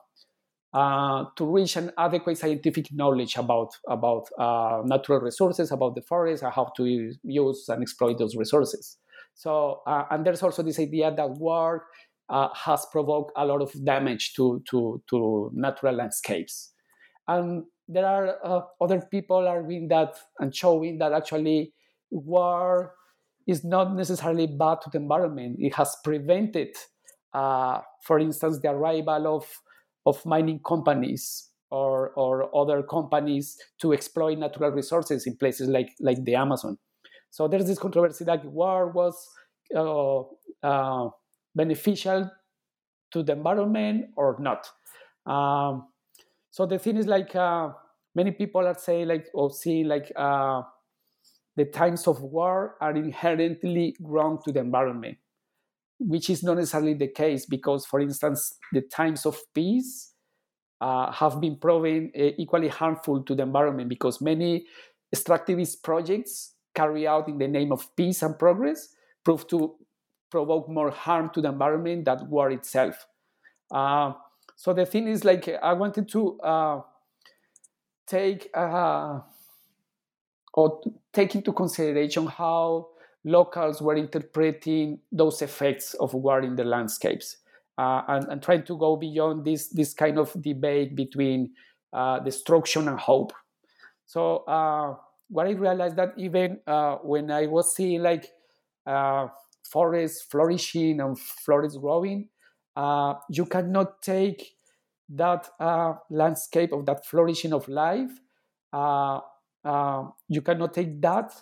uh 0.72 1.24
to 1.36 1.44
reach 1.44 1.76
an 1.76 1.92
adequate 1.96 2.36
scientific 2.36 2.92
knowledge 2.92 3.36
about 3.36 3.76
about 3.88 4.28
uh, 4.38 4.82
natural 4.84 5.20
resources, 5.20 5.70
about 5.70 5.94
the 5.94 6.02
forest, 6.02 6.42
and 6.42 6.52
how 6.52 6.72
to 6.76 7.12
use 7.22 7.68
and 7.68 7.82
exploit 7.82 8.18
those 8.18 8.34
resources. 8.36 8.98
So, 9.36 9.82
uh, 9.86 10.04
and 10.10 10.24
there's 10.24 10.42
also 10.42 10.62
this 10.62 10.78
idea 10.78 11.14
that 11.14 11.30
war 11.30 11.84
uh, 12.28 12.48
has 12.54 12.86
provoked 12.90 13.32
a 13.36 13.44
lot 13.44 13.62
of 13.62 13.72
damage 13.84 14.34
to, 14.34 14.62
to, 14.68 15.02
to 15.08 15.50
natural 15.54 15.94
landscapes. 15.94 16.72
And 17.28 17.64
there 17.88 18.06
are 18.06 18.38
uh, 18.44 18.60
other 18.80 19.00
people 19.00 19.46
arguing 19.46 19.88
that 19.88 20.16
and 20.38 20.54
showing 20.54 20.98
that 20.98 21.12
actually 21.12 21.72
war 22.10 22.94
is 23.46 23.64
not 23.64 23.94
necessarily 23.94 24.46
bad 24.46 24.80
to 24.82 24.90
the 24.90 24.98
environment. 24.98 25.56
It 25.58 25.74
has 25.74 25.96
prevented, 26.02 26.74
uh, 27.32 27.80
for 28.02 28.18
instance, 28.18 28.60
the 28.60 28.70
arrival 28.70 29.36
of, 29.36 29.46
of 30.04 30.24
mining 30.26 30.60
companies 30.66 31.50
or, 31.70 32.10
or 32.10 32.54
other 32.56 32.82
companies 32.82 33.56
to 33.80 33.92
exploit 33.92 34.38
natural 34.38 34.70
resources 34.70 35.26
in 35.26 35.36
places 35.36 35.68
like, 35.68 35.90
like 36.00 36.24
the 36.24 36.34
Amazon. 36.34 36.78
So 37.30 37.46
there's 37.48 37.66
this 37.66 37.78
controversy 37.78 38.24
that 38.24 38.44
war 38.44 38.88
was 38.88 39.28
uh, 39.74 40.20
uh, 40.62 41.10
beneficial 41.56 42.30
to 43.12 43.22
the 43.22 43.32
environment 43.32 44.10
or 44.16 44.36
not. 44.38 44.68
Um, 45.24 45.88
so 46.50 46.66
the 46.66 46.78
thing 46.78 46.96
is 46.96 47.06
like 47.06 47.34
uh, 47.34 47.70
many 48.14 48.30
people 48.30 48.66
are 48.66 48.78
saying 48.78 49.08
like 49.08 49.26
or 49.34 49.50
seeing 49.50 49.88
like 49.88 50.12
uh, 50.14 50.62
the 51.56 51.64
times 51.64 52.06
of 52.06 52.22
war 52.22 52.76
are 52.80 52.94
inherently 52.94 53.96
wrong 54.00 54.38
to 54.44 54.52
the 54.52 54.60
environment, 54.60 55.16
which 55.98 56.30
is 56.30 56.42
not 56.42 56.56
necessarily 56.56 56.94
the 56.94 57.08
case 57.08 57.46
because, 57.46 57.86
for 57.86 58.00
instance, 58.00 58.58
the 58.72 58.82
times 58.82 59.24
of 59.26 59.38
peace 59.54 60.12
uh, 60.80 61.10
have 61.10 61.40
been 61.40 61.56
proven 61.56 62.12
uh, 62.18 62.30
equally 62.36 62.68
harmful 62.68 63.22
to 63.22 63.34
the 63.34 63.42
environment 63.42 63.88
because 63.88 64.20
many 64.20 64.66
extractivist 65.14 65.82
projects 65.82 66.54
carried 66.74 67.06
out 67.06 67.28
in 67.28 67.38
the 67.38 67.48
name 67.48 67.72
of 67.72 67.88
peace 67.96 68.22
and 68.22 68.38
progress 68.38 68.88
prove 69.24 69.48
to 69.48 69.74
provoke 70.30 70.68
more 70.68 70.90
harm 70.90 71.30
to 71.30 71.40
the 71.40 71.48
environment 71.48 72.04
than 72.04 72.28
war 72.28 72.50
itself. 72.50 73.06
Uh, 73.70 74.12
so 74.56 74.72
the 74.72 74.86
thing 74.86 75.08
is, 75.08 75.24
like, 75.24 75.48
I 75.48 75.72
wanted 75.72 76.08
to 76.10 76.40
uh, 76.40 76.80
take 78.06 78.50
uh, 78.54 79.20
or 80.54 80.80
take 81.12 81.34
into 81.34 81.52
consideration 81.52 82.26
how 82.26 82.88
locals 83.24 83.82
were 83.82 83.96
interpreting 83.96 85.00
those 85.12 85.42
effects 85.42 85.94
of 85.94 86.14
war 86.14 86.40
in 86.40 86.56
the 86.56 86.64
landscapes, 86.64 87.38
uh, 87.76 88.02
and, 88.08 88.28
and 88.28 88.42
trying 88.42 88.62
to 88.64 88.78
go 88.78 88.96
beyond 88.96 89.44
this 89.44 89.68
this 89.68 89.92
kind 89.92 90.18
of 90.18 90.32
debate 90.40 90.96
between 90.96 91.50
uh, 91.92 92.18
destruction 92.20 92.88
and 92.88 92.98
hope. 92.98 93.32
So 94.06 94.44
uh, 94.46 94.94
what 95.28 95.46
I 95.46 95.50
realized 95.50 95.96
that 95.96 96.14
even 96.16 96.60
when 97.02 97.30
I 97.30 97.48
was 97.48 97.74
seeing 97.74 98.02
like 98.02 98.30
forest 99.70 100.30
flourishing 100.30 101.00
and 101.00 101.18
forest 101.18 101.78
growing, 101.80 102.28
uh, 102.76 103.14
you 103.30 103.46
cannot 103.46 104.02
take 104.02 104.56
that 105.08 105.48
uh, 105.60 105.94
landscape 106.10 106.72
of 106.72 106.84
that 106.86 107.06
flourishing 107.06 107.52
of 107.52 107.68
life. 107.68 108.10
Uh, 108.72 109.20
uh 109.64 110.04
you 110.28 110.42
cannot 110.42 110.74
take 110.74 111.00
that 111.00 111.32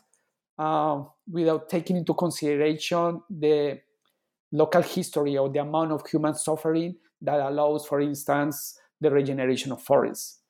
uh, 0.58 1.02
without 1.30 1.68
taking 1.68 1.96
into 1.96 2.14
consideration 2.14 3.20
the 3.28 3.80
local 4.52 4.82
history 4.82 5.36
or 5.36 5.48
the 5.50 5.58
amount 5.58 5.90
of 5.92 6.06
human 6.06 6.34
suffering 6.34 6.94
that 7.20 7.40
allows, 7.40 7.86
for 7.86 8.00
instance, 8.00 8.78
the 9.00 9.10
regeneration 9.10 9.72
of 9.72 9.82
forests. 9.82 10.40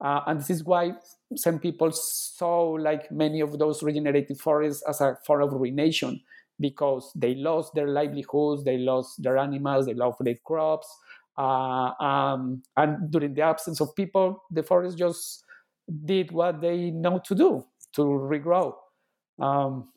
Uh, 0.00 0.20
and 0.26 0.40
this 0.40 0.50
is 0.50 0.64
why 0.64 0.92
some 1.36 1.58
people 1.58 1.90
saw 1.92 2.70
like 2.72 3.10
many 3.12 3.40
of 3.40 3.58
those 3.58 3.82
regenerated 3.82 4.38
forests 4.38 4.82
as 4.88 5.00
a 5.00 5.16
form 5.24 5.42
of 5.42 5.52
ruination 5.52 6.20
because 6.60 7.10
they 7.14 7.34
lost 7.34 7.74
their 7.74 7.88
livelihoods, 7.88 8.64
they 8.64 8.78
lost 8.78 9.22
their 9.22 9.38
animals, 9.38 9.86
they 9.86 9.94
lost 9.94 10.18
their 10.20 10.36
crops. 10.44 10.88
Uh, 11.36 11.90
um, 12.00 12.62
and 12.76 13.10
during 13.10 13.34
the 13.34 13.42
absence 13.42 13.80
of 13.80 13.94
people, 13.94 14.42
the 14.50 14.62
forest 14.62 14.96
just 14.96 15.44
did 16.04 16.30
what 16.32 16.60
they 16.60 16.90
know 16.90 17.20
to 17.24 17.34
do 17.34 17.64
to 17.94 18.02
regrow. 18.02 18.72
Um, 19.40 19.90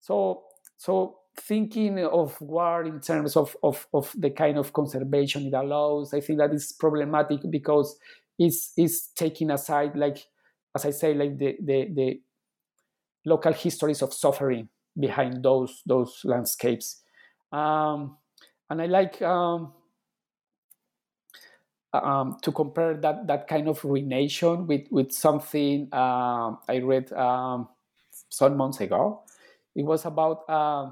so 0.00 0.42
so 0.76 1.20
thinking 1.36 2.04
of 2.04 2.40
war 2.40 2.84
in 2.84 3.00
terms 3.00 3.36
of, 3.36 3.56
of, 3.62 3.86
of 3.94 4.12
the 4.16 4.30
kind 4.30 4.58
of 4.58 4.72
conservation 4.72 5.46
it 5.46 5.54
allows, 5.54 6.12
I 6.12 6.20
think 6.20 6.38
that 6.38 6.52
is 6.52 6.72
problematic 6.72 7.40
because 7.50 7.96
it's, 8.38 8.72
it's 8.76 9.08
taking 9.08 9.50
aside, 9.50 9.96
like, 9.96 10.26
as 10.74 10.84
I 10.84 10.90
say, 10.90 11.14
like 11.14 11.38
the, 11.38 11.56
the, 11.62 11.88
the 11.94 12.20
local 13.24 13.52
histories 13.52 14.02
of 14.02 14.12
suffering 14.14 14.68
behind 14.98 15.42
those, 15.42 15.82
those 15.86 16.20
landscapes. 16.24 17.02
Um, 17.52 18.16
and 18.68 18.80
I 18.80 18.86
like 18.86 19.20
um, 19.22 19.72
um, 21.92 22.36
to 22.42 22.52
compare 22.52 22.94
that, 22.94 23.26
that 23.26 23.48
kind 23.48 23.68
of 23.68 23.84
ruination 23.84 24.66
with, 24.66 24.86
with 24.90 25.12
something 25.12 25.88
uh, 25.92 26.52
I 26.68 26.78
read 26.82 27.12
um, 27.12 27.68
some 28.28 28.56
months 28.56 28.80
ago. 28.80 29.22
It 29.74 29.84
was 29.84 30.04
about 30.04 30.42
uh, 30.48 30.90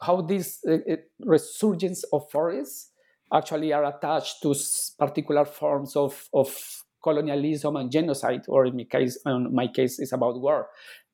how 0.00 0.22
this 0.22 0.64
uh, 0.66 0.78
resurgence 1.20 2.04
of 2.12 2.30
forests 2.30 2.90
actually 3.32 3.72
are 3.72 3.84
attached 3.84 4.42
to 4.42 4.54
particular 4.98 5.44
forms 5.44 5.96
of, 5.96 6.28
of 6.32 6.84
colonialism 7.02 7.76
and 7.76 7.90
genocide, 7.90 8.42
or 8.48 8.66
in 8.66 8.76
my 8.76 8.84
case, 8.84 9.18
in 9.26 9.54
my 9.54 9.68
case, 9.68 9.98
it's 9.98 10.12
about 10.12 10.40
war. 10.40 10.68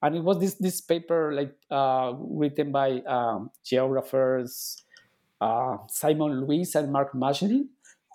And 0.04 0.16
it 0.16 0.22
was 0.22 0.38
this 0.38 0.54
this 0.56 0.82
paper 0.82 1.32
like 1.32 1.56
uh, 1.70 2.12
written 2.18 2.72
by 2.72 3.00
um, 3.08 3.50
geographers 3.64 4.84
uh, 5.40 5.78
Simon 5.88 6.44
Lewis 6.46 6.74
and 6.74 6.92
Mark 6.92 7.14
Maslin, 7.14 7.68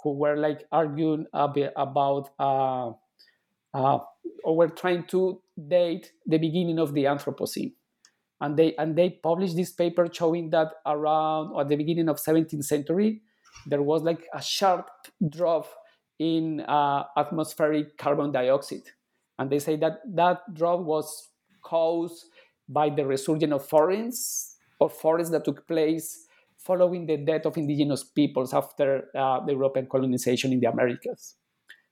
who 0.03 0.13
were 0.13 0.37
like 0.37 0.67
arguing 0.71 1.25
about 1.33 2.29
uh, 2.37 2.91
uh, 3.73 3.99
or 4.43 4.55
were 4.55 4.69
trying 4.69 5.05
to 5.05 5.41
date 5.67 6.11
the 6.27 6.37
beginning 6.37 6.77
of 6.77 6.93
the 6.93 7.05
Anthropocene. 7.05 7.73
And 8.39 8.55
they 8.55 8.75
and 8.75 8.95
they 8.95 9.09
published 9.09 9.55
this 9.55 9.71
paper 9.71 10.07
showing 10.13 10.51
that 10.51 10.73
around 10.85 11.59
at 11.59 11.69
the 11.69 11.75
beginning 11.75 12.07
of 12.07 12.17
17th 12.17 12.65
century 12.65 13.23
there 13.65 13.81
was 13.81 14.03
like 14.03 14.27
a 14.31 14.41
sharp 14.43 14.89
drop 15.27 15.65
in 16.19 16.61
uh, 16.61 17.05
atmospheric 17.17 17.97
carbon 17.97 18.31
dioxide. 18.31 18.89
And 19.39 19.49
they 19.49 19.57
say 19.57 19.75
that 19.77 20.01
that 20.13 20.53
drop 20.53 20.81
was 20.81 21.29
caused 21.69 22.25
by 22.67 22.89
the 22.89 23.05
resurgence 23.05 23.53
of 23.53 23.65
forests 23.65 24.57
or 24.79 24.89
forests 24.89 25.31
that 25.31 25.45
took 25.45 25.67
place 25.67 26.27
following 26.57 27.05
the 27.05 27.17
death 27.17 27.45
of 27.45 27.57
indigenous 27.57 28.03
peoples 28.03 28.53
after 28.53 29.05
uh, 29.15 29.39
the 29.45 29.53
European 29.53 29.87
colonization 29.87 30.51
in 30.53 30.59
the 30.59 30.69
Americas. 30.69 31.35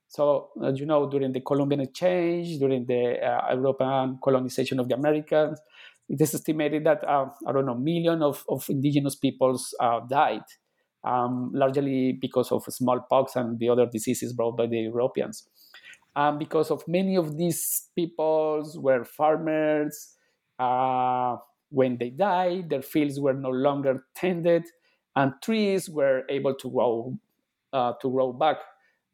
So, 0.08 0.50
as 0.64 0.80
you 0.80 0.86
know, 0.86 1.10
during 1.10 1.34
the 1.34 1.42
Columbian 1.42 1.82
Exchange, 1.82 2.60
during 2.60 2.86
the 2.86 3.18
uh, 3.20 3.54
European 3.54 4.20
colonization 4.24 4.80
of 4.80 4.88
the 4.88 4.96
Americas, 4.96 5.60
it 6.10 6.22
is 6.22 6.34
estimated 6.34 6.86
that 6.86 7.04
uh, 7.04 7.26
I 7.46 7.52
don't 7.52 7.66
know 7.66 7.76
million 7.76 8.22
of, 8.24 8.46
of 8.48 8.66
indigenous 8.70 9.16
peoples 9.16 9.76
uh, 9.80 10.00
died, 10.10 10.48
um, 11.04 11.52
largely 11.54 12.14
because 12.14 12.52
of 12.52 12.64
smallpox 12.70 13.36
and 13.36 13.60
the 13.60 13.70
other 13.70 13.86
diseases 13.86 14.34
brought 14.34 14.58
by 14.58 14.68
the 14.68 14.80
Europeans. 14.80 15.48
Um, 16.18 16.40
because 16.40 16.72
of 16.72 16.84
many 16.88 17.16
of 17.16 17.38
these 17.38 17.90
peoples 17.96 18.78
were 18.78 19.06
farmers. 19.06 20.16
Uh, 20.60 21.38
when 21.70 21.98
they 21.98 22.10
died, 22.10 22.70
their 22.72 22.82
fields 22.82 23.20
were 23.20 23.36
no 23.36 23.52
longer 23.52 24.06
tended, 24.16 24.64
and 25.16 25.34
trees 25.44 25.90
were 25.90 26.24
able 26.30 26.56
to 26.56 26.70
grow 26.72 27.18
uh, 27.72 27.94
to 28.02 28.10
grow 28.10 28.34
back. 28.34 28.58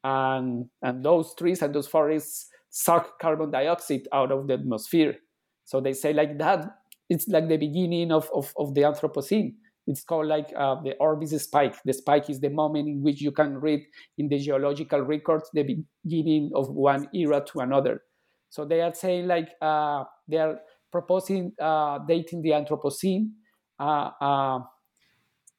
And 0.03 0.69
and 0.81 1.03
those 1.03 1.35
trees 1.35 1.61
and 1.61 1.75
those 1.75 1.87
forests 1.87 2.47
suck 2.69 3.19
carbon 3.19 3.51
dioxide 3.51 4.07
out 4.13 4.31
of 4.31 4.47
the 4.47 4.55
atmosphere. 4.55 5.17
So 5.65 5.81
they 5.81 5.93
say 5.93 6.13
like 6.13 6.37
that 6.39 6.77
it's 7.09 7.27
like 7.27 7.47
the 7.47 7.57
beginning 7.57 8.11
of, 8.11 8.29
of, 8.33 8.53
of 8.57 8.73
the 8.73 8.81
Anthropocene. 8.81 9.53
It's 9.85 10.03
called 10.03 10.27
like 10.27 10.51
uh, 10.55 10.81
the 10.81 10.95
Orbis 10.99 11.31
spike. 11.43 11.75
The 11.83 11.93
spike 11.93 12.29
is 12.29 12.39
the 12.39 12.49
moment 12.49 12.87
in 12.87 13.01
which 13.03 13.21
you 13.21 13.31
can 13.31 13.57
read 13.57 13.81
in 14.17 14.29
the 14.29 14.39
geological 14.39 15.01
records 15.01 15.49
the 15.53 15.63
beginning 16.05 16.51
of 16.55 16.69
one 16.69 17.09
era 17.13 17.43
to 17.47 17.59
another. 17.59 18.01
So 18.49 18.65
they 18.65 18.81
are 18.81 18.93
saying 18.93 19.27
like 19.27 19.49
uh, 19.61 20.05
they 20.27 20.37
are 20.37 20.59
proposing 20.91 21.53
uh, 21.59 21.99
dating 22.07 22.43
the 22.43 22.51
Anthropocene 22.51 23.31
uh, 23.79 24.11
uh, 24.21 24.59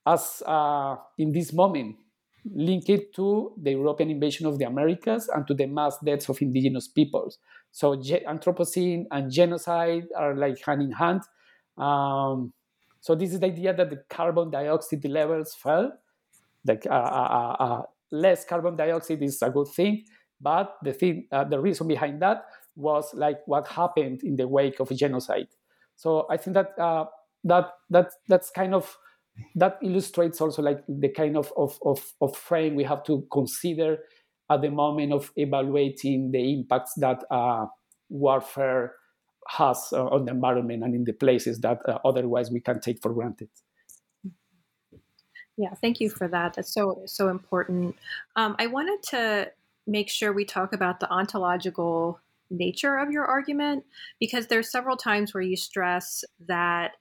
as 0.06 0.42
uh, 0.46 0.96
in 1.18 1.32
this 1.32 1.52
moment, 1.52 1.96
link 2.54 2.88
it 2.88 3.14
to 3.14 3.52
the 3.60 3.70
European 3.72 4.10
invasion 4.10 4.46
of 4.46 4.58
the 4.58 4.66
Americas 4.66 5.28
and 5.28 5.46
to 5.46 5.54
the 5.54 5.66
mass 5.66 5.96
deaths 6.04 6.28
of 6.28 6.40
indigenous 6.42 6.88
peoples. 6.88 7.38
So 7.72 7.96
ge- 7.96 8.22
Anthropocene 8.28 9.04
and 9.10 9.30
genocide 9.30 10.04
are 10.16 10.34
like 10.36 10.62
hand 10.64 10.82
in 10.82 10.92
hand 10.92 11.22
um, 11.78 12.52
so 13.04 13.14
this 13.14 13.34
is 13.34 13.40
the 13.40 13.46
idea 13.46 13.74
that 13.74 13.90
the 13.90 14.02
carbon 14.08 14.48
dioxide 14.48 15.04
levels 15.04 15.54
fell. 15.54 15.92
Like 16.66 16.86
uh, 16.86 16.94
uh, 16.94 16.96
uh, 17.60 17.62
uh, 17.62 17.82
less 18.10 18.46
carbon 18.46 18.76
dioxide 18.76 19.22
is 19.22 19.42
a 19.42 19.50
good 19.50 19.68
thing, 19.68 20.04
but 20.40 20.76
the 20.82 20.94
thing, 20.94 21.26
uh, 21.30 21.44
the 21.44 21.60
reason 21.60 21.86
behind 21.86 22.22
that 22.22 22.46
was 22.76 23.12
like 23.12 23.40
what 23.44 23.68
happened 23.68 24.22
in 24.22 24.36
the 24.36 24.48
wake 24.48 24.80
of 24.80 24.88
genocide. 24.96 25.48
So 25.96 26.26
I 26.30 26.38
think 26.38 26.54
that 26.54 26.78
uh, 26.78 27.04
that 27.44 27.72
that 27.90 28.08
that's 28.26 28.48
kind 28.48 28.74
of 28.74 28.96
that 29.54 29.76
illustrates 29.82 30.40
also 30.40 30.62
like 30.62 30.80
the 30.88 31.10
kind 31.10 31.36
of, 31.36 31.52
of, 31.58 31.78
of, 31.84 32.00
of 32.22 32.34
frame 32.34 32.74
we 32.74 32.84
have 32.84 33.04
to 33.04 33.26
consider 33.30 33.98
at 34.50 34.62
the 34.62 34.70
moment 34.70 35.12
of 35.12 35.30
evaluating 35.36 36.30
the 36.30 36.54
impacts 36.54 36.94
that 36.96 37.22
warfare 38.08 38.94
has 39.48 39.88
uh, 39.92 40.06
on 40.06 40.24
the 40.24 40.32
environment 40.32 40.82
and 40.82 40.94
in 40.94 41.04
the 41.04 41.12
places 41.12 41.60
that 41.60 41.80
uh, 41.88 41.98
otherwise 42.04 42.50
we 42.50 42.60
can 42.60 42.80
take 42.80 43.00
for 43.02 43.12
granted. 43.12 43.48
Yeah, 45.56 45.74
thank 45.74 46.00
you 46.00 46.10
for 46.10 46.26
that. 46.28 46.54
That's 46.54 46.72
so 46.72 47.02
so 47.06 47.28
important. 47.28 47.96
Um, 48.34 48.56
I 48.58 48.66
wanted 48.66 49.02
to 49.10 49.52
make 49.86 50.10
sure 50.10 50.32
we 50.32 50.44
talk 50.44 50.72
about 50.72 51.00
the 51.00 51.10
ontological 51.10 52.20
nature 52.50 52.96
of 52.96 53.10
your 53.10 53.24
argument 53.24 53.84
because 54.18 54.46
there's 54.46 54.70
several 54.70 54.96
times 54.96 55.32
where 55.32 55.42
you 55.42 55.56
stress 55.56 56.24
that 56.46 56.92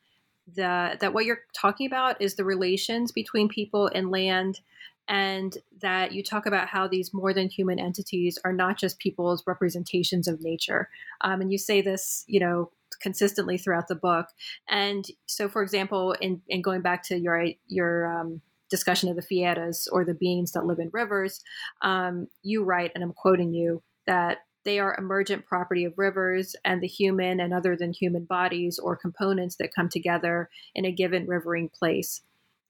the 0.56 0.98
that 1.00 1.14
what 1.14 1.26
you're 1.26 1.42
talking 1.54 1.88
about 1.88 2.22
is 2.22 2.36
the 2.36 2.44
relations 2.44 3.12
between 3.12 3.48
people 3.48 3.90
and 3.94 4.12
land 4.12 4.60
and 5.08 5.58
that 5.82 6.14
you 6.14 6.24
talk 6.24 6.46
about 6.46 6.68
how 6.68 6.88
these 6.88 7.14
more 7.14 7.34
than 7.34 7.50
human 7.50 7.80
entities 7.80 8.40
are 8.46 8.54
not 8.54 8.78
just 8.78 9.00
people's 9.00 9.44
representations 9.46 10.28
of 10.28 10.42
nature. 10.42 10.90
Um, 11.22 11.42
and 11.42 11.52
you 11.52 11.58
say 11.58 11.82
this, 11.82 12.24
you 12.28 12.40
know, 12.40 12.72
consistently 13.02 13.58
throughout 13.58 13.88
the 13.88 13.96
book. 13.96 14.28
And 14.70 15.06
so, 15.26 15.50
for 15.50 15.62
example, 15.62 16.14
in, 16.22 16.42
in 16.48 16.62
going 16.62 16.82
back 16.82 17.04
to 17.04 17.18
your 17.18 17.48
your 17.68 18.08
um, 18.08 18.42
discussion 18.70 19.10
of 19.10 19.16
the 19.16 19.22
fieras 19.22 19.88
or 19.92 20.06
the 20.06 20.14
beings 20.14 20.54
that 20.54 20.66
live 20.66 20.80
in 20.80 20.90
rivers, 20.94 21.42
um, 21.82 22.28
you 22.42 22.64
write, 22.64 22.92
and 22.96 23.04
I'm 23.04 23.14
quoting 23.14 23.54
you, 23.54 23.84
that 24.08 24.40
they 24.64 24.80
are 24.80 24.96
emergent 24.98 25.46
property 25.46 25.84
of 25.84 25.98
rivers 25.98 26.56
and 26.64 26.82
the 26.82 26.88
human 26.88 27.40
and 27.42 27.54
other 27.54 27.76
than 27.76 27.92
human 27.92 28.24
bodies 28.24 28.80
or 28.80 28.96
components 28.96 29.58
that 29.58 29.74
come 29.74 29.90
together 29.90 30.50
in 30.74 30.86
a 30.86 30.92
given 30.92 31.28
rivering 31.28 31.70
place 31.70 32.22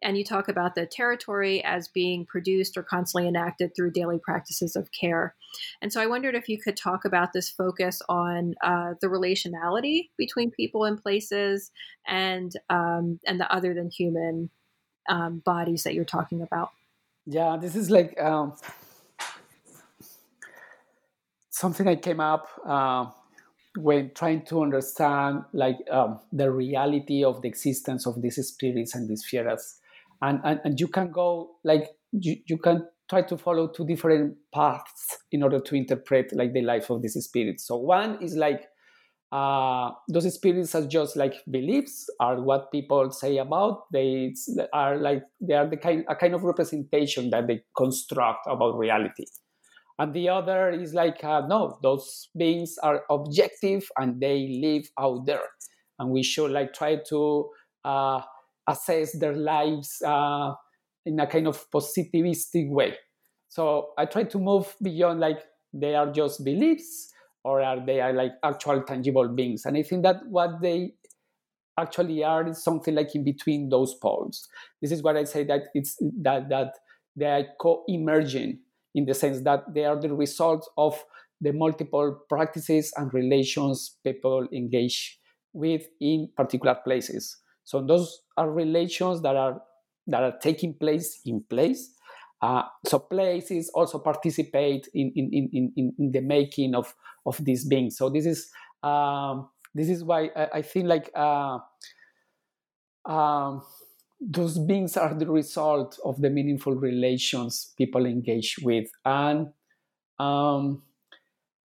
and 0.04 0.18
you 0.18 0.24
talk 0.24 0.48
about 0.48 0.76
the 0.76 0.86
territory 0.86 1.64
as 1.64 1.88
being 1.88 2.26
produced 2.26 2.78
or 2.78 2.84
constantly 2.84 3.28
enacted 3.28 3.76
through 3.76 3.92
daily 3.92 4.20
practices 4.20 4.76
of 4.76 4.90
care. 4.92 5.36
And 5.82 5.92
so 5.92 6.02
I 6.02 6.08
wondered 6.08 6.36
if 6.36 6.50
you 6.50 6.60
could 6.60 6.78
talk 6.78 7.06
about 7.06 7.34
this 7.34 7.50
focus 7.50 8.02
on 8.10 8.56
uh, 8.64 8.94
the 9.02 9.08
relationality 9.08 10.10
between 10.18 10.52
people 10.52 10.84
and 10.84 11.02
places 11.02 11.72
and 12.08 12.52
um, 12.70 13.20
and 13.26 13.40
the 13.40 13.52
other 13.54 13.74
than 13.74 13.90
human 13.90 14.50
um, 15.10 15.42
bodies 15.46 15.84
that 15.84 15.94
you're 15.94 16.06
talking 16.06 16.42
about. 16.42 16.70
Yeah, 17.26 17.58
this 17.60 17.76
is 17.76 17.90
like 17.90 18.20
um, 18.20 18.54
something 21.50 21.86
that 21.86 22.02
came 22.02 22.20
up. 22.20 22.50
Uh, 22.66 23.06
when 23.76 24.12
trying 24.14 24.46
to 24.46 24.62
understand 24.62 25.44
like 25.52 25.78
um, 25.90 26.20
the 26.32 26.52
reality 26.52 27.24
of 27.24 27.42
the 27.42 27.48
existence 27.48 28.06
of 28.06 28.22
these 28.22 28.36
spirits 28.48 28.94
and 28.94 29.10
these 29.10 29.26
fieras 29.26 29.80
and, 30.22 30.40
and, 30.44 30.60
and 30.64 30.80
you 30.80 30.88
can 30.88 31.12
go 31.12 31.52
like 31.64 31.90
you, 32.12 32.36
you 32.48 32.58
can 32.58 32.88
try 33.10 33.22
to 33.22 33.38
follow 33.38 33.68
two 33.68 33.86
different 33.86 34.36
paths 34.54 35.18
in 35.32 35.44
order 35.44 35.60
to 35.60 35.76
interpret 35.76 36.34
like 36.34 36.54
the 36.54 36.62
life 36.62 36.90
of 36.90 37.02
these 37.02 37.14
spirits. 37.14 37.68
So 37.68 37.78
one 37.78 38.22
is 38.22 38.36
like 38.36 38.64
uh, 39.32 39.90
those 40.10 40.32
spirits 40.34 40.76
are 40.76 40.86
just 40.86 41.16
like 41.16 41.34
beliefs 41.50 42.08
are 42.20 42.40
what 42.42 42.72
people 42.72 43.12
say 43.12 43.38
about. 43.38 43.92
They 43.92 44.34
are 44.72 44.98
like 44.98 45.24
they 45.42 45.56
are 45.56 45.68
the 45.68 45.78
kind 45.78 46.06
a 46.08 46.16
kind 46.16 46.36
of 46.36 46.44
representation 46.44 47.32
that 47.32 47.48
they 47.48 47.64
construct 47.76 48.46
about 48.48 48.78
reality. 48.78 49.26
And 50.00 50.14
the 50.14 50.30
other 50.30 50.70
is 50.70 50.94
like 50.94 51.24
uh, 51.24 51.42
no 51.48 51.80
those 51.82 52.30
beings 52.38 52.78
are 52.84 53.04
objective 53.10 53.90
and 53.98 54.22
they 54.22 54.60
live 54.62 54.90
out 55.00 55.26
there. 55.26 55.50
And 55.98 56.12
we 56.12 56.24
should 56.24 56.52
like 56.52 56.74
try 56.74 56.98
to 57.10 57.50
uh, 57.84 58.22
assess 58.68 59.18
their 59.20 59.36
lives 59.36 60.02
uh, 60.06 60.54
in 61.06 61.20
a 61.20 61.28
kind 61.28 61.48
of 61.48 61.70
positivistic 61.72 62.70
way. 62.70 62.96
So 63.50 63.92
I 63.98 64.06
try 64.06 64.24
to 64.24 64.40
move 64.40 64.76
beyond 64.82 65.20
like 65.20 65.40
they 65.74 65.96
are 65.96 66.12
just 66.12 66.44
beliefs 66.44 67.12
or 67.44 67.62
are 67.62 67.86
they 67.86 68.00
are 68.00 68.14
like 68.14 68.32
actual 68.44 68.82
tangible 68.82 69.28
beings? 69.28 69.66
And 69.66 69.78
I 69.78 69.84
think 69.84 70.04
that 70.04 70.26
what 70.28 70.62
they 70.62 70.94
actually 71.80 72.24
are 72.24 72.48
is 72.48 72.64
something 72.64 72.96
like 72.96 73.16
in 73.16 73.24
between 73.24 73.70
those 73.70 73.96
poles. 73.96 74.48
This 74.82 74.92
is 74.92 75.02
what 75.02 75.18
I 75.18 75.24
say 75.24 75.44
that 75.46 75.64
it's 75.74 75.98
that 76.22 76.50
that 76.50 76.74
they 77.16 77.26
are 77.26 77.46
co-emerging 77.60 78.60
in 78.96 79.06
the 79.06 79.14
sense 79.14 79.42
that 79.42 79.74
they 79.74 79.86
are 79.86 80.00
the 80.00 80.14
result 80.14 80.70
of 80.78 81.04
the 81.42 81.52
multiple 81.52 82.20
practices 82.30 82.94
and 82.96 83.14
relations 83.14 83.98
people 84.04 84.48
engage 84.54 85.20
with 85.52 85.88
in 86.00 86.30
particular 86.36 86.76
places. 86.84 87.38
So 87.64 87.82
those 87.86 88.22
are 88.38 88.50
relations 88.50 89.22
that 89.22 89.36
are 89.36 89.62
that 90.08 90.24
are 90.24 90.38
taking 90.40 90.74
place 90.74 91.22
in 91.26 91.44
place. 91.50 91.94
Uh, 92.42 92.64
so 92.86 93.00
places 93.00 93.72
also 93.74 94.00
participate 94.00 94.90
in, 94.94 95.14
in, 95.16 95.30
in, 95.32 95.72
in, 95.78 95.94
in 95.98 96.12
the 96.12 96.20
making 96.20 96.76
of, 96.76 96.94
of 97.26 97.38
these 97.46 97.66
beings. 97.66 97.96
So 97.96 98.10
this 98.10 98.26
is 98.26 98.52
um, 98.84 99.48
this 99.74 99.90
is 99.90 100.04
why 100.04 100.30
I, 100.36 100.48
I 100.56 100.62
think 100.62 100.88
like 100.88 101.10
uh, 101.16 101.60
um, 103.06 103.64
those 104.20 104.58
beings 104.58 104.98
are 104.98 105.14
the 105.14 105.30
result 105.30 105.98
of 106.04 106.22
the 106.22 106.30
meaningful 106.30 106.76
relations 106.76 107.74
people 107.78 108.06
engage 108.06 108.58
with 108.62 108.90
and 109.06 109.48
um, 110.20 110.84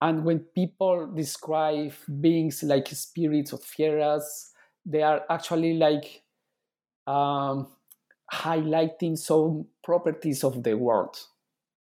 and 0.01 0.25
when 0.25 0.41
people 0.41 1.13
describe 1.15 1.93
beings 2.21 2.63
like 2.63 2.89
spirits 2.89 3.53
or 3.53 3.59
fieras 3.59 4.53
they 4.89 5.03
are 5.03 5.23
actually 5.31 5.75
like 5.75 6.23
um, 7.07 7.69
highlighting 8.33 9.17
some 9.17 9.67
properties 9.85 10.45
of 10.45 10.63
the 10.63 10.75
world 10.75 11.19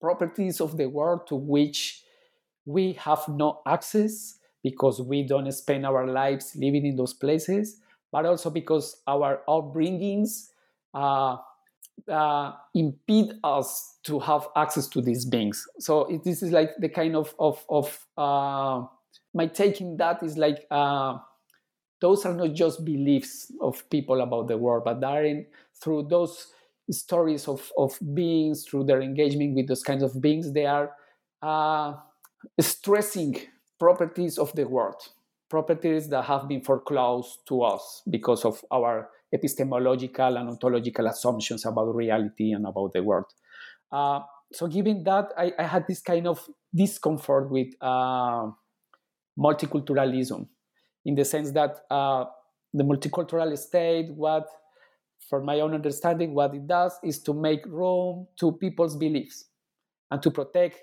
properties 0.00 0.60
of 0.60 0.76
the 0.76 0.88
world 0.88 1.26
to 1.26 1.34
which 1.34 2.04
we 2.64 2.92
have 2.94 3.26
no 3.28 3.60
access 3.66 4.38
because 4.62 5.00
we 5.00 5.22
don't 5.22 5.50
spend 5.52 5.86
our 5.86 6.06
lives 6.06 6.54
living 6.56 6.86
in 6.86 6.96
those 6.96 7.12
places 7.14 7.80
but 8.12 8.26
also 8.26 8.50
because 8.50 9.02
our 9.06 9.42
upbringings 9.48 10.50
uh, 10.94 11.36
uh, 12.08 12.52
impede 12.74 13.32
us 13.44 13.98
to 14.02 14.18
have 14.18 14.48
access 14.56 14.88
to 14.88 15.00
these 15.00 15.24
beings. 15.24 15.66
So 15.78 16.06
it, 16.06 16.24
this 16.24 16.42
is 16.42 16.50
like 16.50 16.70
the 16.78 16.88
kind 16.88 17.14
of 17.14 17.34
of, 17.38 17.64
of 17.68 18.06
uh, 18.16 18.86
my 19.34 19.46
taking 19.46 19.96
that 19.98 20.22
is 20.22 20.36
like 20.38 20.66
uh, 20.70 21.18
those 22.00 22.24
are 22.24 22.34
not 22.34 22.54
just 22.54 22.84
beliefs 22.84 23.52
of 23.60 23.88
people 23.90 24.20
about 24.20 24.48
the 24.48 24.56
world, 24.56 24.84
but 24.84 25.02
are 25.04 25.24
in, 25.24 25.46
through 25.82 26.08
those 26.08 26.48
stories 26.90 27.46
of, 27.46 27.70
of 27.76 27.98
beings, 28.14 28.64
through 28.64 28.84
their 28.84 29.02
engagement 29.02 29.54
with 29.54 29.68
those 29.68 29.82
kinds 29.82 30.02
of 30.02 30.20
beings, 30.20 30.52
they 30.52 30.66
are 30.66 30.90
uh, 31.42 31.94
stressing 32.58 33.36
properties 33.78 34.38
of 34.38 34.54
the 34.54 34.64
world, 34.64 35.00
properties 35.48 36.08
that 36.08 36.22
have 36.22 36.48
been 36.48 36.62
foreclosed 36.62 37.38
to 37.48 37.62
us 37.62 38.02
because 38.10 38.44
of 38.44 38.64
our 38.70 39.08
epistemological 39.32 40.36
and 40.36 40.48
ontological 40.48 41.06
assumptions 41.06 41.64
about 41.64 41.94
reality 41.94 42.52
and 42.52 42.66
about 42.66 42.92
the 42.92 43.02
world. 43.02 43.26
Uh, 43.92 44.20
so, 44.52 44.66
given 44.66 45.04
that, 45.04 45.28
I, 45.36 45.52
I, 45.58 45.64
had 45.64 45.86
this 45.86 46.00
kind 46.00 46.26
of 46.26 46.48
discomfort 46.74 47.50
with 47.50 47.68
uh, 47.80 48.50
multiculturalism, 49.38 50.48
in 51.04 51.14
the 51.14 51.24
sense 51.24 51.50
that 51.52 51.76
uh, 51.90 52.24
the 52.72 52.84
multicultural 52.84 53.56
state, 53.56 54.10
what, 54.14 54.46
for 55.28 55.42
my 55.42 55.60
own 55.60 55.74
understanding, 55.74 56.34
what 56.34 56.54
it 56.54 56.66
does 56.66 56.98
is 57.02 57.18
to 57.22 57.34
make 57.34 57.64
room 57.66 58.26
to 58.38 58.52
people's 58.52 58.96
beliefs 58.96 59.46
and 60.10 60.22
to 60.22 60.30
protect 60.30 60.78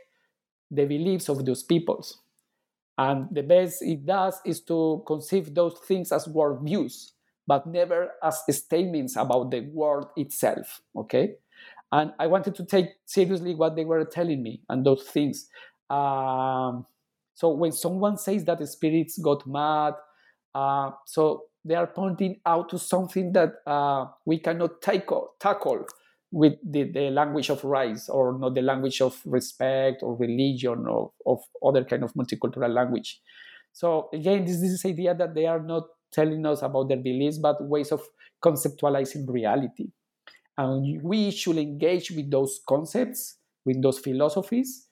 the 0.71 0.85
beliefs 0.85 1.29
of 1.29 1.45
those 1.45 1.63
peoples. 1.63 2.19
And 2.97 3.27
the 3.31 3.43
best 3.43 3.81
it 3.81 4.05
does 4.05 4.41
is 4.43 4.61
to 4.61 5.03
conceive 5.05 5.53
those 5.53 5.77
things 5.79 6.11
as 6.11 6.27
worldviews 6.27 7.11
but 7.47 7.65
never 7.65 8.11
as 8.21 8.43
statements 8.49 9.15
about 9.15 9.49
the 9.49 9.61
world 9.61 10.09
itself. 10.17 10.81
Okay. 10.95 11.35
And 11.91 12.11
I 12.19 12.27
wanted 12.27 12.53
to 12.55 12.65
take 12.65 12.89
seriously 13.05 13.55
what 13.55 13.77
they 13.77 13.85
were 13.85 14.03
telling 14.03 14.43
me 14.43 14.61
and 14.67 14.85
those 14.85 15.03
things. 15.03 15.47
Um, 15.89 16.85
so 17.33 17.49
when 17.49 17.71
someone 17.71 18.17
says 18.17 18.43
that 18.45 18.59
the 18.59 18.67
spirits 18.67 19.17
got 19.17 19.47
mad, 19.47 19.93
uh, 20.57 20.91
so 21.05 21.43
they 21.63 21.75
are 21.75 21.87
pointing 21.87 22.39
out 22.45 22.69
to 22.69 22.79
something 22.79 23.33
that 23.33 23.51
uh, 23.67 24.05
we 24.25 24.39
cannot 24.39 24.81
tackle, 24.81 25.35
tackle 25.39 25.85
with 26.31 26.53
the, 26.63 26.83
the 26.91 27.09
language 27.11 27.49
of 27.49 27.63
rights 27.63 28.09
or 28.09 28.37
not 28.39 28.55
the 28.55 28.61
language 28.61 29.01
of 29.01 29.21
respect 29.25 30.01
or 30.01 30.15
religion 30.15 30.85
or 30.87 31.11
of 31.25 31.39
other 31.63 31.83
kind 31.83 32.03
of 32.03 32.13
multicultural 32.13 32.73
language. 32.73 33.21
So 33.71 34.09
again, 34.13 34.45
this 34.45 34.55
is 34.55 34.71
this 34.71 34.85
idea 34.85 35.13
that 35.13 35.35
they 35.35 35.45
are 35.45 35.61
not 35.61 35.83
telling 36.11 36.45
us 36.45 36.63
about 36.63 36.87
their 36.87 36.97
beliefs, 36.97 37.37
but 37.37 37.61
ways 37.61 37.91
of 37.91 38.01
conceptualizing 38.43 39.25
reality. 39.27 39.89
And 40.57 41.03
we 41.03 41.29
should 41.31 41.57
engage 41.57 42.09
with 42.11 42.31
those 42.31 42.61
concepts, 42.67 43.37
with 43.65 43.81
those 43.81 43.99
philosophies, 43.99 44.87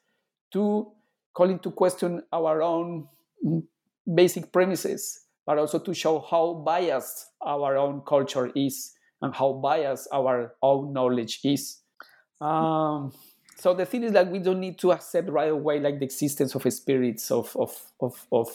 to 0.53 0.91
call 1.33 1.49
into 1.49 1.71
question 1.71 2.21
our 2.31 2.61
own 2.61 3.07
basic 4.13 4.51
premises, 4.53 5.24
but 5.45 5.57
also 5.57 5.79
to 5.79 5.93
show 5.93 6.19
how 6.19 6.53
biased 6.65 7.27
our 7.41 7.77
own 7.77 8.01
culture 8.01 8.51
is 8.55 8.93
and 9.21 9.33
how 9.33 9.53
biased 9.53 10.07
our 10.11 10.55
own 10.61 10.93
knowledge 10.93 11.39
is. 11.43 11.79
Um, 12.41 13.11
so 13.57 13.73
the 13.73 13.85
thing 13.85 14.03
is 14.03 14.11
that 14.11 14.29
we 14.29 14.39
don't 14.39 14.59
need 14.59 14.77
to 14.79 14.91
accept 14.91 15.29
right 15.29 15.49
away 15.49 15.79
like 15.79 15.99
the 15.99 16.05
existence 16.05 16.55
of 16.55 16.71
spirits 16.73 17.31
of 17.31 17.55
of 17.55 17.73
of, 18.01 18.27
of 18.31 18.47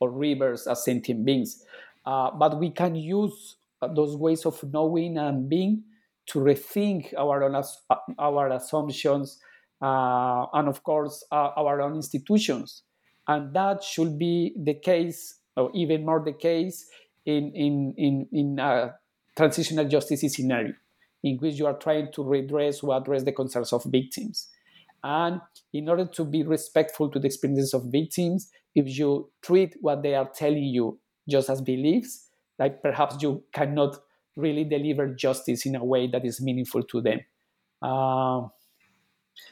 or 0.00 0.10
rivers 0.10 0.66
as 0.66 0.84
sentient 0.84 1.24
beings 1.24 1.64
uh, 2.06 2.30
but 2.30 2.58
we 2.58 2.70
can 2.70 2.94
use 2.94 3.56
uh, 3.82 3.88
those 3.88 4.16
ways 4.16 4.46
of 4.46 4.62
knowing 4.72 5.18
and 5.18 5.48
being 5.48 5.82
to 6.26 6.38
rethink 6.38 7.12
our 7.16 7.44
own 7.44 7.54
uh, 7.54 7.96
our 8.18 8.50
assumptions 8.50 9.38
uh, 9.82 10.46
and 10.54 10.68
of 10.68 10.82
course 10.82 11.24
uh, 11.30 11.50
our 11.56 11.80
own 11.80 11.94
institutions 11.94 12.82
and 13.26 13.54
that 13.54 13.82
should 13.84 14.18
be 14.18 14.54
the 14.64 14.74
case 14.74 15.37
or 15.58 15.70
even 15.74 16.04
more 16.04 16.22
the 16.24 16.32
case 16.32 16.88
in 17.26 17.52
in 17.54 17.94
in, 17.96 18.28
in 18.32 18.58
a 18.58 18.94
transitional 19.36 19.86
justice 19.86 20.32
scenario 20.32 20.72
in 21.22 21.36
which 21.38 21.56
you 21.56 21.66
are 21.66 21.78
trying 21.78 22.10
to 22.12 22.22
redress 22.22 22.82
or 22.82 22.96
address 22.96 23.24
the 23.24 23.32
concerns 23.32 23.72
of 23.72 23.84
victims 23.84 24.48
and 25.04 25.40
in 25.72 25.88
order 25.88 26.06
to 26.06 26.24
be 26.24 26.42
respectful 26.42 27.08
to 27.10 27.18
the 27.18 27.26
experiences 27.26 27.74
of 27.74 27.84
victims 27.84 28.50
if 28.74 28.98
you 28.98 29.30
treat 29.42 29.76
what 29.80 30.02
they 30.02 30.14
are 30.14 30.28
telling 30.34 30.64
you 30.64 30.98
just 31.28 31.50
as 31.50 31.60
beliefs, 31.60 32.28
like 32.58 32.82
perhaps 32.82 33.16
you 33.20 33.42
cannot 33.52 33.96
really 34.36 34.64
deliver 34.64 35.08
justice 35.08 35.66
in 35.66 35.74
a 35.74 35.84
way 35.84 36.06
that 36.06 36.24
is 36.24 36.40
meaningful 36.40 36.82
to 36.84 37.00
them. 37.00 37.20
Um, 37.82 38.50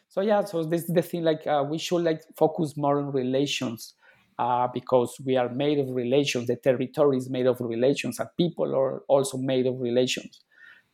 so 0.09 0.21
yeah, 0.21 0.45
so 0.45 0.65
this 0.65 0.83
is 0.83 0.95
the 0.95 1.03
thing. 1.03 1.23
Like 1.23 1.47
uh, 1.47 1.65
we 1.69 1.79
should 1.79 2.03
like 2.03 2.23
focus 2.37 2.77
more 2.77 2.99
on 2.99 3.13
relations 3.13 3.95
uh, 4.39 4.69
because 4.73 5.17
we 5.25 5.37
are 5.37 5.49
made 5.49 5.79
of 5.79 5.89
relations. 5.91 6.47
The 6.47 6.57
territory 6.57 7.17
is 7.19 7.31
made 7.31 7.47
of 7.47 7.61
relations, 7.61 8.19
and 8.19 8.29
people 8.37 8.75
are 8.75 9.01
also 9.09 9.39
made 9.39 9.67
of 9.67 9.81
relations. 9.81 10.41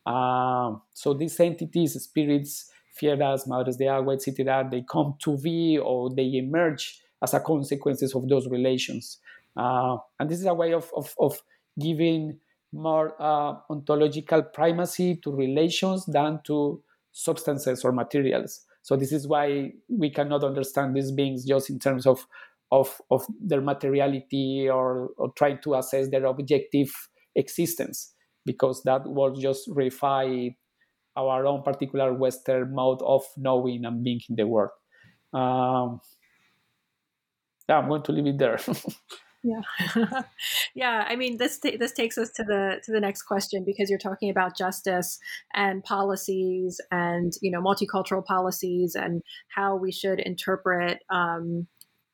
Uh, 0.05 0.73
so 0.93 1.15
these 1.15 1.39
entities, 1.41 1.95
spirits, 2.03 2.71
fieras, 3.01 3.47
madres 3.47 3.77
de 3.77 3.89
agua, 3.89 4.15
etc., 4.15 4.69
they 4.71 4.85
come 4.91 5.15
to 5.21 5.39
be 5.39 5.79
or 5.79 6.15
they 6.15 6.35
emerge 6.35 7.01
as 7.23 7.35
a 7.35 7.41
consequences 7.41 8.15
of 8.15 8.29
those 8.29 8.49
relations. 8.49 9.19
Uh, 9.57 9.97
and 10.19 10.29
this 10.31 10.41
is 10.41 10.47
a 10.47 10.55
way 10.55 10.73
of, 10.73 10.91
of, 10.97 11.15
of 11.19 11.41
giving 11.79 12.39
more 12.73 13.15
uh, 13.21 13.55
ontological 13.71 14.43
primacy 14.43 15.17
to 15.17 15.31
relations 15.31 16.07
than 16.07 16.41
to 16.45 16.83
substances 17.13 17.85
or 17.85 17.93
materials. 17.93 18.65
So 18.83 18.97
this 18.97 19.13
is 19.13 19.29
why 19.29 19.73
we 19.89 20.11
cannot 20.11 20.43
understand 20.43 20.97
these 20.97 21.13
beings 21.13 21.45
just 21.45 21.71
in 21.71 21.79
terms 21.79 22.07
of 22.07 22.27
of, 22.73 23.01
of 23.11 23.25
their 23.39 23.61
materiality 23.61 24.69
or, 24.69 25.11
or 25.19 25.31
trying 25.37 25.59
to 25.63 25.75
assess 25.75 26.09
their 26.09 26.25
objective 26.25 26.91
existence, 27.37 28.15
because 28.47 28.83
that 28.85 29.03
will 29.05 29.35
just 29.37 29.69
reify 29.69 30.53
our 31.15 31.47
own 31.47 31.63
particular 31.63 32.15
Western 32.15 32.75
mode 32.75 33.03
of 33.03 33.23
knowing 33.37 33.85
and 33.85 34.03
being 34.03 34.21
in 34.29 34.37
the 34.37 34.47
world. 34.47 34.71
Um, 35.35 36.01
yeah, 37.69 37.79
I'm 37.79 37.89
going 37.89 38.03
to 38.03 38.13
leave 38.13 38.27
it 38.27 38.39
there. 38.39 38.59
yeah 39.43 39.61
yeah 40.75 41.05
i 41.09 41.17
mean 41.17 41.37
this 41.37 41.59
t- 41.59 41.77
this 41.77 41.93
takes 41.93 42.17
us 42.17 42.31
to 42.31 42.45
the 42.45 42.81
to 42.85 42.93
the 42.93 43.01
next 43.01 43.23
question 43.23 43.65
because 43.67 43.91
you're 43.91 43.99
talking 43.99 44.31
about 44.31 44.57
justice 44.57 45.19
and 45.55 45.83
policies 45.83 46.81
and 46.91 47.33
you 47.43 47.51
know 47.51 47.61
multicultural 47.61 48.25
policies 48.25 48.95
and 48.95 49.23
how 49.49 49.75
we 49.75 49.91
should 49.91 50.21
interpret 50.21 51.01
um 51.11 51.67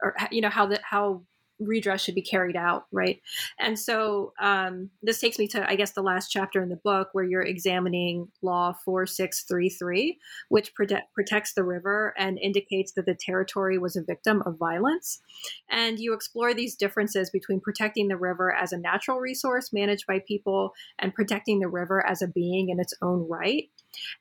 or 0.02 0.14
you 0.30 0.40
know 0.40 0.50
how 0.50 0.66
that 0.66 0.82
how 0.82 1.22
redress 1.60 2.02
should 2.02 2.14
be 2.14 2.22
carried 2.22 2.56
out, 2.56 2.84
right? 2.92 3.20
And 3.58 3.78
so 3.78 4.32
um, 4.40 4.90
this 5.02 5.20
takes 5.20 5.38
me 5.38 5.48
to, 5.48 5.68
I 5.68 5.76
guess, 5.76 5.92
the 5.92 6.02
last 6.02 6.28
chapter 6.28 6.62
in 6.62 6.68
the 6.68 6.76
book 6.76 7.08
where 7.12 7.24
you're 7.24 7.42
examining 7.42 8.28
Law 8.42 8.74
4633, 8.84 10.18
which 10.48 10.72
prote- 10.74 11.02
protects 11.14 11.54
the 11.54 11.64
river 11.64 12.14
and 12.16 12.38
indicates 12.38 12.92
that 12.92 13.06
the 13.06 13.16
territory 13.18 13.78
was 13.78 13.96
a 13.96 14.02
victim 14.02 14.42
of 14.46 14.58
violence. 14.58 15.20
And 15.68 15.98
you 15.98 16.12
explore 16.12 16.54
these 16.54 16.76
differences 16.76 17.30
between 17.30 17.60
protecting 17.60 18.08
the 18.08 18.16
river 18.16 18.54
as 18.54 18.72
a 18.72 18.78
natural 18.78 19.18
resource 19.18 19.72
managed 19.72 20.06
by 20.06 20.20
people 20.26 20.72
and 20.98 21.14
protecting 21.14 21.58
the 21.60 21.68
river 21.68 22.04
as 22.06 22.22
a 22.22 22.28
being 22.28 22.68
in 22.68 22.78
its 22.78 22.94
own 23.02 23.26
right. 23.28 23.64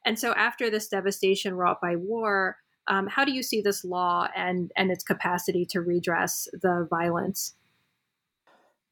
And 0.06 0.18
so 0.18 0.34
after 0.34 0.70
this 0.70 0.88
devastation 0.88 1.54
wrought 1.54 1.82
by 1.82 1.96
war, 1.96 2.58
um, 2.88 3.08
how 3.08 3.26
do 3.26 3.32
you 3.32 3.44
see 3.44 3.62
this 3.62 3.84
law 3.84 4.28
and, 4.36 4.72
and 4.76 4.92
its 4.92 5.04
capacity 5.04 5.66
to 5.68 5.82
redress 5.82 6.48
the 6.54 6.88
violence? 6.90 7.54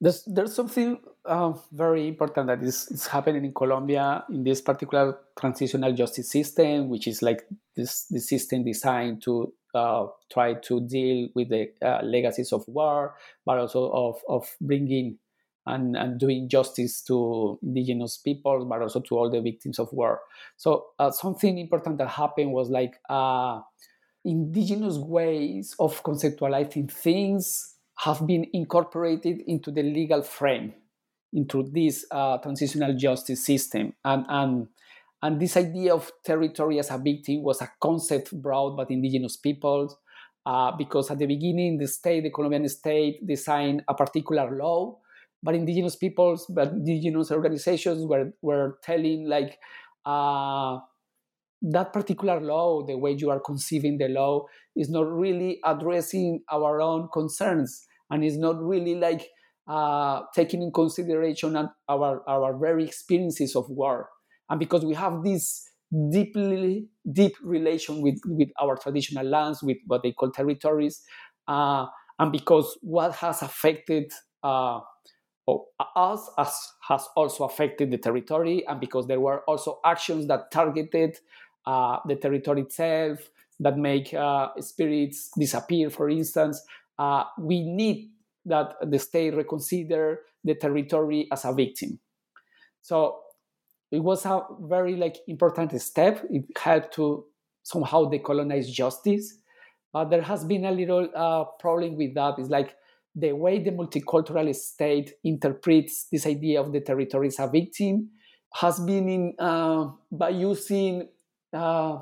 There's, 0.01 0.23
there's 0.25 0.53
something 0.53 0.99
uh, 1.23 1.53
very 1.71 2.07
important 2.07 2.47
that 2.47 2.61
is, 2.61 2.87
is 2.91 3.07
happening 3.07 3.45
in 3.45 3.53
Colombia 3.53 4.23
in 4.29 4.43
this 4.43 4.61
particular 4.61 5.17
transitional 5.39 5.93
justice 5.93 6.29
system, 6.29 6.89
which 6.89 7.07
is 7.07 7.21
like 7.21 7.47
this, 7.75 8.05
this 8.09 8.27
system 8.27 8.63
designed 8.63 9.23
to 9.23 9.53
uh, 9.73 10.07
try 10.31 10.53
to 10.53 10.81
deal 10.81 11.29
with 11.33 11.49
the 11.49 11.71
uh, 11.81 12.01
legacies 12.03 12.51
of 12.53 12.63
war, 12.67 13.15
but 13.45 13.57
also 13.57 13.89
of, 13.91 14.19
of 14.27 14.49
bringing 14.61 15.17
and, 15.65 15.95
and 15.95 16.19
doing 16.19 16.47
justice 16.47 17.01
to 17.03 17.57
indigenous 17.63 18.17
peoples, 18.17 18.65
but 18.69 18.81
also 18.81 18.99
to 18.99 19.17
all 19.17 19.29
the 19.29 19.41
victims 19.41 19.79
of 19.79 19.91
war. 19.91 20.21
So 20.57 20.87
uh, 20.99 21.11
something 21.11 21.57
important 21.57 21.97
that 21.97 22.09
happened 22.09 22.51
was 22.51 22.69
like 22.69 22.95
uh, 23.09 23.61
indigenous 24.23 24.97
ways 24.97 25.75
of 25.79 26.03
conceptualizing 26.03 26.91
things 26.91 27.75
have 27.97 28.25
been 28.27 28.45
incorporated 28.53 29.41
into 29.47 29.71
the 29.71 29.83
legal 29.83 30.21
frame, 30.21 30.73
into 31.33 31.63
this 31.71 32.05
uh, 32.11 32.37
transitional 32.39 32.95
justice 32.95 33.45
system, 33.45 33.93
and 34.03 34.25
and 34.29 34.67
and 35.23 35.39
this 35.39 35.57
idea 35.57 35.93
of 35.93 36.11
territory 36.23 36.77
as 36.77 36.91
a 36.91 36.97
victim 36.97 37.41
was 37.41 37.61
a 37.61 37.71
concept 37.81 38.31
brought 38.41 38.75
by 38.75 38.85
indigenous 38.89 39.37
peoples. 39.37 39.97
Uh, 40.45 40.71
because 40.77 41.09
at 41.09 41.17
the 41.17 41.25
beginning, 41.25 41.79
the 41.79 41.87
state, 41.87 42.21
the 42.21 42.29
Colombian 42.29 42.69
state, 42.69 43.25
designed 43.25 43.81
a 43.87 43.95
particular 43.95 44.55
law 44.55 44.95
but 45.43 45.55
indigenous 45.55 45.95
peoples, 45.95 46.45
but 46.49 46.69
indigenous 46.69 47.31
organizations 47.31 48.05
were, 48.05 48.31
were 48.41 48.79
telling 48.83 49.27
like 49.27 49.59
uh, 50.05 50.77
that 51.61 51.93
particular 51.93 52.39
law, 52.39 52.85
the 52.85 52.97
way 52.97 53.11
you 53.11 53.29
are 53.29 53.39
conceiving 53.39 53.97
the 53.97 54.07
law, 54.07 54.45
is 54.75 54.89
not 54.89 55.11
really 55.11 55.59
addressing 55.63 56.43
our 56.51 56.81
own 56.81 57.07
concerns 57.13 57.85
and 58.09 58.23
is 58.23 58.37
not 58.37 58.61
really 58.61 58.95
like 58.95 59.27
uh, 59.67 60.21
taking 60.35 60.61
in 60.61 60.71
consideration 60.71 61.55
our, 61.89 62.29
our 62.29 62.57
very 62.57 62.83
experiences 62.83 63.55
of 63.55 63.69
war. 63.69 64.09
And 64.49 64.59
because 64.59 64.85
we 64.85 64.93
have 64.93 65.23
this 65.23 65.67
deeply 66.11 66.87
deep 67.11 67.33
relation 67.43 68.01
with, 68.01 68.19
with 68.25 68.49
our 68.61 68.75
traditional 68.75 69.25
lands, 69.25 69.63
with 69.63 69.77
what 69.87 70.03
they 70.03 70.11
call 70.11 70.31
territories, 70.31 71.01
uh, 71.47 71.85
and 72.19 72.31
because 72.31 72.77
what 72.81 73.13
has 73.15 73.41
affected 73.41 74.11
uh, 74.43 74.79
us 75.95 76.29
as 76.37 76.73
has 76.87 77.07
also 77.15 77.43
affected 77.43 77.91
the 77.91 77.97
territory 77.97 78.65
and 78.67 78.79
because 78.79 79.07
there 79.07 79.19
were 79.19 79.41
also 79.41 79.79
actions 79.85 80.27
that 80.27 80.51
targeted 80.51 81.17
uh, 81.65 81.99
the 82.07 82.15
territory 82.15 82.61
itself 82.61 83.29
that 83.59 83.77
make 83.77 84.13
uh, 84.13 84.49
spirits 84.59 85.29
disappear 85.37 85.89
for 85.89 86.09
instance 86.09 86.61
uh, 86.97 87.23
we 87.39 87.61
need 87.61 88.09
that 88.45 88.73
the 88.89 88.99
state 88.99 89.35
reconsider 89.35 90.21
the 90.43 90.55
territory 90.55 91.27
as 91.31 91.45
a 91.45 91.53
victim. 91.53 91.99
So 92.81 93.19
it 93.91 93.99
was 93.99 94.25
a 94.25 94.41
very 94.61 94.95
like 94.95 95.17
important 95.27 95.79
step. 95.81 96.23
It 96.29 96.45
helped 96.57 96.93
to 96.95 97.25
somehow 97.63 98.05
decolonize 98.11 98.71
justice 98.71 99.39
but 99.95 100.09
there 100.09 100.21
has 100.21 100.43
been 100.43 100.65
a 100.65 100.71
little 100.71 101.09
uh, 101.15 101.45
problem 101.57 101.95
with 101.95 102.15
that. 102.15 102.37
It's 102.37 102.49
like 102.49 102.75
the 103.15 103.31
way 103.31 103.59
the 103.59 103.71
multicultural 103.71 104.53
state 104.53 105.13
interprets 105.23 106.07
this 106.11 106.27
idea 106.27 106.59
of 106.59 106.71
the 106.71 106.81
territory 106.81 107.27
as 107.27 107.39
a 107.39 107.47
victim 107.47 108.09
has 108.53 108.79
been 108.79 109.09
in, 109.09 109.33
uh, 109.39 109.89
by 110.11 110.29
using 110.29 111.07
uh, 111.53 111.99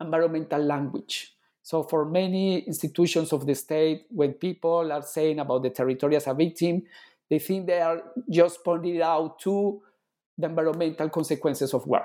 environmental 0.00 0.62
language. 0.62 1.34
So, 1.62 1.84
for 1.84 2.04
many 2.04 2.58
institutions 2.60 3.32
of 3.32 3.46
the 3.46 3.54
state, 3.54 4.06
when 4.10 4.32
people 4.32 4.90
are 4.90 5.02
saying 5.02 5.38
about 5.38 5.62
the 5.62 5.70
territory 5.70 6.16
as 6.16 6.26
a 6.26 6.34
victim, 6.34 6.82
they 7.30 7.38
think 7.38 7.66
they 7.66 7.80
are 7.80 8.02
just 8.28 8.64
pointing 8.64 9.00
out 9.00 9.38
to 9.40 9.80
the 10.36 10.46
environmental 10.46 11.08
consequences 11.08 11.72
of 11.72 11.86
war, 11.86 12.04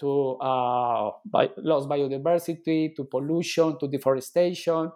to 0.00 0.36
uh, 0.36 1.10
bi- 1.26 1.50
lost 1.58 1.88
biodiversity, 1.88 2.96
to 2.96 3.04
pollution, 3.04 3.78
to 3.78 3.86
deforestation, 3.86 4.90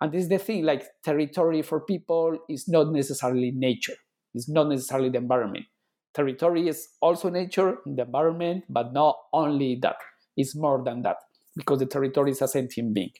and 0.00 0.12
this 0.12 0.22
is 0.22 0.28
the 0.28 0.38
thing 0.38 0.64
like 0.64 0.84
territory 1.04 1.62
for 1.62 1.80
people 1.80 2.38
is 2.48 2.68
not 2.68 2.92
necessarily 2.92 3.50
nature, 3.52 3.96
it's 4.34 4.48
not 4.48 4.68
necessarily 4.68 5.08
the 5.10 5.18
environment. 5.18 5.66
Territory 6.12 6.66
is 6.68 6.88
also 7.00 7.30
nature, 7.30 7.78
the 7.86 8.02
environment, 8.02 8.64
but 8.68 8.92
not 8.92 9.16
only 9.32 9.78
that. 9.80 9.96
It's 10.36 10.56
more 10.56 10.82
than 10.82 11.02
that 11.02 11.16
because 11.56 11.78
the 11.78 11.86
territory 11.86 12.32
is 12.32 12.42
a 12.42 12.48
sentient 12.48 12.94
being. 12.94 13.12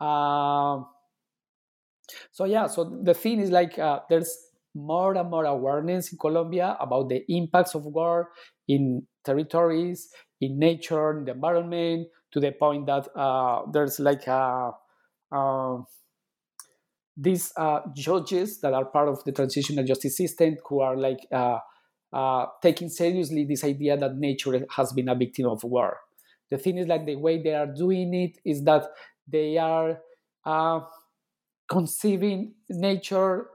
Uh, 0.00 0.82
so 2.32 2.44
yeah, 2.44 2.66
so 2.66 2.84
the 3.02 3.14
thing 3.14 3.40
is 3.40 3.50
like 3.50 3.78
uh, 3.78 4.00
there's 4.08 4.34
more 4.74 5.14
and 5.16 5.30
more 5.30 5.44
awareness 5.44 6.12
in 6.12 6.18
Colombia 6.18 6.76
about 6.80 7.08
the 7.08 7.24
impacts 7.28 7.74
of 7.74 7.84
war 7.84 8.30
in 8.66 9.06
territories, 9.24 10.10
in 10.40 10.58
nature, 10.58 11.18
in 11.18 11.24
the 11.24 11.32
environment, 11.32 12.08
to 12.32 12.40
the 12.40 12.52
point 12.52 12.86
that 12.86 13.08
uh, 13.16 13.62
there's 13.72 13.98
like 13.98 14.26
a, 14.26 14.70
a 15.32 15.78
these 17.18 17.52
uh, 17.56 17.80
judges 17.96 18.60
that 18.60 18.72
are 18.72 18.84
part 18.84 19.08
of 19.08 19.24
the 19.24 19.32
transitional 19.32 19.84
justice 19.84 20.16
system 20.16 20.56
who 20.68 20.80
are 20.80 20.96
like 20.96 21.18
uh, 21.32 21.58
uh, 22.12 22.46
taking 22.62 22.88
seriously 22.88 23.44
this 23.44 23.64
idea 23.64 23.96
that 23.96 24.16
nature 24.16 24.64
has 24.70 24.92
been 24.92 25.08
a 25.08 25.16
victim 25.16 25.46
of 25.46 25.64
war. 25.64 25.98
The 26.50 26.58
thing 26.58 26.78
is, 26.78 26.86
like 26.86 27.06
the 27.06 27.16
way 27.16 27.42
they 27.42 27.54
are 27.54 27.66
doing 27.66 28.14
it 28.14 28.38
is 28.44 28.64
that 28.64 28.84
they 29.26 29.58
are 29.58 29.98
uh, 30.46 30.80
conceiving 31.68 32.54
nature 32.70 33.48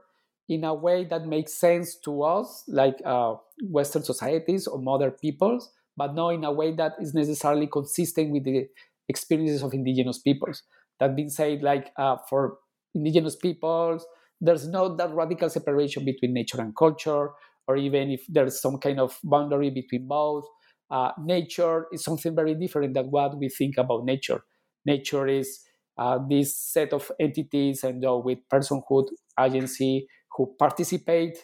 in 0.48 0.62
a 0.62 0.74
way 0.74 1.04
that 1.04 1.26
makes 1.26 1.54
sense 1.54 1.96
to 2.04 2.22
us, 2.22 2.64
like 2.68 2.96
uh, 3.04 3.34
Western 3.62 4.02
societies 4.04 4.66
or 4.66 4.78
modern 4.78 5.12
peoples, 5.12 5.72
but 5.96 6.14
not 6.14 6.30
in 6.30 6.44
a 6.44 6.52
way 6.52 6.72
that 6.74 6.92
is 7.00 7.14
necessarily 7.14 7.66
consistent 7.66 8.30
with 8.30 8.44
the 8.44 8.68
experiences 9.08 9.62
of 9.62 9.72
indigenous 9.72 10.18
peoples. 10.18 10.62
That 11.00 11.16
being 11.16 11.30
said, 11.30 11.62
like 11.62 11.92
uh, 11.96 12.16
for 12.28 12.58
indigenous 12.94 13.36
peoples. 13.36 14.06
There's 14.40 14.68
not 14.68 14.98
that 14.98 15.10
radical 15.14 15.48
separation 15.48 16.04
between 16.04 16.34
nature 16.34 16.60
and 16.60 16.76
culture, 16.76 17.30
or 17.66 17.76
even 17.76 18.10
if 18.10 18.24
there's 18.28 18.60
some 18.60 18.78
kind 18.78 19.00
of 19.00 19.18
boundary 19.24 19.70
between 19.70 20.06
both. 20.08 20.44
Uh, 20.90 21.12
nature 21.18 21.86
is 21.92 22.04
something 22.04 22.34
very 22.34 22.54
different 22.54 22.94
than 22.94 23.06
what 23.10 23.38
we 23.38 23.48
think 23.48 23.78
about 23.78 24.04
nature. 24.04 24.44
Nature 24.84 25.26
is 25.26 25.60
uh, 25.96 26.18
this 26.28 26.56
set 26.56 26.92
of 26.92 27.10
entities 27.18 27.82
and 27.84 28.04
uh, 28.04 28.16
with 28.16 28.38
personhood, 28.52 29.06
agency, 29.40 30.06
who 30.36 30.54
participate 30.58 31.38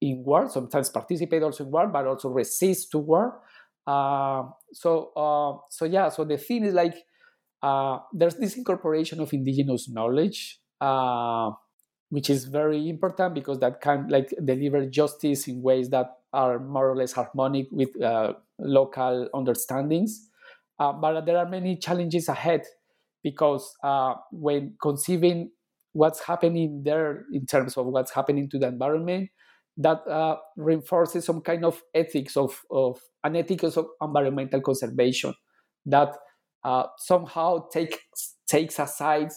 in 0.00 0.24
war, 0.24 0.48
sometimes 0.48 0.90
participate 0.90 1.42
also 1.42 1.64
in 1.64 1.70
war, 1.70 1.88
but 1.88 2.06
also 2.06 2.28
resist 2.28 2.90
to 2.92 2.98
war. 2.98 3.40
Uh, 3.86 4.44
so, 4.72 5.12
uh, 5.16 5.58
so 5.70 5.84
yeah, 5.84 6.08
so 6.08 6.24
the 6.24 6.38
thing 6.38 6.64
is 6.64 6.74
like 6.74 6.94
uh, 7.62 7.98
there's 8.14 8.36
this 8.36 8.56
incorporation 8.56 9.20
of 9.20 9.32
indigenous 9.34 9.90
knowledge 9.90 10.60
uh, 10.82 11.52
which 12.10 12.28
is 12.28 12.44
very 12.44 12.88
important 12.88 13.34
because 13.34 13.58
that 13.60 13.80
can 13.80 14.08
like 14.08 14.34
deliver 14.44 14.84
justice 14.86 15.48
in 15.48 15.62
ways 15.62 15.90
that 15.90 16.08
are 16.32 16.58
more 16.58 16.90
or 16.90 16.96
less 16.96 17.12
harmonic 17.12 17.66
with 17.70 18.00
uh, 18.02 18.34
local 18.58 19.28
understandings. 19.32 20.28
Uh, 20.78 20.92
but 20.92 21.24
there 21.24 21.38
are 21.38 21.48
many 21.48 21.76
challenges 21.76 22.28
ahead 22.28 22.62
because 23.22 23.74
uh, 23.84 24.14
when 24.32 24.74
conceiving 24.82 25.50
what's 25.92 26.20
happening 26.24 26.82
there 26.84 27.24
in 27.32 27.46
terms 27.46 27.76
of 27.76 27.86
what's 27.86 28.12
happening 28.12 28.48
to 28.50 28.58
the 28.58 28.66
environment, 28.66 29.30
that 29.76 30.06
uh, 30.08 30.36
reinforces 30.56 31.24
some 31.24 31.40
kind 31.40 31.64
of 31.64 31.82
ethics 31.94 32.36
of, 32.36 32.60
of 32.70 33.00
an 33.24 33.36
ethics 33.36 33.76
of 33.76 33.86
environmental 34.02 34.60
conservation 34.60 35.32
that 35.86 36.14
uh, 36.64 36.84
somehow 36.98 37.66
take, 37.72 38.00
takes 38.48 38.78
aside 38.78 39.30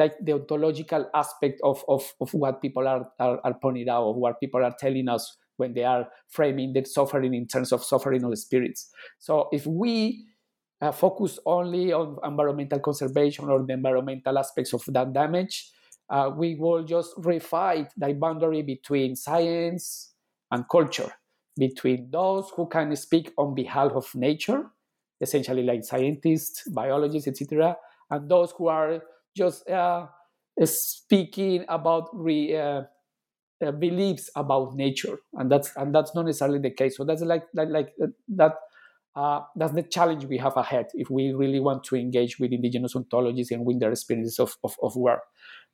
like 0.00 0.14
the 0.22 0.32
ontological 0.32 1.08
aspect 1.14 1.60
of, 1.62 1.84
of, 1.86 2.02
of 2.20 2.32
what 2.32 2.62
people 2.62 2.88
are, 2.88 3.06
are, 3.18 3.38
are 3.44 3.54
pointing 3.62 3.88
out, 3.88 4.08
of 4.10 4.16
what 4.16 4.40
people 4.40 4.64
are 4.64 4.74
telling 4.78 5.08
us 5.08 5.36
when 5.58 5.74
they 5.74 5.84
are 5.84 6.08
framing 6.28 6.72
the 6.72 6.84
suffering 6.84 7.34
in 7.34 7.46
terms 7.46 7.70
of 7.70 7.84
suffering 7.84 8.24
of 8.24 8.30
the 8.30 8.36
spirits. 8.36 8.90
So 9.18 9.48
if 9.52 9.66
we 9.66 10.24
uh, 10.80 10.92
focus 10.92 11.38
only 11.44 11.92
on 11.92 12.16
environmental 12.24 12.80
conservation 12.80 13.50
or 13.50 13.62
the 13.64 13.74
environmental 13.74 14.38
aspects 14.38 14.72
of 14.72 14.82
that 14.88 15.12
damage, 15.12 15.70
uh, 16.08 16.30
we 16.34 16.56
will 16.56 16.82
just 16.82 17.14
refight 17.18 17.90
the 17.96 18.14
boundary 18.14 18.62
between 18.62 19.14
science 19.14 20.14
and 20.50 20.64
culture, 20.70 21.12
between 21.56 22.10
those 22.10 22.50
who 22.56 22.66
can 22.66 22.96
speak 22.96 23.30
on 23.36 23.54
behalf 23.54 23.92
of 23.92 24.12
nature, 24.14 24.64
essentially 25.20 25.62
like 25.62 25.84
scientists, 25.84 26.66
biologists, 26.68 27.28
etc., 27.28 27.76
and 28.10 28.28
those 28.28 28.52
who 28.56 28.66
are 28.66 29.02
just 29.36 29.68
uh, 29.68 30.06
speaking 30.64 31.64
about 31.68 32.08
re, 32.12 32.56
uh, 32.56 32.82
uh, 33.64 33.72
beliefs 33.72 34.30
about 34.36 34.74
nature, 34.74 35.18
and 35.34 35.50
that's 35.50 35.74
and 35.76 35.94
that's 35.94 36.14
not 36.14 36.26
necessarily 36.26 36.58
the 36.58 36.70
case. 36.70 36.96
So 36.96 37.04
that's 37.04 37.22
like 37.22 37.44
like, 37.54 37.68
like 37.68 37.92
uh, 38.02 38.08
that. 38.28 38.54
Uh, 39.16 39.40
that's 39.56 39.72
the 39.72 39.82
challenge 39.82 40.24
we 40.26 40.38
have 40.38 40.56
ahead 40.56 40.86
if 40.94 41.10
we 41.10 41.32
really 41.32 41.58
want 41.58 41.82
to 41.82 41.96
engage 41.96 42.38
with 42.38 42.52
indigenous 42.52 42.94
ontologies 42.94 43.50
and 43.50 43.66
with 43.66 43.80
their 43.80 43.90
experiences 43.90 44.38
of, 44.38 44.56
of, 44.62 44.76
of 44.84 44.94
work. 44.94 45.22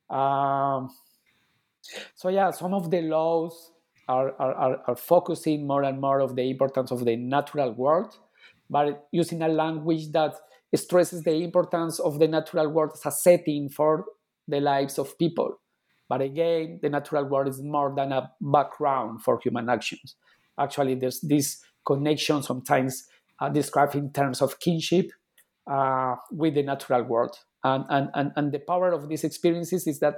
Um, 0.09 0.89
so 2.15 2.29
yeah, 2.29 2.49
some 2.49 2.73
of 2.73 2.89
the 2.89 3.01
laws 3.01 3.71
are, 4.07 4.33
are, 4.39 4.81
are, 4.87 4.95
focusing 4.95 5.67
more 5.67 5.83
and 5.83 5.99
more 5.99 6.19
of 6.19 6.35
the 6.35 6.49
importance 6.49 6.91
of 6.91 7.05
the 7.05 7.15
natural 7.15 7.71
world, 7.73 8.17
but 8.69 9.07
using 9.11 9.41
a 9.41 9.47
language 9.47 10.11
that 10.13 10.35
stresses 10.75 11.23
the 11.23 11.33
importance 11.43 11.99
of 11.99 12.19
the 12.19 12.27
natural 12.27 12.69
world 12.69 12.91
as 12.93 13.05
a 13.05 13.11
setting 13.11 13.69
for 13.69 14.05
the 14.47 14.59
lives 14.59 14.97
of 14.99 15.17
people. 15.17 15.59
But 16.09 16.21
again, 16.21 16.79
the 16.81 16.89
natural 16.89 17.25
world 17.25 17.47
is 17.47 17.61
more 17.61 17.93
than 17.95 18.11
a 18.11 18.31
background 18.39 19.21
for 19.21 19.39
human 19.41 19.69
actions. 19.69 20.15
Actually, 20.59 20.95
there's 20.95 21.21
this 21.21 21.61
connection 21.85 22.43
sometimes 22.43 23.05
uh, 23.39 23.49
described 23.49 23.95
in 23.95 24.11
terms 24.11 24.41
of 24.41 24.59
kinship 24.59 25.11
uh, 25.69 26.15
with 26.31 26.55
the 26.55 26.63
natural 26.63 27.03
world. 27.03 27.37
And, 27.63 27.85
and, 27.89 28.09
and, 28.13 28.31
and 28.35 28.51
the 28.51 28.59
power 28.59 28.91
of 28.91 29.09
these 29.09 29.23
experiences 29.23 29.87
is 29.87 29.99
that 29.99 30.15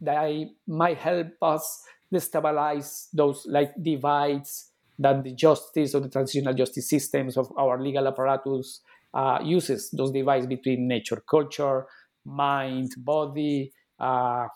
they 0.00 0.50
might 0.66 0.98
help 0.98 1.28
us 1.40 1.84
destabilize 2.12 3.08
those 3.12 3.46
like 3.48 3.72
divides 3.82 4.70
that 4.98 5.24
the 5.24 5.32
justice 5.32 5.94
or 5.94 6.00
the 6.00 6.08
transitional 6.08 6.54
justice 6.54 6.88
systems 6.88 7.36
of 7.36 7.50
our 7.56 7.80
legal 7.80 8.06
apparatus 8.06 8.80
uh, 9.14 9.38
uses 9.42 9.90
those 9.90 10.10
divides 10.10 10.46
between 10.46 10.88
nature, 10.88 11.22
culture, 11.28 11.86
mind, 12.24 12.92
body, 12.98 13.72
uh, 13.98 14.46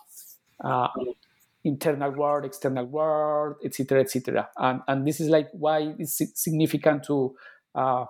uh, 0.62 0.88
internal 1.64 2.12
world, 2.12 2.44
external 2.44 2.86
world, 2.86 3.56
etc., 3.64 4.00
etc. 4.00 4.48
And, 4.56 4.80
and 4.88 5.06
this 5.06 5.20
is 5.20 5.28
like 5.28 5.48
why 5.52 5.94
it's 5.98 6.22
significant 6.34 7.04
to 7.04 7.36
uh, 7.74 8.06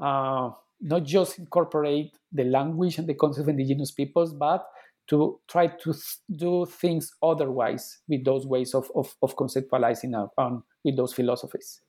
uh, 0.00 0.50
not 0.80 1.04
just 1.04 1.38
incorporate 1.38 2.16
the 2.32 2.44
language 2.44 2.98
and 2.98 3.08
the 3.08 3.14
concept 3.14 3.44
of 3.44 3.48
indigenous 3.48 3.90
peoples, 3.90 4.32
but 4.32 4.66
to 5.08 5.40
try 5.48 5.66
to 5.66 5.94
do 6.36 6.66
things 6.66 7.12
otherwise 7.22 7.98
with 8.08 8.24
those 8.24 8.46
ways 8.46 8.74
of, 8.74 8.90
of, 8.94 9.14
of 9.22 9.36
conceptualizing 9.36 10.28
um, 10.36 10.64
with 10.84 10.96
those 10.96 11.12
philosophies 11.14 11.80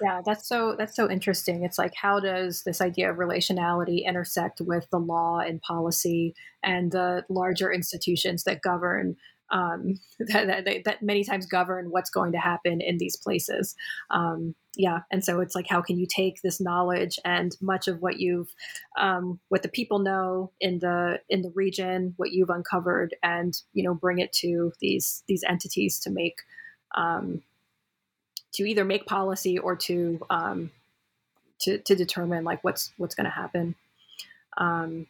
yeah 0.00 0.20
that's 0.24 0.48
so 0.48 0.74
that's 0.76 0.96
so 0.96 1.10
interesting. 1.10 1.64
It's 1.64 1.78
like 1.78 1.94
how 1.94 2.20
does 2.20 2.62
this 2.64 2.80
idea 2.80 3.10
of 3.10 3.16
relationality 3.16 4.04
intersect 4.04 4.60
with 4.60 4.88
the 4.90 4.98
law 4.98 5.38
and 5.38 5.60
policy 5.62 6.34
and 6.62 6.92
the 6.92 7.24
larger 7.28 7.72
institutions 7.72 8.44
that 8.44 8.62
govern 8.62 9.16
um, 9.50 10.00
that, 10.20 10.64
that, 10.64 10.84
that, 10.84 11.02
many 11.02 11.22
times 11.22 11.46
govern 11.46 11.90
what's 11.90 12.10
going 12.10 12.32
to 12.32 12.38
happen 12.38 12.80
in 12.80 12.98
these 12.98 13.16
places? 13.16 13.74
Um, 14.10 14.54
yeah 14.76 15.00
and 15.10 15.24
so 15.24 15.40
it's 15.40 15.54
like 15.54 15.66
how 15.68 15.80
can 15.80 15.98
you 15.98 16.06
take 16.06 16.42
this 16.42 16.60
knowledge 16.60 17.18
and 17.24 17.56
much 17.60 17.88
of 17.88 18.00
what 18.00 18.18
you've 18.18 18.52
um, 18.98 19.38
what 19.48 19.62
the 19.62 19.68
people 19.68 19.98
know 19.98 20.50
in 20.60 20.78
the 20.80 21.20
in 21.28 21.42
the 21.42 21.52
region 21.54 22.14
what 22.16 22.32
you've 22.32 22.50
uncovered 22.50 23.14
and 23.22 23.54
you 23.72 23.82
know 23.82 23.94
bring 23.94 24.18
it 24.18 24.32
to 24.32 24.72
these 24.80 25.22
these 25.28 25.44
entities 25.48 25.98
to 26.00 26.10
make 26.10 26.36
um, 26.96 27.42
to 28.54 28.64
either 28.64 28.84
make 28.84 29.06
policy 29.06 29.58
or 29.58 29.76
to 29.76 30.20
um, 30.30 30.70
to, 31.60 31.78
to 31.78 31.94
determine 31.94 32.44
like 32.44 32.62
what's 32.64 32.92
what's 32.96 33.14
going 33.14 33.24
to 33.24 33.30
happen 33.30 33.74
um, 34.56 35.06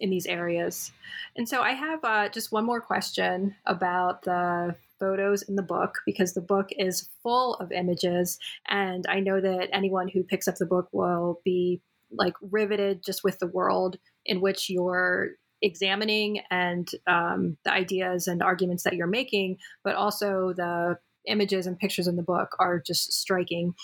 in 0.00 0.10
these 0.10 0.26
areas. 0.26 0.92
And 1.36 1.48
so 1.48 1.62
I 1.62 1.72
have 1.72 2.04
uh, 2.04 2.28
just 2.28 2.52
one 2.52 2.64
more 2.64 2.80
question 2.80 3.54
about 3.66 4.22
the 4.22 4.76
photos 4.98 5.42
in 5.42 5.56
the 5.56 5.62
book 5.62 5.98
because 6.06 6.32
the 6.34 6.40
book 6.40 6.68
is 6.70 7.08
full 7.22 7.54
of 7.56 7.72
images, 7.72 8.38
and 8.68 9.04
I 9.08 9.20
know 9.20 9.40
that 9.40 9.68
anyone 9.72 10.08
who 10.08 10.22
picks 10.22 10.48
up 10.48 10.56
the 10.56 10.66
book 10.66 10.88
will 10.92 11.40
be 11.44 11.80
like 12.12 12.34
riveted 12.40 13.02
just 13.04 13.24
with 13.24 13.38
the 13.40 13.48
world 13.48 13.96
in 14.24 14.40
which 14.40 14.70
you're 14.70 15.30
examining 15.62 16.40
and 16.50 16.88
um, 17.06 17.56
the 17.64 17.72
ideas 17.72 18.28
and 18.28 18.42
arguments 18.42 18.84
that 18.84 18.94
you're 18.94 19.06
making, 19.06 19.58
but 19.82 19.96
also 19.96 20.52
the 20.56 20.98
images 21.26 21.66
and 21.66 21.78
pictures 21.78 22.06
in 22.06 22.16
the 22.16 22.22
book 22.22 22.56
are 22.58 22.80
just 22.80 23.12
striking. 23.12 23.74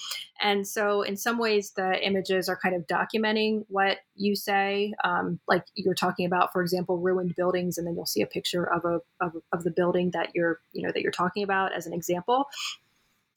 And 0.41 0.67
so, 0.67 1.03
in 1.03 1.17
some 1.17 1.39
ways, 1.39 1.73
the 1.73 2.05
images 2.05 2.49
are 2.49 2.57
kind 2.57 2.75
of 2.75 2.87
documenting 2.87 3.65
what 3.69 3.99
you 4.15 4.37
say. 4.37 4.93
Um, 5.05 5.41
like 5.49 5.65
you're 5.75 5.95
talking 5.95 6.27
about, 6.27 6.53
for 6.53 6.63
example, 6.63 6.99
ruined 6.99 7.35
buildings, 7.37 7.79
and 7.79 7.87
then 7.87 7.95
you'll 7.95 8.07
see 8.07 8.23
a 8.23 8.27
picture 8.27 8.65
of 8.65 8.85
a 8.85 9.01
of, 9.25 9.33
of 9.53 9.65
the 9.65 9.71
building 9.71 10.11
that 10.13 10.31
you're 10.35 10.61
you 10.73 10.87
know 10.87 10.93
that 10.93 11.03
you're 11.03 11.13
talking 11.13 11.43
about 11.43 11.73
as 11.73 11.87
an 11.87 11.93
example. 11.93 12.47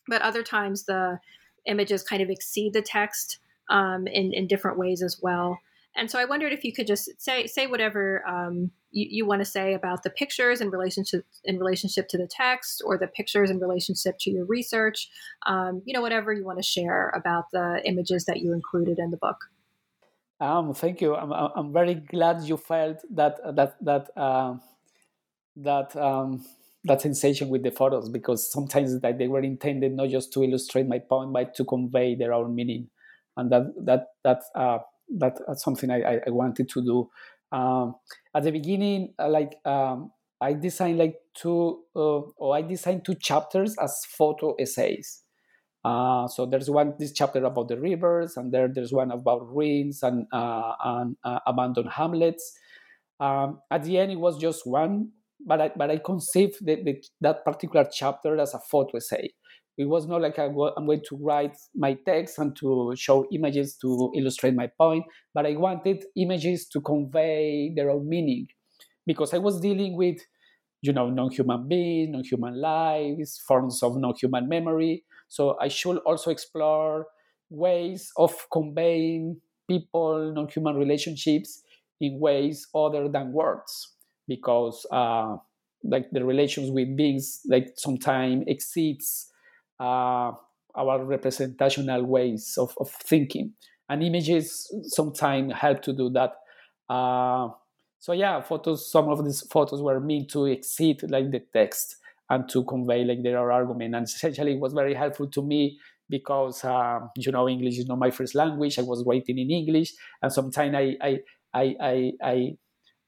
But 0.07 0.21
other 0.21 0.43
times, 0.43 0.85
the 0.85 1.19
images 1.65 2.03
kind 2.03 2.21
of 2.21 2.29
exceed 2.29 2.73
the 2.73 2.81
text 2.81 3.39
um, 3.69 4.07
in 4.07 4.33
in 4.33 4.47
different 4.47 4.77
ways 4.77 5.01
as 5.01 5.19
well. 5.21 5.59
And 5.95 6.11
so 6.11 6.19
I 6.19 6.25
wondered 6.25 6.51
if 6.51 6.63
you 6.63 6.73
could 6.73 6.87
just 6.87 7.09
say 7.19 7.47
say 7.47 7.67
whatever 7.67 8.27
um, 8.27 8.71
you, 8.91 9.07
you 9.09 9.25
want 9.25 9.41
to 9.41 9.45
say 9.45 9.73
about 9.73 10.03
the 10.03 10.09
pictures 10.09 10.59
in 10.61 10.69
relationship 10.69 11.25
in 11.43 11.57
relationship 11.57 12.07
to 12.09 12.17
the 12.17 12.27
text, 12.27 12.81
or 12.85 12.97
the 12.97 13.07
pictures 13.07 13.49
in 13.49 13.59
relationship 13.59 14.15
to 14.21 14.31
your 14.31 14.45
research. 14.45 15.09
Um, 15.45 15.81
you 15.85 15.93
know, 15.93 16.01
whatever 16.01 16.33
you 16.33 16.45
want 16.45 16.59
to 16.59 16.63
share 16.63 17.09
about 17.15 17.45
the 17.51 17.81
images 17.85 18.25
that 18.25 18.41
you 18.41 18.53
included 18.53 18.99
in 18.99 19.11
the 19.11 19.17
book. 19.17 19.37
Um, 20.39 20.73
thank 20.73 20.99
you. 20.99 21.15
I'm, 21.15 21.31
I'm 21.31 21.71
very 21.71 21.95
glad 21.95 22.43
you 22.43 22.57
felt 22.57 22.97
that 23.11 23.37
that 23.55 23.77
that 23.81 24.09
uh, 24.17 24.55
that 25.55 25.95
um, 25.95 26.45
that 26.83 27.01
sensation 27.01 27.49
with 27.49 27.63
the 27.63 27.71
photos 27.71 28.09
because 28.09 28.51
sometimes 28.51 28.99
that 28.99 29.17
they 29.17 29.27
were 29.27 29.41
intended 29.41 29.93
not 29.93 30.09
just 30.09 30.33
to 30.33 30.43
illustrate 30.43 30.87
my 30.87 30.99
point, 30.99 31.31
but 31.31 31.55
to 31.55 31.63
convey 31.63 32.15
their 32.15 32.33
own 32.33 32.53
meaning, 32.53 32.89
and 33.37 33.49
that 33.51 33.73
that 33.85 34.07
that 34.23 34.43
uh, 34.55 34.79
that's 35.09 35.63
something 35.63 35.91
I, 35.91 36.19
I 36.27 36.29
wanted 36.29 36.69
to 36.69 36.81
do. 36.81 37.09
Um, 37.51 37.95
at 38.35 38.43
the 38.43 38.51
beginning, 38.51 39.13
uh, 39.19 39.29
like 39.29 39.55
um, 39.65 40.11
I 40.41 40.53
designed 40.53 40.97
like 40.97 41.15
two, 41.35 41.83
uh, 41.95 42.19
or 42.37 42.55
I 42.55 42.61
designed 42.61 43.05
two 43.05 43.15
chapters 43.15 43.75
as 43.81 44.03
photo 44.07 44.55
essays. 44.59 45.23
Uh, 45.83 46.27
so 46.27 46.45
there's 46.47 46.69
one 46.69 46.95
this 46.97 47.13
chapter 47.13 47.43
about 47.43 47.67
the 47.67 47.79
rivers, 47.79 48.37
and 48.37 48.51
there 48.51 48.67
there's 48.67 48.91
one 48.91 49.11
about 49.11 49.47
ruins 49.47 50.01
and, 50.01 50.25
uh, 50.33 50.73
and 50.83 51.15
uh, 51.23 51.39
abandoned 51.45 51.89
hamlets. 51.91 52.57
Um, 53.19 53.61
at 53.71 53.83
the 53.83 53.97
end, 53.97 54.11
it 54.11 54.19
was 54.19 54.37
just 54.39 54.65
one, 54.65 55.11
but 55.45 55.61
I, 55.61 55.71
but 55.75 55.91
I 55.91 55.97
conceived 55.97 56.65
the, 56.65 56.75
the, 56.83 57.03
that 57.21 57.45
particular 57.45 57.87
chapter 57.91 58.37
as 58.39 58.53
a 58.53 58.59
photo 58.59 58.97
essay. 58.97 59.29
It 59.77 59.85
was 59.85 60.07
not 60.07 60.21
like 60.21 60.39
I, 60.39 60.45
am 60.45 60.55
going 60.85 61.01
to 61.09 61.17
write 61.17 61.57
my 61.75 61.97
text 62.05 62.39
and 62.39 62.55
to 62.57 62.93
show 62.95 63.27
images 63.31 63.75
to 63.81 64.11
illustrate 64.15 64.55
my 64.55 64.67
point, 64.67 65.03
but 65.33 65.45
I 65.45 65.55
wanted 65.57 66.05
images 66.15 66.67
to 66.69 66.81
convey 66.81 67.73
their 67.75 67.89
own 67.89 68.07
meaning 68.07 68.47
because 69.05 69.33
I 69.33 69.37
was 69.37 69.59
dealing 69.59 69.97
with, 69.97 70.17
you 70.81 70.93
know, 70.93 71.09
non-human 71.09 71.67
beings, 71.67 72.11
non-human 72.13 72.59
lives, 72.61 73.41
forms 73.45 73.83
of 73.83 73.97
non-human 73.97 74.47
memory. 74.47 75.03
So 75.27 75.57
I 75.59 75.67
should 75.67 75.97
also 75.99 76.31
explore 76.31 77.07
ways 77.49 78.11
of 78.17 78.33
conveying 78.51 79.41
people, 79.69 80.31
non-human 80.33 80.75
relationships 80.75 81.61
in 81.99 82.19
ways 82.19 82.67
other 82.73 83.09
than 83.09 83.33
words, 83.33 83.93
because 84.27 84.85
uh, 84.91 85.35
like 85.83 86.05
the 86.11 86.23
relations 86.23 86.71
with 86.71 86.95
beings 86.95 87.41
like 87.49 87.73
sometimes 87.75 88.43
exceeds 88.47 89.31
uh, 89.79 90.31
our 90.75 91.03
representational 91.03 92.03
ways 92.03 92.57
of, 92.57 92.73
of 92.79 92.89
thinking. 92.89 93.53
And 93.87 94.03
images 94.03 94.73
sometimes 94.83 95.53
help 95.53 95.81
to 95.83 95.93
do 95.93 96.09
that. 96.11 96.31
Uh, 96.89 97.49
so 97.99 98.13
yeah, 98.13 98.41
photos. 98.41 98.91
Some 98.91 99.09
of 99.09 99.23
these 99.23 99.41
photos 99.47 99.81
were 99.81 99.99
meant 99.99 100.29
to 100.31 100.45
exceed 100.45 101.03
like 101.09 101.31
the 101.31 101.41
text 101.53 101.97
and 102.29 102.49
to 102.49 102.63
convey 102.63 103.03
like 103.03 103.23
their 103.23 103.51
argument. 103.51 103.95
And 103.95 104.05
essentially, 104.05 104.53
it 104.53 104.59
was 104.59 104.73
very 104.73 104.93
helpful 104.93 105.27
to 105.29 105.41
me 105.41 105.79
because 106.09 106.63
uh, 106.63 106.99
you 107.15 107.31
know 107.31 107.47
English 107.47 107.77
is 107.77 107.87
not 107.87 107.99
my 107.99 108.11
first 108.11 108.35
language. 108.35 108.77
I 108.79 108.83
was 108.83 109.03
writing 109.05 109.37
in 109.37 109.51
English, 109.51 109.93
and 110.21 110.31
sometimes 110.31 110.75
I 110.75 110.95
I 111.01 111.19
I 111.53 111.75
I 111.79 112.11
I, 112.23 112.57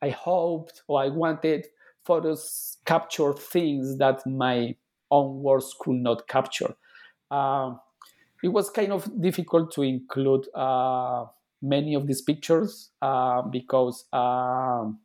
I 0.01 0.09
hoped 0.09 0.84
or 0.88 1.01
I 1.01 1.09
wanted 1.09 1.68
photos 2.05 2.78
capture 2.86 3.34
things 3.34 3.97
that 3.97 4.26
my 4.26 4.76
own 5.12 5.41
words 5.41 5.76
could 5.80 5.95
not 5.97 6.28
capture. 6.28 6.76
Uh, 7.32 7.76
it 8.43 8.49
was 8.49 8.70
kind 8.70 8.91
of 8.91 9.10
difficult 9.22 9.72
to 9.74 9.82
include 9.84 10.47
uh, 10.55 11.26
many 11.62 11.93
of 11.95 12.08
these 12.08 12.22
pictures 12.22 12.91
uh, 13.01 13.41
because 13.43 14.05
um, 14.14 14.99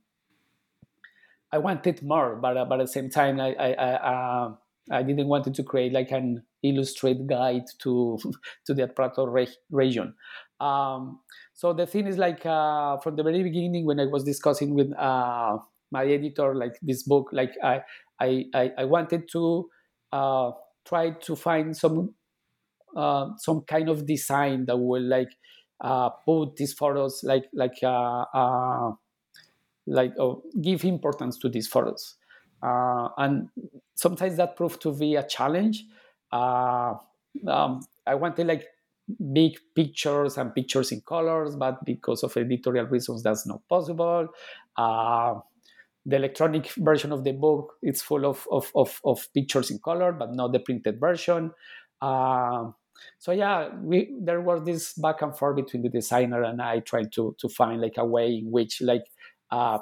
I 1.53 1.59
wanted 1.59 2.03
more, 2.03 2.37
but 2.37 2.57
uh, 2.57 2.65
but 2.65 2.81
at 2.81 2.85
the 2.87 2.93
same 2.93 3.11
time, 3.11 3.39
I 3.41 3.53
I 3.55 3.73
I, 3.97 4.49
I 4.91 5.03
didn't 5.03 5.29
want 5.29 5.53
to 5.55 5.63
create 5.63 5.93
like 5.93 6.11
an 6.11 6.45
illustrated 6.63 7.27
guide 7.29 7.65
to 7.81 8.19
to 8.67 8.75
the 8.75 8.89
Atrato 8.89 9.31
re- 9.31 9.57
region. 9.71 10.15
Um, 10.61 11.21
so 11.53 11.73
the 11.73 11.87
thing 11.87 12.07
is 12.07 12.17
like 12.17 12.47
uh, 12.47 12.97
from 12.99 13.17
the 13.17 13.23
very 13.23 13.43
beginning 13.43 13.85
when 13.85 14.01
I 14.01 14.07
was 14.07 14.25
discussing 14.25 14.75
with 14.75 14.93
uh, 14.97 15.59
my 15.91 16.07
editor 16.07 16.55
like 16.55 16.79
this 16.81 17.03
book, 17.03 17.29
like 17.33 17.53
I 17.63 17.83
I, 18.21 18.73
I 18.79 18.85
wanted 18.85 19.29
to 19.33 19.69
uh, 20.13 20.53
try 20.85 21.11
to 21.11 21.37
find 21.37 21.77
some 21.77 22.15
uh, 22.97 23.31
some 23.39 23.63
kind 23.63 23.89
of 23.89 24.07
design 24.07 24.67
that 24.67 24.77
will 24.77 25.03
like 25.03 25.31
uh, 25.81 26.11
put 26.11 26.57
these 26.57 26.75
photos 26.75 27.23
like 27.25 27.45
like 27.53 27.77
uh, 27.83 28.25
uh, 28.35 28.93
like 29.87 30.13
oh, 30.19 30.43
give 30.61 30.85
importance 30.85 31.39
to 31.39 31.49
these 31.49 31.67
photos. 31.67 32.17
And 32.63 33.49
sometimes 33.95 34.37
that 34.37 34.57
proved 34.57 34.81
to 34.83 34.97
be 34.97 35.17
a 35.17 35.23
challenge. 35.27 35.85
Um, 36.31 37.81
i 38.07 38.15
wanted 38.15 38.47
like 38.47 38.67
big 39.33 39.53
pictures 39.75 40.39
and 40.39 40.55
pictures 40.55 40.93
in 40.93 41.01
colors 41.03 41.57
but 41.57 41.85
because 41.85 42.23
of 42.23 42.37
editorial 42.37 42.87
reasons 42.87 43.23
that's 43.23 43.47
not 43.47 43.61
possible 43.69 44.29
the 46.05 46.17
electronic 46.17 46.73
version 46.79 47.13
of 47.13 47.25
the 47.25 47.33
book 47.33 47.75
it's 47.83 48.03
full 48.03 48.27
of, 48.27 48.47
of, 48.51 48.71
of, 48.75 49.01
of 49.05 49.27
pictures 49.35 49.71
in 49.71 49.79
color 49.79 50.13
but 50.13 50.35
not 50.35 50.53
the 50.53 50.59
printed 50.61 50.99
version. 50.99 51.51
Uh, 52.01 52.71
so 53.19 53.33
yeah 53.33 53.69
we, 53.81 54.13
there 54.21 54.41
was 54.41 54.65
this 54.65 54.93
back 54.95 55.23
and 55.23 55.37
forth 55.37 55.57
between 55.57 55.83
the 55.83 55.89
designer 55.89 56.43
and 56.43 56.61
i 56.63 56.79
trying 56.81 57.11
to 57.11 57.35
to 57.39 57.49
find 57.49 57.81
like 57.81 57.97
a 57.97 58.05
way 58.05 58.29
in 58.35 58.51
which 58.51 58.81
like 58.81 59.05
uh, 59.51 59.79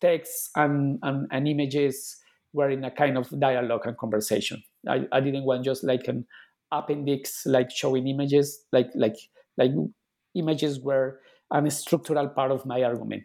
text 0.00 0.50
and, 0.56 0.98
and, 1.02 1.26
and 1.30 1.48
images 1.48 2.16
were 2.52 2.70
in 2.70 2.84
a 2.84 2.90
kind 2.90 3.16
of 3.16 3.28
dialogue 3.38 3.86
and 3.86 3.96
conversation. 3.96 4.62
I, 4.88 5.06
I 5.12 5.20
didn't 5.20 5.44
want 5.44 5.64
just 5.64 5.84
like 5.84 6.08
an 6.08 6.26
appendix 6.72 7.46
like 7.46 7.70
showing 7.70 8.06
images 8.06 8.64
like 8.72 8.90
like 8.94 9.16
like 9.58 9.72
images 10.36 10.80
were 10.80 11.20
a 11.52 11.70
structural 11.70 12.28
part 12.28 12.52
of 12.52 12.64
my 12.64 12.84
argument 12.84 13.24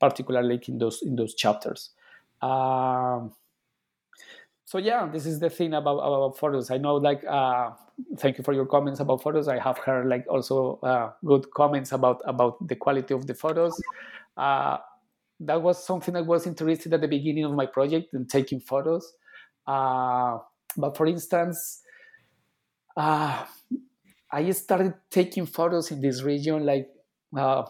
particularly 0.00 0.60
in 0.68 0.78
those 0.78 1.02
in 1.02 1.16
those 1.16 1.34
chapters. 1.34 1.90
Um, 2.40 3.34
so 4.64 4.78
yeah 4.78 5.06
this 5.06 5.26
is 5.26 5.40
the 5.40 5.50
thing 5.50 5.74
about 5.74 5.98
about 5.98 6.38
photos. 6.38 6.70
I 6.70 6.78
know 6.78 6.96
like 6.96 7.24
uh, 7.24 7.70
thank 8.18 8.38
you 8.38 8.44
for 8.44 8.52
your 8.52 8.66
comments 8.66 9.00
about 9.00 9.22
photos. 9.22 9.48
I 9.48 9.58
have 9.58 9.78
heard 9.78 10.08
like 10.08 10.24
also 10.28 10.78
uh, 10.82 11.12
good 11.24 11.50
comments 11.52 11.92
about 11.92 12.22
about 12.24 12.66
the 12.66 12.76
quality 12.76 13.14
of 13.14 13.26
the 13.26 13.34
photos. 13.34 13.80
Uh, 14.36 14.78
that 15.40 15.60
was 15.60 15.84
something 15.84 16.14
i 16.14 16.20
was 16.20 16.46
interested 16.46 16.94
at 16.94 17.00
the 17.00 17.08
beginning 17.08 17.44
of 17.44 17.52
my 17.52 17.66
project 17.66 18.14
in 18.14 18.26
taking 18.26 18.60
photos. 18.60 19.12
Uh, 19.66 20.38
but 20.76 20.96
for 20.96 21.06
instance 21.06 21.82
uh, 22.96 23.44
i 24.32 24.50
started 24.50 24.94
taking 25.10 25.46
photos 25.46 25.90
in 25.90 26.00
this 26.00 26.22
region 26.22 26.64
like 26.64 26.88
uh, 27.36 27.64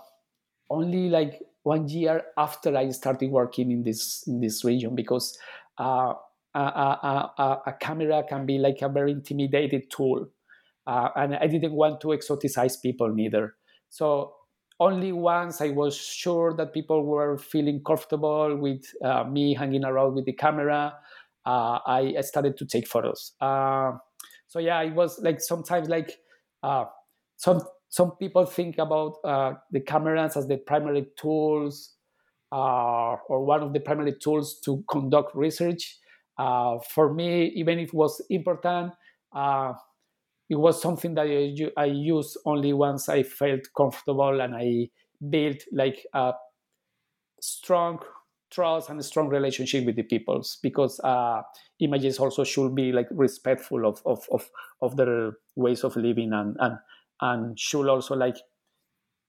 only 0.71 1.09
like 1.09 1.43
one 1.63 1.89
year 1.89 2.23
after 2.37 2.77
i 2.77 2.89
started 2.91 3.31
working 3.31 3.71
in 3.71 3.83
this 3.83 4.25
in 4.27 4.41
this 4.41 4.65
region 4.65 4.95
because 4.95 5.39
a, 6.55 6.61
a, 6.61 7.61
a, 7.67 7.73
camera 7.81 8.23
can 8.29 8.47
be 8.47 8.59
like 8.59 8.83
a 8.83 8.89
very 8.89 9.13
intimidated 9.13 9.91
tool. 9.91 10.29
Uh, 10.87 11.09
and 11.17 11.37
I 11.37 11.47
didn't 11.47 11.73
want 11.73 12.01
to 12.03 12.09
exoticize 12.09 12.81
people 12.81 13.09
neither. 13.15 13.55
So 13.89 14.35
only 14.81 15.13
once 15.13 15.61
I 15.61 15.69
was 15.69 15.97
sure 15.97 16.55
that 16.55 16.75
people 16.75 17.05
were 17.05 17.39
feeling 17.39 17.83
comfortable 17.87 18.57
with 18.57 18.85
uh, 19.05 19.25
me 19.25 19.55
hanging 19.55 19.85
around 19.85 20.15
with 20.15 20.25
the 20.25 20.33
camera, 20.33 20.95
uh, 21.47 21.79
I, 21.87 22.15
started 22.23 22.57
to 22.59 22.67
take 22.67 22.89
photos. 22.89 23.33
Uh, 23.41 23.93
so 24.49 24.59
yeah, 24.59 24.81
it 24.83 24.95
was 24.95 25.21
like 25.21 25.41
sometimes 25.41 25.89
like 25.89 26.19
uh, 26.63 26.85
some 27.37 27.63
some 27.93 28.13
people 28.13 28.47
think 28.47 28.79
about 28.79 29.19
uh, 29.23 29.53
the 29.71 29.81
cameras 29.81 30.35
as 30.35 30.49
the 30.49 30.57
primary 30.57 31.07
tools 31.19 31.97
or 32.51 33.45
one 33.45 33.63
of 33.63 33.75
the 33.75 33.81
primary 33.81 34.15
tools 34.15 34.59
to 34.61 34.83
conduct 34.89 35.35
research. 35.35 35.99
Uh, 36.39 36.79
for 36.95 37.13
me, 37.13 37.49
even 37.55 37.79
if 37.79 37.89
it 37.89 37.95
was 37.95 38.23
important, 38.31 38.95
uh, 39.35 39.75
it 40.49 40.55
was 40.55 40.81
something 40.81 41.15
that 41.17 41.27
I, 41.27 41.83
I 41.83 41.85
used 41.85 42.39
only 42.47 42.73
once 42.73 43.11
I 43.11 43.25
felt 43.25 43.61
comfortable 43.77 44.41
and 44.41 44.57
I 44.57 44.89
built 45.29 45.59
like 45.71 46.07
a 46.15 46.33
strong 47.43 47.99
trust 48.51 48.89
and 48.89 49.01
a 49.01 49.03
strong 49.03 49.29
relationship 49.29 49.85
with 49.85 49.97
the 49.97 50.03
peoples 50.03 50.59
because 50.63 50.99
uh, 51.01 51.43
images 51.81 52.19
also 52.19 52.43
should 52.43 52.75
be 52.75 52.91
like 52.91 53.09
respectful 53.11 53.87
of, 53.87 54.01
of, 54.07 54.25
of, 54.33 54.51
of 54.81 54.97
their 54.97 55.33
ways 55.57 55.85
of 55.85 55.95
living 55.97 56.33
and, 56.33 56.57
and, 56.59 56.79
and 57.23 57.59
should 57.59 57.89
also 57.89 58.15
like 58.15 58.37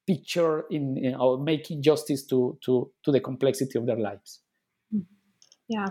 picture 0.05 0.65
in, 0.69 0.97
in 0.97 1.15
or 1.15 1.37
making 1.37 1.81
justice 1.81 2.25
to, 2.25 2.57
to, 2.65 2.91
to 3.05 3.11
the 3.11 3.21
complexity 3.21 3.79
of 3.79 3.85
their 3.85 3.97
lives. 3.97 4.41
Mm-hmm. 4.93 5.03
Yeah. 5.69 5.87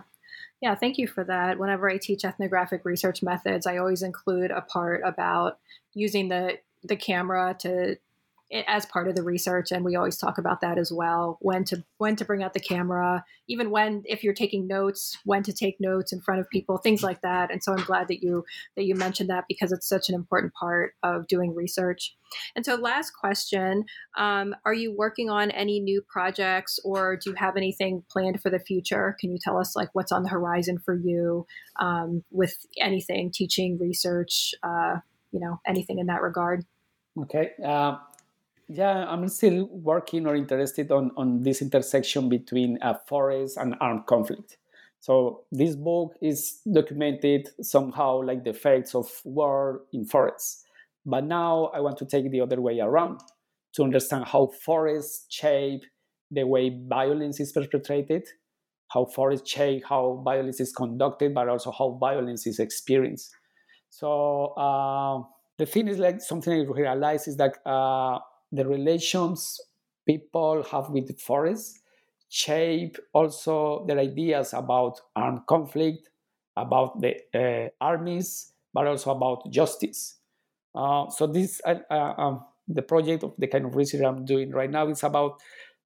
Yeah, 0.61 0.75
thank 0.77 0.99
you 0.99 1.09
for 1.09 1.25
that. 1.25 1.59
Whenever 1.59 1.91
I 1.91 1.97
teach 1.97 2.25
ethnographic 2.25 2.85
research 2.85 3.23
methods, 3.23 3.67
I 3.67 3.79
always 3.79 4.03
include 4.03 4.51
a 4.51 4.61
part 4.61 5.01
about 5.05 5.59
using 5.95 6.29
the 6.29 6.59
the 6.85 6.97
camera 6.97 7.57
to 7.61 7.97
as 8.53 8.85
part 8.85 9.09
of 9.09 9.15
the 9.15 9.23
research 9.23 9.73
and 9.73 9.85
we 9.85 9.97
always 9.97 10.19
talk 10.19 10.37
about 10.37 10.61
that 10.61 10.77
as 10.77 10.93
well 10.93 11.39
when 11.41 11.65
to 11.65 11.83
when 11.97 12.15
to 12.15 12.25
bring 12.25 12.43
out 12.43 12.53
the 12.53 12.61
camera 12.61 13.25
even 13.49 13.71
when 13.71 14.03
if 14.05 14.23
you're 14.23 14.35
taking 14.35 14.67
notes 14.67 15.17
when 15.25 15.43
to 15.43 15.53
take 15.53 15.81
notes 15.81 16.13
in 16.13 16.21
front 16.21 16.41
of 16.41 16.49
people 16.51 16.77
things 16.77 17.03
like 17.03 17.21
that. 17.23 17.51
And 17.51 17.63
so 17.63 17.73
i'm 17.73 17.85
glad 17.85 18.09
that 18.09 18.23
you 18.23 18.45
that 18.77 18.85
you 18.85 18.95
mentioned 18.95 19.31
that 19.31 19.45
because 19.49 19.73
it's 19.73 19.89
such 19.89 20.09
an 20.09 20.15
important 20.15 20.53
part 20.53 20.95
of 21.03 21.27
doing 21.29 21.55
research. 21.55 22.15
And 22.55 22.65
so 22.65 22.75
last 22.75 23.13
question 23.13 23.85
um, 24.19 24.55
are 24.65 24.75
you 24.75 24.95
working 24.95 25.31
on 25.31 25.51
any 25.51 25.81
new 25.81 26.03
projects 26.03 26.79
or 26.85 27.17
do 27.17 27.31
you 27.31 27.37
have 27.37 27.57
anything 27.57 28.05
planned 28.11 28.43
for 28.43 28.51
the 28.51 28.59
future? 28.59 29.17
Can 29.19 29.31
you 29.31 29.39
tell 29.43 29.59
us 29.59 29.75
like 29.75 29.89
what's 29.95 30.13
on 30.13 30.23
the 30.23 30.29
horizon 30.29 30.79
for 30.79 30.95
you 30.95 31.47
um, 31.81 32.23
with 32.31 32.55
anything 32.79 33.31
teaching 33.31 33.79
research 33.79 34.55
uh, 34.63 34.97
you 35.31 35.41
know 35.41 35.61
anything 35.67 35.99
in 35.99 36.07
that 36.07 36.21
regard? 36.21 36.67
Okay 37.19 37.51
uh, 37.65 37.97
yeah, 38.69 39.07
I'm 39.09 39.29
still 39.29 39.69
working 39.71 40.27
or 40.27 40.35
interested 40.35 40.91
on, 40.91 41.11
on 41.17 41.43
this 41.43 41.63
intersection 41.63 42.29
between 42.29 42.79
a 42.83 42.99
forest 43.07 43.57
and 43.57 43.77
armed 43.81 44.07
conflict. 44.07 44.59
So 45.01 45.45
this 45.51 45.75
book 45.75 46.15
is 46.23 46.61
documented 46.73 47.49
somehow 47.61 48.23
like 48.23 48.45
the 48.45 48.51
effects 48.51 48.95
of 48.95 49.11
war 49.25 49.83
in 49.93 50.05
forests. 50.05 50.65
But 51.05 51.25
now 51.25 51.73
I 51.75 51.81
want 51.81 51.97
to 51.99 52.07
take 52.07 52.31
the 52.31 52.41
other 52.41 52.61
way 52.61 52.79
around 52.79 53.21
to 53.75 53.83
understand 53.83 54.27
how 54.27 54.53
forests 54.65 55.27
shape 55.29 55.83
the 56.31 56.45
way 56.45 56.79
violence 56.89 57.41
is 57.41 57.53
perpetrated, 57.53 58.29
how 58.89 59.07
forests 59.07 59.51
shape 59.51 59.85
how 59.89 60.23
violence 60.25 60.61
is 60.61 60.73
conducted, 60.73 61.35
but 61.35 61.49
also 61.49 61.73
how 61.73 61.99
violence 62.01 62.47
is 62.47 62.59
experienced. 62.59 63.35
So 63.91 64.55
uh, 64.57 65.23
the 65.59 65.67
thing 65.67 65.89
is 65.89 65.99
like 65.99 66.21
something 66.21 66.53
I 66.53 66.65
realize 66.65 67.27
is 67.27 67.37
that 67.39 67.59
uh, 67.67 68.21
the 68.53 68.67
relations 68.67 69.61
people 70.07 70.63
have 70.71 70.91
with 70.91 71.07
the 71.09 71.15
forest 71.15 71.81
shape 72.29 72.97
also 73.13 73.85
their 73.87 73.99
ideas 73.99 74.55
about 74.55 75.01
armed 75.15 75.47
conflict, 75.47 76.09
about 76.57 77.01
the 77.01 77.15
uh, 77.35 77.69
armies, 77.79 78.55
but 78.73 78.87
also 78.87 79.11
about 79.11 79.51
justice. 79.51 80.19
Uh, 80.75 81.11
so 81.11 81.27
this 81.27 81.61
uh, 81.67 81.75
uh, 81.91 82.15
um, 82.17 82.45
the 82.67 82.81
project 82.81 83.23
of 83.23 83.35
the 83.39 83.47
kind 83.47 83.67
of 83.67 83.77
research 83.77 84.01
I'm 84.03 84.25
doing 84.25 84.51
right 84.51 84.71
now 84.71 84.89
is 84.89 85.03
about 85.03 85.41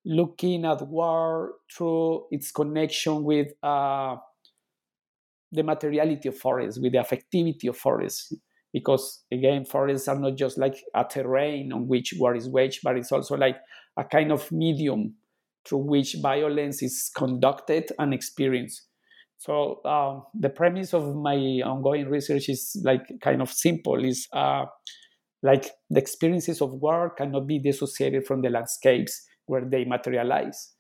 looking 0.05 0.64
at 0.64 0.86
war 0.86 1.55
through 1.72 2.26
its 2.30 2.52
connection 2.52 3.24
with 3.24 3.48
uh, 3.62 4.16
the 5.51 5.64
materiality 5.64 6.28
of 6.28 6.38
forests, 6.38 6.78
with 6.78 6.93
the 6.93 6.98
affectivity 6.98 7.68
of 7.68 7.76
forests 7.76 8.32
because 8.77 9.24
again 9.32 9.65
forests 9.65 10.07
are 10.07 10.20
not 10.20 10.36
just 10.36 10.59
like 10.59 10.77
a 10.94 11.03
terrain 11.03 11.73
on 11.73 11.89
which 11.89 12.12
war 12.19 12.35
is 12.36 12.47
waged 12.47 12.81
but 12.85 12.94
it's 12.94 13.11
also 13.11 13.35
like 13.35 13.57
a 13.97 14.05
kind 14.05 14.31
of 14.31 14.53
medium 14.53 15.15
through 15.66 15.78
which 15.78 16.16
violence 16.20 16.82
is 16.82 17.11
conducted 17.16 17.90
and 17.98 18.12
experienced. 18.12 18.82
So 19.39 19.81
uh, 19.86 20.20
the 20.39 20.51
premise 20.51 20.93
of 20.93 21.16
my 21.16 21.36
ongoing 21.65 22.11
research 22.11 22.51
is 22.51 22.78
like 22.85 23.01
kind 23.23 23.40
of 23.40 23.51
simple. 23.51 24.05
Is 24.05 24.28
uh, 24.35 24.66
like 25.43 25.70
the 25.89 25.98
experiences 25.98 26.61
of 26.61 26.74
war 26.74 27.15
cannot 27.16 27.47
be 27.47 27.59
dissociated 27.59 28.27
from 28.27 28.43
the 28.43 28.51
landscapes 28.51 29.27
where 29.47 29.65
they 29.65 29.86
materialize. 29.86 30.74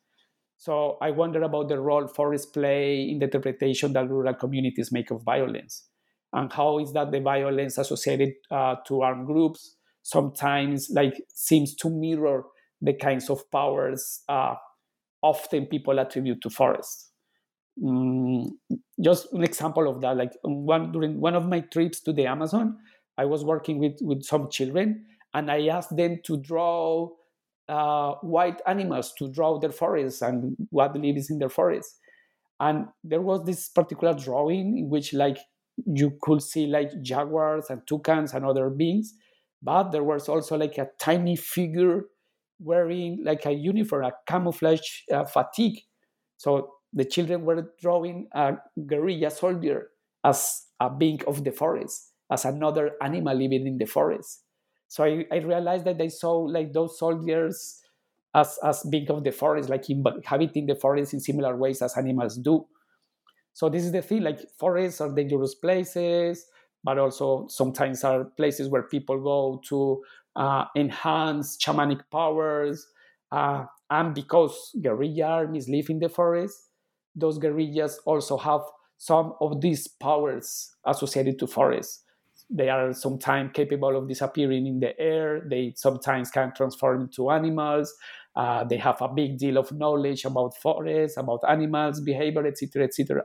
So 0.58 0.98
i 1.02 1.10
wonder 1.10 1.42
about 1.42 1.68
the 1.68 1.78
role 1.78 2.08
forests 2.08 2.50
play 2.50 3.08
in 3.10 3.18
the 3.18 3.26
interpretation 3.26 3.92
that 3.94 4.08
rural 4.08 4.34
communities 4.34 4.90
make 4.90 5.10
of 5.10 5.22
violence 5.22 5.84
and 6.32 6.52
how 6.52 6.78
is 6.78 6.92
that 6.92 7.12
the 7.12 7.20
violence 7.20 7.78
associated 7.78 8.32
uh, 8.50 8.76
to 8.86 9.02
armed 9.02 9.26
groups 9.26 9.76
sometimes 10.02 10.88
like 10.90 11.14
seems 11.28 11.74
to 11.74 11.90
mirror 11.90 12.44
the 12.80 12.92
kinds 12.92 13.30
of 13.30 13.50
powers 13.50 14.22
uh, 14.28 14.54
often 15.22 15.66
people 15.66 15.98
attribute 15.98 16.40
to 16.40 16.50
forests 16.50 17.10
um, 17.84 18.58
just 19.00 19.32
an 19.32 19.44
example 19.44 19.88
of 19.88 20.00
that. 20.00 20.16
Like 20.16 20.32
one 20.42 20.92
during 20.92 21.20
one 21.20 21.34
of 21.34 21.46
my 21.46 21.60
trips 21.60 22.00
to 22.00 22.12
the 22.12 22.26
Amazon, 22.26 22.78
I 23.18 23.24
was 23.24 23.44
working 23.44 23.78
with 23.78 23.98
with 24.00 24.22
some 24.22 24.50
children, 24.50 25.06
and 25.34 25.50
I 25.50 25.66
asked 25.68 25.96
them 25.96 26.20
to 26.24 26.38
draw 26.38 27.10
uh, 27.68 28.12
white 28.22 28.60
animals 28.66 29.12
to 29.18 29.30
draw 29.30 29.58
their 29.58 29.72
forests 29.72 30.22
and 30.22 30.56
what 30.70 30.96
lives 30.96 31.30
in 31.30 31.38
their 31.38 31.48
forests. 31.48 31.98
And 32.58 32.86
there 33.04 33.20
was 33.20 33.44
this 33.44 33.68
particular 33.68 34.14
drawing 34.14 34.78
in 34.78 34.88
which 34.88 35.12
like 35.12 35.38
you 35.84 36.16
could 36.22 36.42
see 36.42 36.66
like 36.66 36.90
jaguars 37.02 37.70
and 37.70 37.86
toucans 37.86 38.32
and 38.34 38.44
other 38.44 38.70
beings, 38.70 39.14
but 39.62 39.90
there 39.90 40.04
was 40.04 40.28
also 40.28 40.56
like 40.56 40.78
a 40.78 40.88
tiny 40.98 41.36
figure 41.36 42.04
wearing 42.58 43.22
like 43.24 43.44
a 43.46 43.52
uniform, 43.52 44.04
a 44.04 44.12
camouflage 44.26 45.02
uh, 45.12 45.24
fatigue. 45.24 45.80
So 46.36 46.74
the 46.92 47.04
children 47.04 47.44
were 47.44 47.72
drawing 47.80 48.28
a 48.32 48.56
guerrilla 48.86 49.30
soldier 49.30 49.90
as 50.24 50.64
a 50.80 50.90
being 50.90 51.20
of 51.26 51.44
the 51.44 51.52
forest, 51.52 52.12
as 52.30 52.44
another 52.44 52.92
animal 53.02 53.36
living 53.36 53.66
in 53.66 53.78
the 53.78 53.84
forest. 53.84 54.42
So 54.88 55.04
I, 55.04 55.26
I 55.30 55.36
realized 55.36 55.84
that 55.84 55.98
they 55.98 56.08
saw 56.08 56.38
like 56.38 56.72
those 56.72 56.98
soldiers 56.98 57.80
as, 58.34 58.58
as 58.62 58.82
being 58.84 59.10
of 59.10 59.24
the 59.24 59.32
forest, 59.32 59.68
like 59.68 59.88
inhabiting 59.90 60.66
the 60.66 60.74
forest 60.74 61.12
in 61.14 61.20
similar 61.20 61.56
ways 61.56 61.82
as 61.82 61.96
animals 61.96 62.36
do. 62.38 62.66
So 63.56 63.70
this 63.70 63.86
is 63.86 63.92
the 63.92 64.02
thing, 64.02 64.22
like 64.22 64.40
forests 64.58 65.00
are 65.00 65.10
dangerous 65.10 65.54
places, 65.54 66.44
but 66.84 66.98
also 66.98 67.46
sometimes 67.48 68.04
are 68.04 68.24
places 68.24 68.68
where 68.68 68.82
people 68.82 69.18
go 69.18 69.62
to 69.68 70.04
uh, 70.36 70.66
enhance 70.76 71.56
shamanic 71.56 72.02
powers. 72.12 72.86
Uh, 73.32 73.64
and 73.88 74.14
because 74.14 74.76
guerrilla 74.82 75.24
armies 75.24 75.70
live 75.70 75.88
in 75.88 76.00
the 76.00 76.10
forest, 76.10 76.68
those 77.14 77.38
guerrillas 77.38 77.98
also 78.04 78.36
have 78.36 78.60
some 78.98 79.32
of 79.40 79.62
these 79.62 79.88
powers 79.88 80.74
associated 80.84 81.38
to 81.38 81.46
forests. 81.46 82.02
They 82.50 82.68
are 82.68 82.92
sometimes 82.92 83.52
capable 83.54 83.96
of 83.96 84.06
disappearing 84.06 84.66
in 84.66 84.80
the 84.80 85.00
air. 85.00 85.40
They 85.48 85.72
sometimes 85.76 86.30
can 86.30 86.52
transform 86.54 87.04
into 87.04 87.30
animals. 87.30 87.94
Uh, 88.36 88.64
they 88.64 88.76
have 88.76 89.00
a 89.00 89.08
big 89.08 89.38
deal 89.38 89.56
of 89.56 89.72
knowledge 89.72 90.26
about 90.26 90.58
forests, 90.58 91.16
about 91.16 91.40
animals, 91.48 92.02
behavior, 92.02 92.46
etc., 92.46 92.84
etc. 92.84 93.22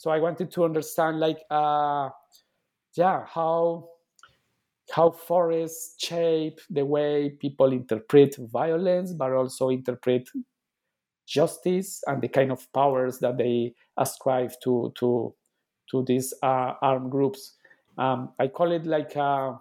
So 0.00 0.10
I 0.10 0.18
wanted 0.18 0.50
to 0.52 0.64
understand, 0.64 1.20
like, 1.20 1.44
uh, 1.50 2.08
yeah, 2.94 3.26
how 3.26 3.90
how 4.90 5.10
forests 5.10 6.02
shape 6.02 6.58
the 6.70 6.86
way 6.86 7.36
people 7.38 7.70
interpret 7.70 8.34
violence, 8.50 9.12
but 9.12 9.30
also 9.32 9.68
interpret 9.68 10.26
justice 11.28 12.02
and 12.06 12.22
the 12.22 12.28
kind 12.28 12.50
of 12.50 12.66
powers 12.72 13.18
that 13.18 13.36
they 13.36 13.74
ascribe 13.98 14.52
to 14.64 14.90
to 15.00 15.34
to 15.90 16.02
these 16.06 16.32
uh, 16.42 16.72
armed 16.80 17.10
groups. 17.10 17.56
Um, 17.98 18.32
I 18.38 18.48
call 18.48 18.72
it 18.72 18.86
like 18.86 19.14
uh, 19.18 19.52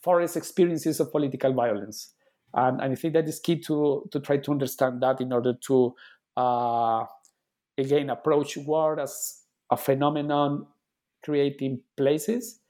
forest 0.00 0.38
experiences 0.38 0.98
of 0.98 1.12
political 1.12 1.52
violence, 1.52 2.14
and, 2.54 2.80
and, 2.80 2.92
I 2.92 2.94
think 2.94 3.12
that 3.12 3.28
is 3.28 3.38
key 3.38 3.60
to 3.66 4.08
to 4.10 4.18
try 4.18 4.38
to 4.38 4.50
understand 4.50 5.02
that 5.02 5.20
in 5.20 5.30
order 5.30 5.52
to 5.66 5.94
uh, 6.38 7.04
again 7.76 8.08
approach 8.08 8.56
war 8.56 8.98
as 8.98 9.43
a 9.70 9.76
phenomenon 9.76 10.66
creating 11.22 11.80
places 11.96 12.60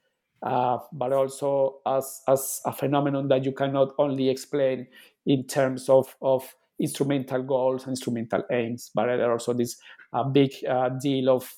uh, 0.45 0.77
but 0.93 1.11
also 1.11 1.79
as, 1.87 2.21
as 2.27 2.61
a 2.65 2.71
phenomenon 2.71 3.27
that 3.29 3.43
you 3.43 3.51
cannot 3.51 3.93
only 3.97 4.29
explain 4.29 4.87
in 5.25 5.45
terms 5.47 5.89
of, 5.89 6.15
of 6.21 6.55
instrumental 6.79 7.41
goals 7.41 7.83
and 7.83 7.93
instrumental 7.93 8.43
aims, 8.51 8.91
but 8.93 9.07
there 9.07 9.29
are 9.29 9.33
also 9.33 9.53
this 9.53 9.77
uh, 10.13 10.23
big 10.23 10.53
uh, 10.69 10.89
deal 10.89 11.29
of 11.29 11.55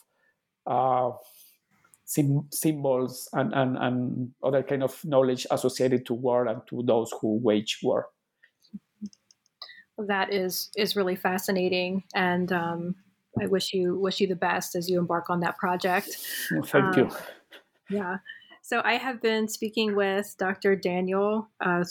uh, 0.68 1.12
sim- 2.06 2.48
symbols 2.52 3.28
and, 3.34 3.54
and, 3.54 3.78
and 3.78 4.32
other 4.44 4.64
kind 4.64 4.84
of 4.84 5.04
knowledge 5.04 5.46
associated 5.52 6.06
to 6.06 6.14
war 6.14 6.48
and 6.48 6.62
to 6.68 6.82
those 6.84 7.12
who 7.20 7.40
wage 7.44 7.80
war. 7.84 8.08
That 9.98 10.32
is 10.32 10.70
is 10.78 10.96
really 10.96 11.16
fascinating, 11.16 12.04
and 12.14 12.52
um, 12.54 12.96
I 13.42 13.48
wish 13.48 13.74
you 13.74 14.00
wish 14.00 14.20
you 14.20 14.28
the 14.28 14.36
best 14.36 14.76
as 14.76 14.90
you 14.90 15.00
embark 15.00 15.30
on 15.30 15.40
that 15.42 15.58
project. 15.58 16.10
Well, 16.52 16.64
thank 16.64 16.86
um, 16.86 17.00
you. 17.00 17.12
Yeah. 17.90 18.18
So 18.68 18.82
I 18.84 18.96
have 18.96 19.22
been 19.22 19.48
speaking 19.48 19.96
with 19.96 20.36
Dr. 20.38 20.76
Daniel 20.76 21.48
uh, 21.62 21.86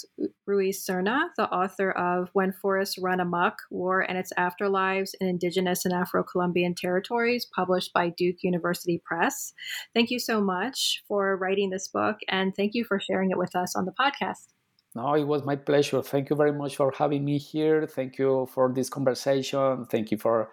Ruiz 0.44 0.84
Serna, 0.84 1.28
the 1.38 1.48
author 1.48 1.92
of 1.92 2.28
When 2.34 2.52
Forests 2.52 2.98
Run 2.98 3.20
Amok 3.20 3.56
War 3.70 4.02
and 4.02 4.18
Its 4.18 4.30
Afterlives 4.36 5.14
in 5.18 5.26
Indigenous 5.26 5.86
and 5.86 5.94
Afro 5.94 6.22
Colombian 6.22 6.74
Territories, 6.74 7.46
published 7.46 7.94
by 7.94 8.10
Duke 8.10 8.42
University 8.42 9.00
Press. 9.06 9.54
Thank 9.94 10.10
you 10.10 10.18
so 10.18 10.42
much 10.42 11.02
for 11.08 11.38
writing 11.38 11.70
this 11.70 11.88
book, 11.88 12.18
and 12.28 12.54
thank 12.54 12.74
you 12.74 12.84
for 12.84 13.00
sharing 13.00 13.30
it 13.30 13.38
with 13.38 13.56
us 13.56 13.74
on 13.74 13.86
the 13.86 13.92
podcast. 13.92 14.52
No, 14.94 15.14
it 15.14 15.24
was 15.24 15.44
my 15.44 15.56
pleasure. 15.56 16.02
Thank 16.02 16.28
you 16.28 16.36
very 16.36 16.52
much 16.52 16.76
for 16.76 16.92
having 16.92 17.24
me 17.24 17.38
here. 17.38 17.86
Thank 17.86 18.18
you 18.18 18.48
for 18.52 18.70
this 18.70 18.90
conversation. 18.90 19.86
Thank 19.86 20.10
you 20.10 20.18
for 20.18 20.50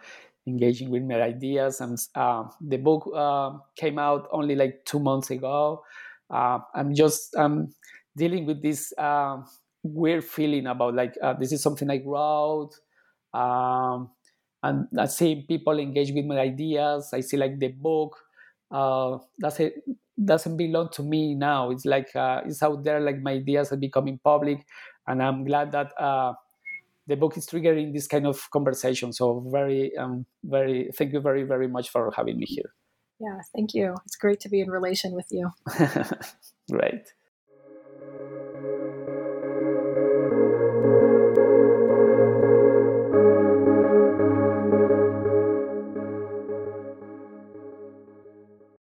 engaging 0.47 0.89
with 0.89 1.03
my 1.03 1.21
ideas. 1.21 1.81
And 1.81 1.97
uh, 2.15 2.45
the 2.61 2.77
book 2.77 3.09
uh, 3.15 3.57
came 3.75 3.97
out 3.99 4.27
only 4.31 4.55
like 4.55 4.85
two 4.85 4.99
months 4.99 5.29
ago 5.31 5.83
uh, 6.29 6.59
I'm 6.73 6.93
just 6.95 7.35
um, 7.35 7.69
dealing 8.17 8.45
with 8.45 8.61
this 8.61 8.93
uh, 8.97 9.37
weird 9.83 10.23
feeling 10.23 10.67
about 10.67 10.95
like 10.95 11.13
uh, 11.21 11.33
this 11.33 11.51
is 11.51 11.61
something 11.61 11.89
I 11.91 12.01
wrote, 12.03 12.71
um, 13.33 14.11
and 14.63 14.87
I 14.97 15.05
see 15.05 15.45
people 15.47 15.79
engage 15.79 16.11
with 16.11 16.25
my 16.25 16.39
ideas. 16.39 17.09
I 17.13 17.19
see 17.19 17.37
like 17.37 17.59
the 17.59 17.69
book 17.69 18.17
uh, 18.71 19.17
that's 19.37 19.59
it 19.59 19.73
doesn't 20.23 20.57
belong 20.57 20.89
to 20.93 21.03
me 21.03 21.35
now. 21.35 21.71
It's 21.71 21.85
like 21.85 22.15
uh, 22.15 22.41
it's 22.45 22.63
out 22.63 22.83
there. 22.83 22.99
Like 22.99 23.19
my 23.21 23.33
ideas 23.33 23.71
are 23.71 23.77
becoming 23.77 24.19
public, 24.23 24.65
and 25.07 25.21
I'm 25.21 25.43
glad 25.43 25.71
that 25.73 25.91
the 27.07 27.15
book 27.15 27.37
is 27.37 27.45
triggering 27.45 27.93
this 27.93 28.07
kind 28.07 28.25
of 28.25 28.49
conversation. 28.51 29.13
So 29.13 29.45
very, 29.51 29.95
um, 29.97 30.25
very, 30.43 30.89
thank 30.97 31.13
you 31.13 31.19
very, 31.19 31.43
very 31.43 31.67
much 31.67 31.89
for 31.89 32.11
having 32.15 32.37
me 32.37 32.45
here. 32.45 32.73
Yeah, 33.19 33.39
thank 33.55 33.73
you. 33.73 33.95
It's 34.05 34.15
great 34.15 34.39
to 34.41 34.49
be 34.49 34.61
in 34.61 34.69
relation 34.69 35.13
with 35.13 35.27
you. 35.31 35.51
Great. 36.71 37.13